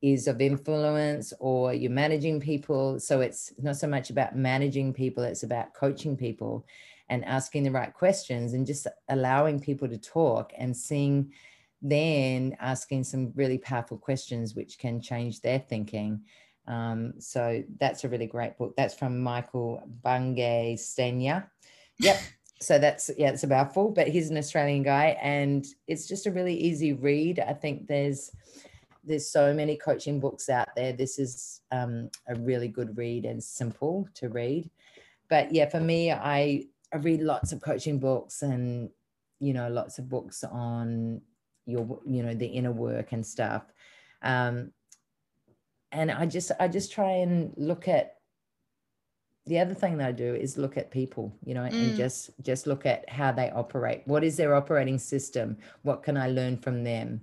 is 0.00 0.26
of 0.28 0.40
influence 0.40 1.32
or 1.40 1.74
you're 1.74 1.90
managing 1.90 2.40
people, 2.40 2.98
so 2.98 3.20
it's 3.20 3.52
not 3.58 3.76
so 3.76 3.86
much 3.86 4.08
about 4.08 4.36
managing 4.36 4.94
people, 4.94 5.24
it's 5.24 5.42
about 5.42 5.74
coaching 5.74 6.16
people 6.16 6.66
and 7.08 7.24
asking 7.24 7.62
the 7.62 7.70
right 7.70 7.92
questions 7.92 8.54
and 8.54 8.66
just 8.66 8.86
allowing 9.10 9.60
people 9.60 9.88
to 9.88 9.98
talk 9.98 10.52
and 10.56 10.74
seeing 10.74 11.32
then 11.82 12.56
asking 12.58 13.04
some 13.04 13.30
really 13.34 13.58
powerful 13.58 13.98
questions 13.98 14.54
which 14.54 14.78
can 14.78 15.00
change 15.00 15.40
their 15.42 15.58
thinking 15.58 16.22
um, 16.66 17.14
so 17.18 17.62
that's 17.78 18.04
a 18.04 18.08
really 18.08 18.26
great 18.26 18.58
book. 18.58 18.74
That's 18.76 18.94
from 18.94 19.20
Michael 19.20 19.82
Bungay 20.02 20.76
Stanier. 20.78 21.48
Yep. 21.98 22.20
so 22.60 22.78
that's 22.78 23.10
yeah, 23.16 23.30
it's 23.30 23.44
a 23.44 23.48
mouthful, 23.48 23.90
but 23.90 24.08
he's 24.08 24.30
an 24.30 24.38
Australian 24.38 24.82
guy, 24.82 25.16
and 25.22 25.66
it's 25.86 26.08
just 26.08 26.26
a 26.26 26.30
really 26.30 26.54
easy 26.54 26.92
read. 26.92 27.40
I 27.40 27.52
think 27.52 27.86
there's 27.86 28.30
there's 29.04 29.30
so 29.30 29.54
many 29.54 29.76
coaching 29.76 30.18
books 30.18 30.48
out 30.48 30.68
there. 30.74 30.92
This 30.92 31.18
is 31.18 31.60
um, 31.70 32.10
a 32.28 32.34
really 32.34 32.68
good 32.68 32.96
read 32.96 33.24
and 33.24 33.42
simple 33.42 34.08
to 34.14 34.28
read. 34.28 34.68
But 35.28 35.52
yeah, 35.52 35.68
for 35.68 35.80
me, 35.80 36.12
I 36.12 36.64
I 36.92 36.96
read 36.98 37.20
lots 37.20 37.52
of 37.52 37.60
coaching 37.60 37.98
books 37.98 38.42
and 38.42 38.90
you 39.38 39.52
know 39.52 39.68
lots 39.68 39.98
of 39.98 40.08
books 40.08 40.42
on 40.44 41.20
your 41.66 42.00
you 42.06 42.22
know 42.22 42.34
the 42.34 42.46
inner 42.46 42.72
work 42.72 43.12
and 43.12 43.24
stuff. 43.24 43.64
Um, 44.22 44.72
and 45.92 46.10
I 46.10 46.26
just 46.26 46.52
I 46.58 46.68
just 46.68 46.92
try 46.92 47.10
and 47.10 47.52
look 47.56 47.88
at 47.88 48.16
the 49.46 49.60
other 49.60 49.74
thing 49.74 49.98
that 49.98 50.08
I 50.08 50.12
do 50.12 50.34
is 50.34 50.58
look 50.58 50.76
at 50.76 50.90
people, 50.90 51.32
you 51.44 51.54
know, 51.54 51.62
mm. 51.62 51.72
and 51.72 51.96
just 51.96 52.30
just 52.42 52.66
look 52.66 52.84
at 52.84 53.08
how 53.08 53.32
they 53.32 53.50
operate. 53.50 54.02
What 54.04 54.24
is 54.24 54.36
their 54.36 54.54
operating 54.54 54.98
system? 54.98 55.56
What 55.82 56.02
can 56.02 56.16
I 56.16 56.28
learn 56.28 56.58
from 56.58 56.82
them? 56.82 57.20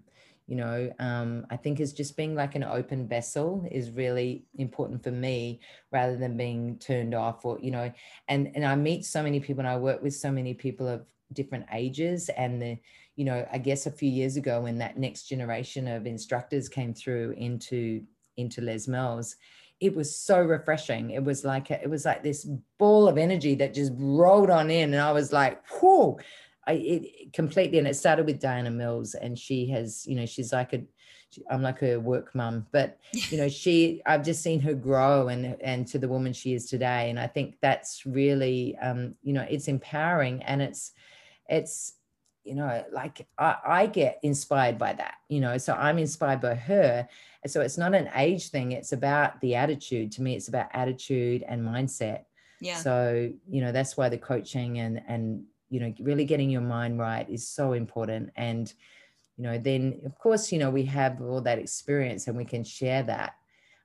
You 0.47 0.57
know, 0.57 0.93
um, 0.99 1.45
I 1.49 1.57
think 1.57 1.79
is 1.79 1.93
just 1.93 2.17
being 2.17 2.35
like 2.35 2.55
an 2.55 2.63
open 2.63 3.07
vessel 3.07 3.65
is 3.71 3.91
really 3.91 4.45
important 4.55 5.03
for 5.03 5.11
me, 5.11 5.61
rather 5.91 6.17
than 6.17 6.37
being 6.37 6.77
turned 6.79 7.13
off 7.13 7.45
or 7.45 7.59
you 7.59 7.71
know. 7.71 7.91
And 8.27 8.51
and 8.55 8.65
I 8.65 8.75
meet 8.75 9.05
so 9.05 9.21
many 9.21 9.39
people, 9.39 9.61
and 9.61 9.69
I 9.69 9.77
work 9.77 10.01
with 10.01 10.15
so 10.15 10.31
many 10.31 10.53
people 10.53 10.87
of 10.87 11.05
different 11.33 11.65
ages, 11.73 12.29
and 12.29 12.61
the 12.61 12.77
you 13.15 13.25
know, 13.25 13.47
I 13.51 13.57
guess 13.59 13.85
a 13.85 13.91
few 13.91 14.09
years 14.09 14.37
ago 14.37 14.61
when 14.61 14.79
that 14.79 14.97
next 14.97 15.23
generation 15.27 15.87
of 15.87 16.07
instructors 16.07 16.67
came 16.67 16.93
through 16.93 17.35
into 17.37 18.03
into 18.37 18.61
Les 18.61 18.87
Mills, 18.87 19.35
it 19.79 19.95
was 19.95 20.15
so 20.15 20.41
refreshing. 20.41 21.11
It 21.11 21.23
was 21.23 21.43
like 21.43 21.69
a, 21.69 21.81
it 21.81 21.89
was 21.89 22.05
like 22.05 22.23
this 22.23 22.45
ball 22.77 23.07
of 23.07 23.17
energy 23.17 23.55
that 23.55 23.73
just 23.73 23.91
rolled 23.95 24.49
on 24.49 24.71
in, 24.71 24.93
and 24.93 25.01
I 25.01 25.11
was 25.11 25.33
like, 25.33 25.65
"Whoa!" 25.67 26.19
I 26.65 26.73
it 26.73 27.33
completely. 27.33 27.79
And 27.79 27.87
it 27.87 27.95
started 27.95 28.25
with 28.25 28.39
Diana 28.39 28.71
Mills, 28.71 29.15
and 29.15 29.37
she 29.37 29.67
has, 29.67 30.05
you 30.07 30.15
know, 30.15 30.25
she's 30.25 30.53
like 30.53 30.73
a 30.73 30.81
I'm 31.49 31.61
like 31.61 31.81
a 31.81 31.97
work 31.97 32.33
mum, 32.35 32.67
but 32.71 32.97
you 33.13 33.37
know, 33.37 33.49
she 33.49 34.01
I've 34.05 34.23
just 34.23 34.41
seen 34.41 34.59
her 34.61 34.73
grow 34.73 35.27
and 35.29 35.57
and 35.61 35.87
to 35.87 35.99
the 35.99 36.07
woman 36.07 36.33
she 36.33 36.53
is 36.53 36.69
today. 36.69 37.09
And 37.09 37.19
I 37.19 37.27
think 37.27 37.55
that's 37.61 38.05
really 38.05 38.77
um, 38.81 39.15
you 39.23 39.33
know, 39.33 39.45
it's 39.49 39.67
empowering 39.67 40.43
and 40.43 40.61
it's 40.61 40.91
it's 41.49 41.93
you 42.43 42.55
know, 42.55 42.83
like 42.91 43.27
I, 43.37 43.55
I 43.65 43.85
get 43.87 44.19
inspired 44.23 44.77
by 44.77 44.93
that, 44.93 45.15
you 45.29 45.39
know, 45.39 45.57
so 45.57 45.73
I'm 45.73 45.97
inspired 45.97 46.41
by 46.41 46.55
her 46.55 47.07
so 47.45 47.61
it's 47.61 47.77
not 47.77 47.93
an 47.93 48.09
age 48.15 48.49
thing, 48.49 48.71
it's 48.71 48.93
about 48.93 49.39
the 49.41 49.55
attitude. 49.55 50.11
To 50.13 50.21
me, 50.21 50.35
it's 50.35 50.47
about 50.47 50.67
attitude 50.71 51.43
and 51.47 51.61
mindset. 51.61 52.23
Yeah. 52.61 52.77
So, 52.77 53.31
you 53.49 53.61
know, 53.61 53.71
that's 53.71 53.97
why 53.97 54.09
the 54.09 54.17
coaching 54.17 54.79
and 54.79 55.01
and 55.07 55.43
you 55.69 55.79
know, 55.79 55.93
really 55.99 56.23
getting 56.23 56.49
your 56.49 56.61
mind 56.61 56.99
right 56.99 57.27
is 57.27 57.47
so 57.47 57.73
important. 57.73 58.31
And, 58.35 58.71
you 59.37 59.43
know, 59.43 59.57
then 59.57 60.01
of 60.05 60.17
course, 60.19 60.51
you 60.51 60.59
know, 60.59 60.69
we 60.69 60.85
have 60.85 61.19
all 61.19 61.41
that 61.41 61.57
experience 61.57 62.27
and 62.27 62.37
we 62.37 62.45
can 62.45 62.63
share 62.63 63.01
that. 63.03 63.33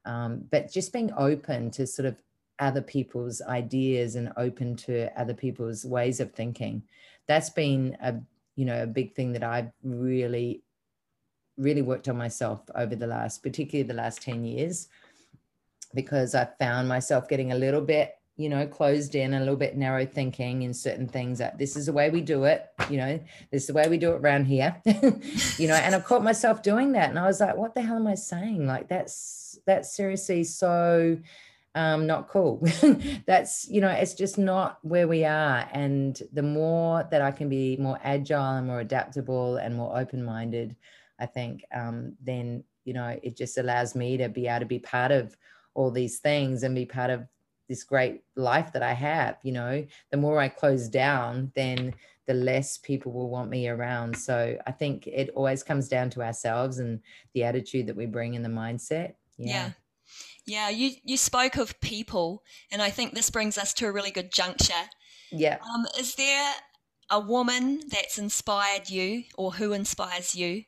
Um, 0.05 0.45
but 0.51 0.71
just 0.71 0.93
being 0.93 1.11
open 1.17 1.71
to 1.73 1.87
sort 1.87 2.07
of 2.07 2.17
other 2.59 2.83
people's 2.83 3.41
ideas 3.41 4.17
and 4.17 4.33
open 4.37 4.77
to 4.77 5.09
other 5.19 5.33
people's 5.33 5.85
ways 5.85 6.21
of 6.21 6.33
thinking 6.33 6.83
that's 7.27 7.51
been 7.51 7.97
a 8.03 8.15
you 8.59 8.65
know 8.65 8.83
a 8.83 8.87
big 8.87 9.15
thing 9.15 9.33
that 9.33 9.43
i've 9.43 9.71
really 9.83 10.63
really 11.59 11.83
worked 11.83 12.09
on 12.09 12.17
myself 12.17 12.63
over 12.75 12.97
the 12.97 13.07
last, 13.07 13.43
particularly 13.43 13.87
the 13.87 13.95
last 13.95 14.23
10 14.23 14.45
years, 14.45 14.89
because 15.95 16.35
I 16.35 16.49
found 16.59 16.89
myself 16.89 17.29
getting 17.29 17.53
a 17.53 17.57
little 17.57 17.81
bit, 17.81 18.15
you 18.37 18.49
know, 18.49 18.67
closed 18.67 19.17
in, 19.17 19.35
a 19.35 19.41
little 19.41 19.57
bit 19.57 19.77
narrow 19.77 20.07
thinking 20.07 20.63
in 20.63 20.73
certain 20.73 21.09
things 21.09 21.39
that 21.39 21.59
this 21.59 21.77
is 21.77 21.87
the 21.87 21.93
way 21.93 22.09
we 22.09 22.21
do 22.21 22.45
it, 22.45 22.67
you 22.89 22.97
know, 22.97 23.21
this 23.51 23.63
is 23.63 23.67
the 23.67 23.75
way 23.75 23.89
we 23.89 23.99
do 23.99 24.13
it 24.13 24.21
around 24.21 24.45
here, 24.45 24.81
you 25.59 25.67
know, 25.67 25.75
and 25.75 25.95
I 25.95 26.01
caught 26.01 26.23
myself 26.23 26.63
doing 26.63 26.93
that. 26.93 27.11
And 27.11 27.19
I 27.19 27.27
was 27.27 27.41
like, 27.41 27.57
what 27.57 27.75
the 27.75 27.83
hell 27.83 27.97
am 27.97 28.07
I 28.07 28.15
saying? 28.15 28.67
Like, 28.67 28.89
that's, 28.89 29.59
that's 29.67 29.95
seriously 29.95 30.45
so, 30.45 31.19
um, 31.79 32.09
not 32.09 32.27
cool. 32.27 32.61
That's, 33.27 33.69
you 33.71 33.81
know, 33.81 33.89
it's 33.89 34.15
just 34.15 34.37
not 34.37 34.81
where 34.83 35.07
we 35.07 35.25
are. 35.25 35.69
And 35.73 36.21
the 36.33 36.43
more 36.43 37.07
that 37.13 37.23
I 37.23 37.31
can 37.31 37.49
be 37.49 37.77
more 37.77 38.01
agile 38.03 38.57
and 38.57 38.67
more 38.67 38.81
adaptable 38.81 39.59
and 39.59 39.77
more 39.77 39.97
open 39.97 40.25
minded, 40.25 40.75
I 41.21 41.27
think, 41.27 41.65
um, 41.73 42.15
then, 42.21 42.65
you 42.85 42.95
know, 42.95 43.17
it 43.23 43.37
just 43.37 43.59
allows 43.59 43.95
me 43.95 44.17
to 44.17 44.29
be 44.29 44.49
able 44.49 44.59
to 44.59 44.67
be 44.67 44.81
part 44.81 45.13
of 45.13 45.37
all 45.75 45.93
these 45.93 46.19
things 46.19 46.65
and 46.65 46.75
be 46.75 46.85
part 46.85 47.11
of 47.11 47.29
this 47.69 47.85
great 47.85 48.23
life 48.35 48.73
that 48.73 48.83
I 48.83 48.93
have. 48.95 49.37
You 49.45 49.53
know, 49.53 49.87
the 50.11 50.17
more 50.17 50.41
I 50.41 50.49
close 50.49 50.89
down, 50.89 51.53
then 51.55 51.95
the 52.27 52.35
less 52.35 52.77
people 52.77 53.13
will 53.13 53.31
want 53.31 53.51
me 53.51 53.69
around. 53.69 54.19
So 54.19 54.59
I 54.67 54.73
think 54.73 55.07
it 55.07 55.31
always 55.37 55.63
comes 55.63 55.87
down 55.87 56.11
to 56.11 56.23
ourselves 56.23 56.81
and 56.81 56.99
the 57.35 57.45
attitude 57.45 57.87
that 57.87 57.97
we 57.97 58.07
bring 58.07 58.35
in 58.35 58.43
the 58.43 58.49
mindset. 58.49 59.15
Yeah. 59.37 59.47
yeah. 59.47 59.71
Yeah, 60.49 60.71
you 60.71 60.93
you 61.05 61.19
spoke 61.19 61.57
of 61.57 61.79
people, 61.81 62.43
and 62.73 62.81
I 62.81 62.89
think 62.89 63.13
this 63.13 63.29
brings 63.29 63.59
us 63.59 63.75
to 63.75 63.87
a 63.87 63.93
really 63.93 64.11
good 64.11 64.33
juncture. 64.33 64.89
Yeah. 65.31 65.59
Um, 65.63 65.87
is 65.99 66.15
there 66.15 66.55
a 67.11 67.21
woman 67.21 67.81
that's 67.91 68.19
inspired 68.19 68.89
you, 68.89 69.25
or 69.37 69.53
who 69.53 69.75
inspires 69.75 70.35
you? 70.35 70.65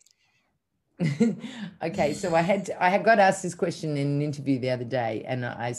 okay, 1.82 2.12
so 2.12 2.34
I 2.34 2.42
had 2.42 2.70
I 2.78 2.90
had 2.90 3.04
got 3.04 3.18
asked 3.18 3.42
this 3.42 3.54
question 3.54 3.96
in 3.96 4.06
an 4.06 4.22
interview 4.22 4.58
the 4.58 4.68
other 4.68 4.84
day, 4.84 5.24
and 5.26 5.46
I, 5.46 5.74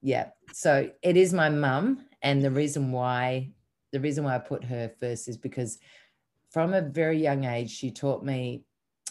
yeah, 0.00 0.30
so 0.54 0.90
it 1.02 1.18
is 1.18 1.34
my 1.34 1.50
mum, 1.50 2.06
and 2.22 2.42
the 2.42 2.50
reason 2.50 2.90
why 2.90 3.52
the 3.92 4.00
reason 4.00 4.24
why 4.24 4.36
I 4.36 4.38
put 4.38 4.64
her 4.64 4.90
first 4.98 5.28
is 5.28 5.36
because 5.36 5.78
from 6.50 6.72
a 6.72 6.80
very 6.80 7.20
young 7.22 7.44
age 7.44 7.70
she 7.70 7.90
taught 7.90 8.24
me, 8.24 8.64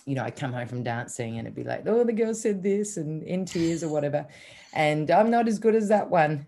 you 0.06 0.16
know, 0.16 0.24
I 0.24 0.32
come 0.32 0.54
home 0.54 0.68
from 0.68 0.84
dancing 0.84 1.38
and 1.38 1.48
it'd 1.48 1.56
be 1.56 1.64
like, 1.64 1.84
oh, 1.88 2.04
the 2.04 2.14
girl 2.14 2.34
said 2.34 2.64
this, 2.64 2.98
and 2.98 3.24
in 3.24 3.46
tears 3.46 3.84
or 3.84 3.90
whatever, 3.90 4.28
and 4.74 5.10
I'm 5.12 5.30
not 5.30 5.48
as 5.48 5.60
good 5.60 5.76
as 5.76 5.90
that 5.90 6.10
one, 6.10 6.46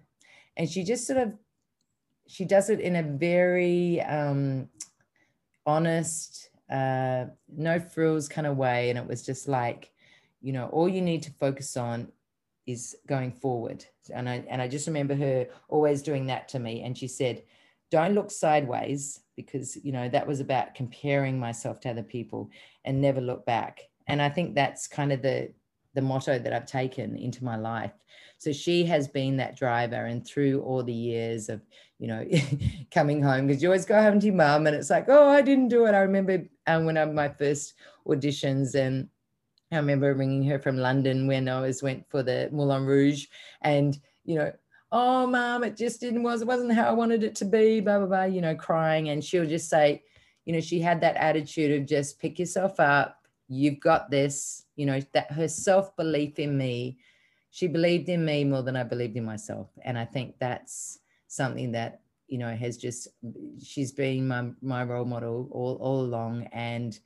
and 0.57 0.69
she 0.69 0.83
just 0.83 1.07
sort 1.07 1.19
of 1.19 1.33
she 2.27 2.45
does 2.45 2.69
it 2.69 2.79
in 2.79 2.95
a 2.95 3.03
very 3.03 4.01
um, 4.01 4.69
honest 5.65 6.49
uh, 6.71 7.25
no 7.55 7.79
frills 7.79 8.29
kind 8.29 8.47
of 8.47 8.57
way. 8.57 8.89
And 8.89 8.97
it 8.97 9.05
was 9.05 9.25
just 9.25 9.47
like, 9.47 9.91
you 10.41 10.53
know, 10.53 10.67
all 10.67 10.87
you 10.87 11.01
need 11.01 11.23
to 11.23 11.31
focus 11.31 11.75
on 11.75 12.07
is 12.65 12.95
going 13.07 13.33
forward. 13.33 13.85
And 14.13 14.29
I, 14.29 14.43
and 14.49 14.61
I 14.61 14.67
just 14.67 14.87
remember 14.87 15.13
her 15.15 15.47
always 15.67 16.01
doing 16.01 16.27
that 16.27 16.47
to 16.49 16.59
me. 16.59 16.81
And 16.81 16.97
she 16.97 17.07
said, 17.07 17.43
don't 17.91 18.15
look 18.15 18.31
sideways 18.31 19.19
because, 19.35 19.77
you 19.83 19.91
know, 19.91 20.09
that 20.09 20.25
was 20.25 20.39
about 20.39 20.73
comparing 20.73 21.37
myself 21.37 21.79
to 21.81 21.89
other 21.89 22.03
people 22.03 22.49
and 22.85 22.99
never 22.99 23.21
look 23.21 23.45
back. 23.45 23.81
And 24.07 24.21
I 24.21 24.29
think 24.29 24.55
that's 24.55 24.87
kind 24.87 25.11
of 25.11 25.21
the, 25.21 25.53
the 25.93 26.01
motto 26.01 26.39
that 26.39 26.53
I've 26.53 26.65
taken 26.65 27.17
into 27.17 27.43
my 27.43 27.57
life. 27.57 27.91
So 28.37 28.51
she 28.51 28.85
has 28.85 29.07
been 29.07 29.37
that 29.37 29.55
driver, 29.55 30.05
and 30.05 30.25
through 30.25 30.63
all 30.63 30.81
the 30.81 30.91
years 30.91 31.47
of, 31.47 31.61
you 31.99 32.07
know, 32.07 32.25
coming 32.91 33.21
home 33.21 33.45
because 33.45 33.61
you 33.61 33.69
always 33.69 33.85
go 33.85 34.01
home 34.01 34.19
to 34.19 34.25
your 34.25 34.35
mum, 34.35 34.65
and 34.65 34.75
it's 34.75 34.89
like, 34.89 35.05
oh, 35.09 35.29
I 35.29 35.41
didn't 35.41 35.67
do 35.67 35.85
it. 35.85 35.93
I 35.93 35.99
remember 35.99 36.45
um, 36.65 36.85
when 36.85 36.97
I 36.97 37.05
my 37.05 37.29
first 37.29 37.75
auditions, 38.07 38.73
and 38.73 39.09
I 39.71 39.75
remember 39.75 40.15
ringing 40.15 40.43
her 40.45 40.57
from 40.57 40.77
London 40.77 41.27
when 41.27 41.47
I 41.47 41.61
was 41.61 41.83
went 41.83 42.09
for 42.09 42.23
the 42.23 42.49
Moulin 42.51 42.85
Rouge, 42.85 43.27
and 43.61 43.95
you 44.25 44.35
know, 44.39 44.51
oh, 44.91 45.25
mom 45.27 45.63
it 45.63 45.77
just 45.77 45.99
didn't 45.99 46.23
was 46.23 46.41
it 46.41 46.47
wasn't 46.47 46.73
how 46.73 46.89
I 46.89 46.91
wanted 46.91 47.23
it 47.23 47.35
to 47.35 47.45
be, 47.45 47.79
blah 47.79 47.99
blah 47.99 48.07
blah, 48.07 48.23
you 48.23 48.41
know, 48.41 48.55
crying, 48.55 49.09
and 49.09 49.23
she'll 49.23 49.45
just 49.45 49.69
say, 49.69 50.03
you 50.45 50.53
know, 50.53 50.59
she 50.59 50.79
had 50.79 51.01
that 51.01 51.15
attitude 51.15 51.79
of 51.79 51.87
just 51.87 52.19
pick 52.19 52.39
yourself 52.39 52.79
up. 52.79 53.17
You've 53.47 53.79
got 53.79 54.09
this 54.09 54.65
you 54.81 54.87
know 54.87 54.99
that 55.13 55.31
her 55.31 55.47
self 55.47 55.95
belief 55.95 56.39
in 56.39 56.57
me. 56.57 56.97
She 57.51 57.67
believed 57.67 58.09
in 58.09 58.23
me 58.25 58.45
more 58.45 58.63
than 58.63 58.75
i 58.75 58.83
believed 58.83 59.15
in 59.15 59.25
myself. 59.25 59.67
And 59.83 59.95
i 59.95 60.05
think 60.05 60.39
that's 60.39 60.99
something 61.27 61.71
that 61.73 62.01
you 62.27 62.39
know 62.39 62.55
has 62.55 62.77
just 62.77 63.09
she's 63.63 63.91
been 63.91 64.27
my 64.27 64.49
my 64.61 64.83
role 64.83 65.05
model 65.05 65.47
all 65.51 65.75
all 65.75 66.01
along. 66.01 66.47
And 66.51 66.97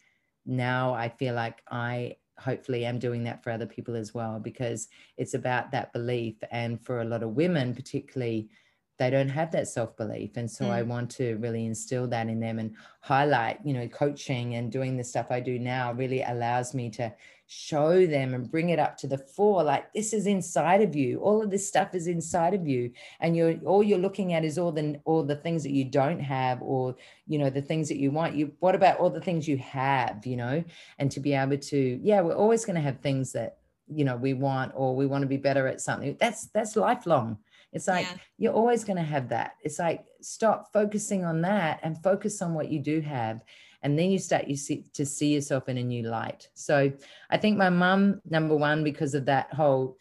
now 0.45 0.93
i 0.93 1.09
feel 1.09 1.33
like 1.33 1.61
i 1.69 2.15
hopefully 2.37 2.85
am 2.85 2.99
doing 2.99 3.23
that 3.23 3.43
for 3.43 3.51
other 3.51 3.65
people 3.65 3.95
as 3.95 4.13
well 4.13 4.39
because 4.39 4.87
it's 5.17 5.33
about 5.33 5.71
that 5.71 5.93
belief. 5.93 6.35
And 6.51 6.83
for 6.83 7.01
a 7.01 7.05
lot 7.05 7.23
of 7.23 7.35
women 7.35 7.73
particularly 7.73 8.49
they 8.97 9.09
don't 9.09 9.29
have 9.29 9.51
that 9.51 9.67
self 9.67 9.95
belief. 9.97 10.37
And 10.37 10.49
so 10.49 10.65
mm. 10.65 10.71
I 10.71 10.81
want 10.81 11.09
to 11.11 11.35
really 11.35 11.65
instill 11.65 12.07
that 12.07 12.27
in 12.27 12.39
them 12.39 12.59
and 12.59 12.75
highlight, 13.01 13.59
you 13.65 13.73
know, 13.73 13.87
coaching 13.87 14.55
and 14.55 14.71
doing 14.71 14.95
the 14.95 15.03
stuff 15.03 15.27
I 15.29 15.39
do 15.39 15.59
now 15.59 15.91
really 15.91 16.21
allows 16.23 16.73
me 16.73 16.89
to 16.91 17.13
show 17.47 18.07
them 18.07 18.33
and 18.33 18.49
bring 18.49 18.69
it 18.69 18.79
up 18.79 18.97
to 18.97 19.07
the 19.07 19.17
fore. 19.17 19.63
Like 19.63 19.91
this 19.93 20.13
is 20.13 20.27
inside 20.27 20.81
of 20.81 20.95
you. 20.95 21.19
All 21.19 21.43
of 21.43 21.51
this 21.51 21.67
stuff 21.67 21.93
is 21.93 22.07
inside 22.07 22.53
of 22.53 22.67
you. 22.67 22.91
And 23.19 23.35
you're 23.35 23.55
all 23.65 23.83
you're 23.83 23.99
looking 23.99 24.33
at 24.33 24.45
is 24.45 24.57
all 24.57 24.71
the 24.71 24.99
all 25.03 25.23
the 25.23 25.35
things 25.35 25.63
that 25.63 25.73
you 25.73 25.85
don't 25.85 26.19
have 26.19 26.61
or, 26.61 26.95
you 27.27 27.37
know, 27.37 27.49
the 27.49 27.61
things 27.61 27.89
that 27.89 27.97
you 27.97 28.11
want. 28.11 28.35
You 28.35 28.53
what 28.59 28.75
about 28.75 28.99
all 28.99 29.09
the 29.09 29.21
things 29.21 29.47
you 29.47 29.57
have, 29.57 30.25
you 30.25 30.37
know? 30.37 30.63
And 30.99 31.11
to 31.11 31.19
be 31.19 31.33
able 31.33 31.57
to, 31.57 31.99
yeah, 32.01 32.21
we're 32.21 32.35
always 32.35 32.63
going 32.63 32.75
to 32.75 32.81
have 32.81 33.01
things 33.01 33.33
that 33.33 33.57
you 33.87 34.03
know 34.03 34.15
we 34.15 34.33
want 34.33 34.71
or 34.75 34.95
we 34.95 35.05
want 35.05 35.21
to 35.21 35.27
be 35.27 35.37
better 35.37 35.67
at 35.67 35.79
something 35.79 36.17
that's 36.19 36.47
that's 36.47 36.75
lifelong 36.75 37.37
it's 37.75 37.89
like 37.89 38.05
yeah. 38.05 38.17
you're 38.37 38.53
always 38.53 38.85
going 38.85 38.95
to 38.95 39.03
have 39.03 39.29
that. 39.29 39.57
It's 39.61 39.79
like 39.79 40.05
stop 40.21 40.71
focusing 40.71 41.25
on 41.25 41.41
that 41.41 41.81
and 41.83 42.01
focus 42.01 42.41
on 42.41 42.53
what 42.53 42.69
you 42.71 42.79
do 42.79 43.01
have. 43.01 43.41
And 43.83 43.99
then 43.99 44.09
you 44.09 44.17
start 44.17 44.47
you 44.47 44.55
see 44.55 44.85
to 44.93 45.05
see 45.05 45.33
yourself 45.33 45.67
in 45.67 45.77
a 45.77 45.83
new 45.83 46.03
light. 46.03 46.49
So 46.53 46.91
I 47.29 47.37
think 47.37 47.57
my 47.57 47.69
mum, 47.69 48.21
number 48.27 48.55
one, 48.55 48.83
because 48.83 49.13
of 49.13 49.25
that 49.25 49.53
whole 49.53 49.97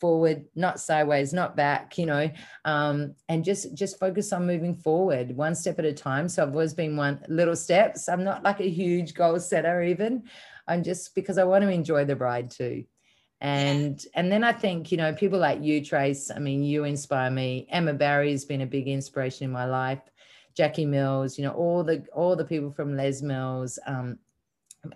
forward, 0.00 0.46
not 0.56 0.80
sideways, 0.80 1.34
not 1.34 1.56
back, 1.56 1.98
you 1.98 2.06
know, 2.06 2.30
um, 2.64 3.14
and 3.28 3.44
just 3.44 3.74
just 3.74 4.00
focus 4.00 4.32
on 4.32 4.46
moving 4.46 4.74
forward 4.74 5.36
one 5.36 5.54
step 5.54 5.78
at 5.78 5.84
a 5.84 5.92
time. 5.92 6.26
So 6.26 6.42
I've 6.42 6.52
always 6.52 6.72
been 6.72 6.96
one 6.96 7.22
little 7.28 7.54
steps. 7.54 8.08
I'm 8.08 8.24
not 8.24 8.42
like 8.42 8.60
a 8.60 8.68
huge 8.68 9.12
goal 9.12 9.38
setter 9.38 9.82
even. 9.82 10.24
I'm 10.66 10.82
just 10.82 11.14
because 11.14 11.36
I 11.36 11.44
want 11.44 11.62
to 11.62 11.70
enjoy 11.70 12.06
the 12.06 12.16
ride 12.16 12.50
too 12.50 12.84
and 13.40 14.04
yeah. 14.04 14.10
and 14.14 14.30
then 14.30 14.44
i 14.44 14.52
think 14.52 14.92
you 14.92 14.98
know 14.98 15.12
people 15.12 15.38
like 15.38 15.62
you 15.62 15.84
trace 15.84 16.30
i 16.30 16.38
mean 16.38 16.62
you 16.62 16.84
inspire 16.84 17.30
me 17.30 17.66
emma 17.70 17.92
barry 17.92 18.30
has 18.30 18.44
been 18.44 18.60
a 18.60 18.66
big 18.66 18.86
inspiration 18.86 19.44
in 19.44 19.50
my 19.50 19.64
life 19.64 20.02
jackie 20.54 20.86
mills 20.86 21.38
you 21.38 21.44
know 21.44 21.52
all 21.52 21.82
the 21.82 22.04
all 22.12 22.36
the 22.36 22.44
people 22.44 22.70
from 22.70 22.96
les 22.96 23.22
mills 23.22 23.78
um, 23.86 24.18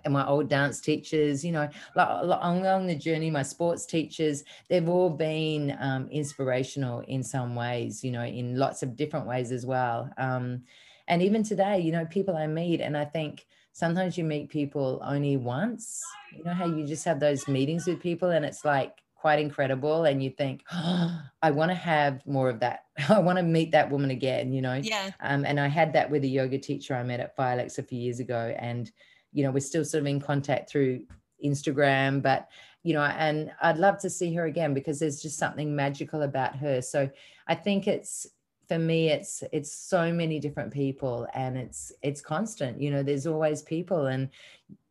and 0.03 0.13
my 0.13 0.25
old 0.25 0.49
dance 0.49 0.81
teachers, 0.81 1.45
you 1.45 1.51
know, 1.51 1.69
along 1.95 2.87
the 2.87 2.95
journey, 2.95 3.29
my 3.29 3.43
sports 3.43 3.85
teachers, 3.85 4.43
they've 4.67 4.89
all 4.89 5.09
been 5.09 5.77
um, 5.79 6.07
inspirational 6.09 7.01
in 7.01 7.23
some 7.23 7.55
ways, 7.55 8.03
you 8.03 8.11
know, 8.11 8.23
in 8.23 8.57
lots 8.57 8.81
of 8.81 8.95
different 8.95 9.27
ways 9.27 9.51
as 9.51 9.65
well. 9.65 10.09
Um, 10.17 10.63
and 11.07 11.21
even 11.21 11.43
today, 11.43 11.79
you 11.79 11.91
know, 11.91 12.05
people 12.05 12.35
I 12.35 12.47
meet, 12.47 12.81
and 12.81 12.97
I 12.97 13.05
think 13.05 13.45
sometimes 13.75 14.17
you 14.17 14.23
meet 14.23 14.47
people 14.47 15.01
only 15.03 15.35
once. 15.35 16.01
You 16.35 16.45
know 16.45 16.53
how 16.53 16.65
you 16.65 16.87
just 16.87 17.03
have 17.03 17.19
those 17.19 17.45
meetings 17.47 17.85
with 17.85 17.99
people 17.99 18.29
and 18.29 18.45
it's 18.45 18.63
like 18.63 19.01
quite 19.15 19.37
incredible 19.39 20.05
and 20.05 20.23
you 20.23 20.29
think 20.29 20.61
oh, 20.71 21.21
i 21.41 21.51
want 21.51 21.71
to 21.71 21.75
have 21.75 22.25
more 22.25 22.49
of 22.49 22.61
that. 22.61 22.85
I 23.09 23.19
want 23.19 23.37
to 23.37 23.43
meet 23.43 23.71
that 23.71 23.91
woman 23.91 24.11
again 24.11 24.53
you 24.53 24.61
know? 24.61 24.75
Yeah. 24.75 25.11
Um, 25.19 25.45
and 25.45 25.59
i 25.59 25.67
had 25.67 25.93
that 25.93 26.09
with 26.09 26.23
a 26.23 26.27
yoga 26.27 26.57
teacher 26.57 26.95
i 26.95 27.03
met 27.03 27.19
at 27.19 27.35
FILEX 27.35 27.77
a 27.77 27.83
few 27.83 27.99
years 27.99 28.19
ago 28.19 28.55
and 28.57 28.91
you 29.33 29.43
know 29.43 29.51
we're 29.51 29.59
still 29.59 29.83
sort 29.83 30.01
of 30.01 30.07
in 30.07 30.21
contact 30.21 30.69
through 30.69 31.01
instagram 31.43 32.21
but 32.21 32.47
you 32.83 32.93
know 32.93 33.01
and 33.01 33.51
i'd 33.63 33.77
love 33.77 33.97
to 33.99 34.09
see 34.09 34.33
her 34.35 34.45
again 34.45 34.73
because 34.73 34.99
there's 34.99 35.21
just 35.21 35.37
something 35.37 35.75
magical 35.75 36.21
about 36.21 36.55
her. 36.55 36.81
So 36.81 37.09
i 37.47 37.55
think 37.55 37.87
it's 37.87 38.27
for 38.67 38.79
me 38.79 39.09
it's 39.09 39.43
it's 39.51 39.71
so 39.71 40.11
many 40.11 40.39
different 40.39 40.73
people 40.73 41.27
and 41.33 41.57
it's 41.57 41.91
it's 42.01 42.21
constant 42.21 42.81
you 42.81 42.91
know 42.91 43.03
there's 43.03 43.27
always 43.27 43.61
people 43.61 44.07
and 44.07 44.29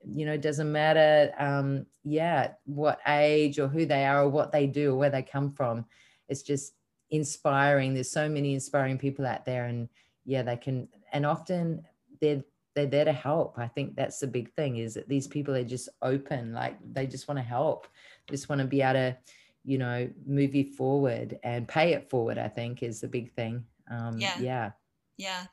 you 0.06 0.26
know 0.26 0.34
it 0.34 0.42
doesn't 0.42 0.70
matter 0.70 1.32
um 1.38 1.86
yeah 2.04 2.52
what 2.66 3.00
age 3.08 3.58
or 3.58 3.66
who 3.66 3.86
they 3.86 4.04
are 4.04 4.22
or 4.22 4.28
what 4.28 4.52
they 4.52 4.66
do 4.66 4.92
or 4.92 4.96
where 4.96 5.10
they 5.10 5.22
come 5.22 5.50
from. 5.50 5.84
It's 6.28 6.42
just 6.42 6.74
inspiring. 7.10 7.94
There's 7.94 8.10
so 8.10 8.28
many 8.28 8.54
inspiring 8.54 8.98
people 8.98 9.26
out 9.26 9.44
there 9.44 9.66
and 9.66 9.88
yeah 10.24 10.42
they 10.42 10.56
can 10.56 10.88
and 11.12 11.26
often 11.26 11.84
they're 12.20 12.44
they're 12.74 12.86
there 12.86 13.04
to 13.04 13.12
help. 13.12 13.58
I 13.58 13.68
think 13.68 13.94
that's 13.94 14.18
the 14.18 14.26
big 14.26 14.52
thing 14.52 14.76
is 14.76 14.94
that 14.94 15.08
these 15.08 15.26
people 15.26 15.54
are 15.54 15.64
just 15.64 15.88
open 16.02 16.52
like 16.52 16.76
they 16.92 17.06
just 17.06 17.28
want 17.28 17.38
to 17.38 17.44
help 17.44 17.86
just 18.28 18.48
want 18.48 18.60
to 18.60 18.66
be 18.66 18.82
able 18.82 18.94
to 18.94 19.16
you 19.64 19.78
know 19.78 20.08
move 20.26 20.54
you 20.54 20.64
forward 20.72 21.38
and 21.42 21.66
pay 21.66 21.92
it 21.92 22.08
forward 22.10 22.38
i 22.38 22.48
think 22.48 22.82
is 22.82 23.00
the 23.00 23.08
big 23.08 23.32
thing 23.32 23.64
um 23.90 24.18
yeah 24.18 24.38
yeah 24.40 24.70
yeah 25.16 25.44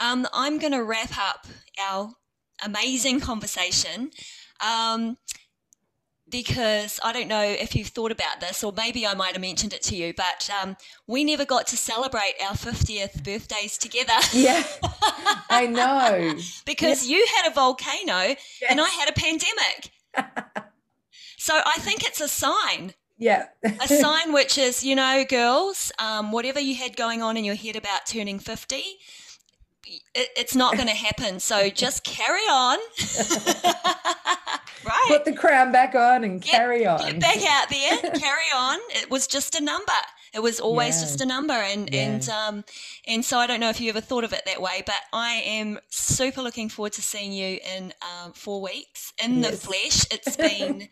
um 0.00 0.26
i'm 0.32 0.58
going 0.58 0.72
to 0.72 0.82
wrap 0.82 1.16
up 1.18 1.46
our 1.82 2.10
amazing 2.64 3.20
conversation 3.20 4.10
um 4.60 5.16
because 6.30 7.00
I 7.02 7.12
don't 7.12 7.28
know 7.28 7.42
if 7.42 7.74
you've 7.74 7.88
thought 7.88 8.12
about 8.12 8.40
this, 8.40 8.62
or 8.62 8.72
maybe 8.76 9.06
I 9.06 9.14
might 9.14 9.32
have 9.32 9.40
mentioned 9.40 9.72
it 9.72 9.82
to 9.84 9.96
you, 9.96 10.12
but 10.14 10.50
um, 10.62 10.76
we 11.06 11.24
never 11.24 11.44
got 11.44 11.66
to 11.68 11.76
celebrate 11.76 12.34
our 12.42 12.54
50th 12.54 13.24
birthdays 13.24 13.78
together. 13.78 14.12
Yeah, 14.32 14.62
I 15.50 15.66
know. 15.66 16.34
because 16.66 17.08
yeah. 17.08 17.16
you 17.16 17.26
had 17.36 17.50
a 17.50 17.54
volcano 17.54 18.18
yes. 18.18 18.38
and 18.68 18.80
I 18.80 18.88
had 18.88 19.08
a 19.08 19.12
pandemic. 19.12 19.90
so 21.38 21.60
I 21.64 21.78
think 21.78 22.04
it's 22.04 22.20
a 22.20 22.28
sign 22.28 22.94
yeah. 23.18 23.46
a 23.62 23.88
sign 23.88 24.32
which 24.32 24.56
is, 24.56 24.84
you 24.84 24.94
know, 24.94 25.24
girls, 25.28 25.92
um, 25.98 26.32
whatever 26.32 26.60
you 26.60 26.74
had 26.74 26.96
going 26.96 27.22
on 27.22 27.36
in 27.36 27.44
your 27.44 27.56
head 27.56 27.76
about 27.76 28.06
turning 28.06 28.38
50, 28.38 28.76
it, 30.14 30.28
it's 30.36 30.54
not 30.54 30.76
going 30.76 30.88
to 30.88 30.94
happen. 30.94 31.40
So 31.40 31.68
just 31.70 32.04
carry 32.04 32.40
on. 32.42 32.78
right. 34.84 35.06
Put 35.08 35.24
the 35.24 35.32
crown 35.32 35.72
back 35.72 35.94
on 35.94 36.24
and 36.24 36.40
get, 36.40 36.50
carry 36.50 36.86
on. 36.86 37.00
Get 37.00 37.20
back 37.20 37.42
out 37.44 37.68
there, 37.70 38.10
carry 38.12 38.50
on. 38.54 38.78
It 38.90 39.10
was 39.10 39.26
just 39.26 39.58
a 39.58 39.64
number. 39.64 39.92
It 40.34 40.40
was 40.40 40.60
always 40.60 40.96
yeah. 40.96 41.04
just 41.04 41.20
a 41.22 41.26
number, 41.26 41.54
and 41.54 41.88
yeah. 41.90 42.02
and 42.02 42.28
um, 42.28 42.64
and 43.06 43.24
so 43.24 43.38
I 43.38 43.46
don't 43.46 43.60
know 43.60 43.70
if 43.70 43.80
you 43.80 43.88
ever 43.88 44.02
thought 44.02 44.24
of 44.24 44.34
it 44.34 44.42
that 44.44 44.60
way, 44.60 44.82
but 44.84 45.00
I 45.10 45.42
am 45.44 45.78
super 45.88 46.42
looking 46.42 46.68
forward 46.68 46.92
to 46.92 47.02
seeing 47.02 47.32
you 47.32 47.58
in 47.76 47.94
um, 48.02 48.34
four 48.34 48.60
weeks 48.60 49.14
in 49.24 49.42
yes. 49.42 49.50
the 49.50 49.56
flesh. 49.56 50.06
It's 50.10 50.36
been 50.36 50.88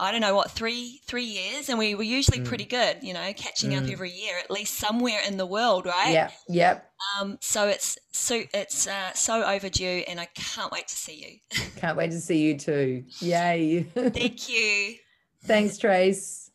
I 0.00 0.12
don't 0.12 0.20
know 0.20 0.34
what 0.34 0.50
three 0.50 1.00
three 1.06 1.24
years, 1.24 1.68
and 1.68 1.78
we 1.78 1.94
were 1.94 2.04
usually 2.04 2.40
mm. 2.40 2.44
pretty 2.44 2.64
good, 2.64 2.98
you 3.02 3.12
know, 3.12 3.32
catching 3.34 3.70
mm. 3.70 3.82
up 3.82 3.90
every 3.90 4.12
year, 4.12 4.34
at 4.38 4.50
least 4.50 4.74
somewhere 4.74 5.20
in 5.26 5.36
the 5.36 5.46
world, 5.46 5.86
right? 5.86 6.12
Yeah, 6.12 6.30
yep. 6.48 6.90
Um, 7.18 7.38
so 7.40 7.66
it's 7.68 7.98
so 8.12 8.42
it's 8.54 8.86
uh, 8.86 9.12
so 9.14 9.42
overdue, 9.42 10.04
and 10.06 10.20
I 10.20 10.26
can't 10.34 10.70
wait 10.70 10.88
to 10.88 10.94
see 10.94 11.40
you. 11.52 11.60
can't 11.76 11.96
wait 11.96 12.12
to 12.12 12.20
see 12.20 12.38
you 12.38 12.58
too. 12.58 13.04
Yay! 13.20 13.82
Thank 13.94 14.48
you. 14.48 14.94
Thanks, 15.44 15.78
Trace. 15.78 16.47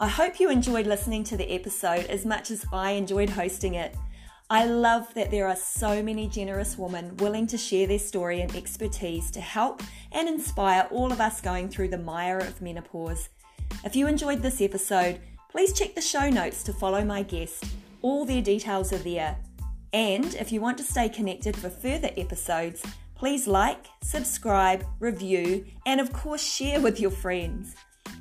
I 0.00 0.08
hope 0.08 0.40
you 0.40 0.50
enjoyed 0.50 0.88
listening 0.88 1.22
to 1.24 1.36
the 1.36 1.52
episode 1.52 2.06
as 2.06 2.26
much 2.26 2.50
as 2.50 2.66
I 2.72 2.92
enjoyed 2.92 3.30
hosting 3.30 3.74
it. 3.74 3.94
I 4.50 4.64
love 4.64 5.14
that 5.14 5.30
there 5.30 5.46
are 5.46 5.54
so 5.54 6.02
many 6.02 6.26
generous 6.26 6.76
women 6.76 7.16
willing 7.18 7.46
to 7.46 7.56
share 7.56 7.86
their 7.86 8.00
story 8.00 8.40
and 8.40 8.52
expertise 8.56 9.30
to 9.30 9.40
help 9.40 9.84
and 10.10 10.28
inspire 10.28 10.88
all 10.90 11.12
of 11.12 11.20
us 11.20 11.40
going 11.40 11.68
through 11.68 11.88
the 11.88 11.98
mire 11.98 12.38
of 12.38 12.60
menopause. 12.60 13.28
If 13.84 13.94
you 13.94 14.08
enjoyed 14.08 14.42
this 14.42 14.60
episode, 14.60 15.20
please 15.48 15.72
check 15.72 15.94
the 15.94 16.00
show 16.00 16.28
notes 16.28 16.64
to 16.64 16.72
follow 16.72 17.04
my 17.04 17.22
guest. 17.22 17.64
All 18.02 18.24
their 18.24 18.42
details 18.42 18.92
are 18.92 18.98
there. 18.98 19.36
And 19.92 20.34
if 20.34 20.50
you 20.50 20.60
want 20.60 20.76
to 20.78 20.84
stay 20.84 21.08
connected 21.08 21.56
for 21.56 21.70
further 21.70 22.10
episodes, 22.16 22.82
please 23.14 23.46
like, 23.46 23.86
subscribe, 24.02 24.84
review, 24.98 25.64
and 25.86 26.00
of 26.00 26.12
course, 26.12 26.42
share 26.42 26.80
with 26.80 26.98
your 26.98 27.12
friends. 27.12 27.76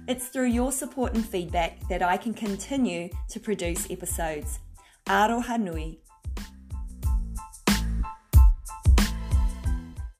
It's 0.07 0.27
through 0.27 0.47
your 0.47 0.71
support 0.71 1.13
and 1.15 1.25
feedback 1.25 1.79
that 1.89 2.03
I 2.03 2.17
can 2.17 2.33
continue 2.33 3.09
to 3.29 3.39
produce 3.39 3.89
episodes. 3.89 4.59
Aroha 5.07 5.59
nui. 5.59 6.02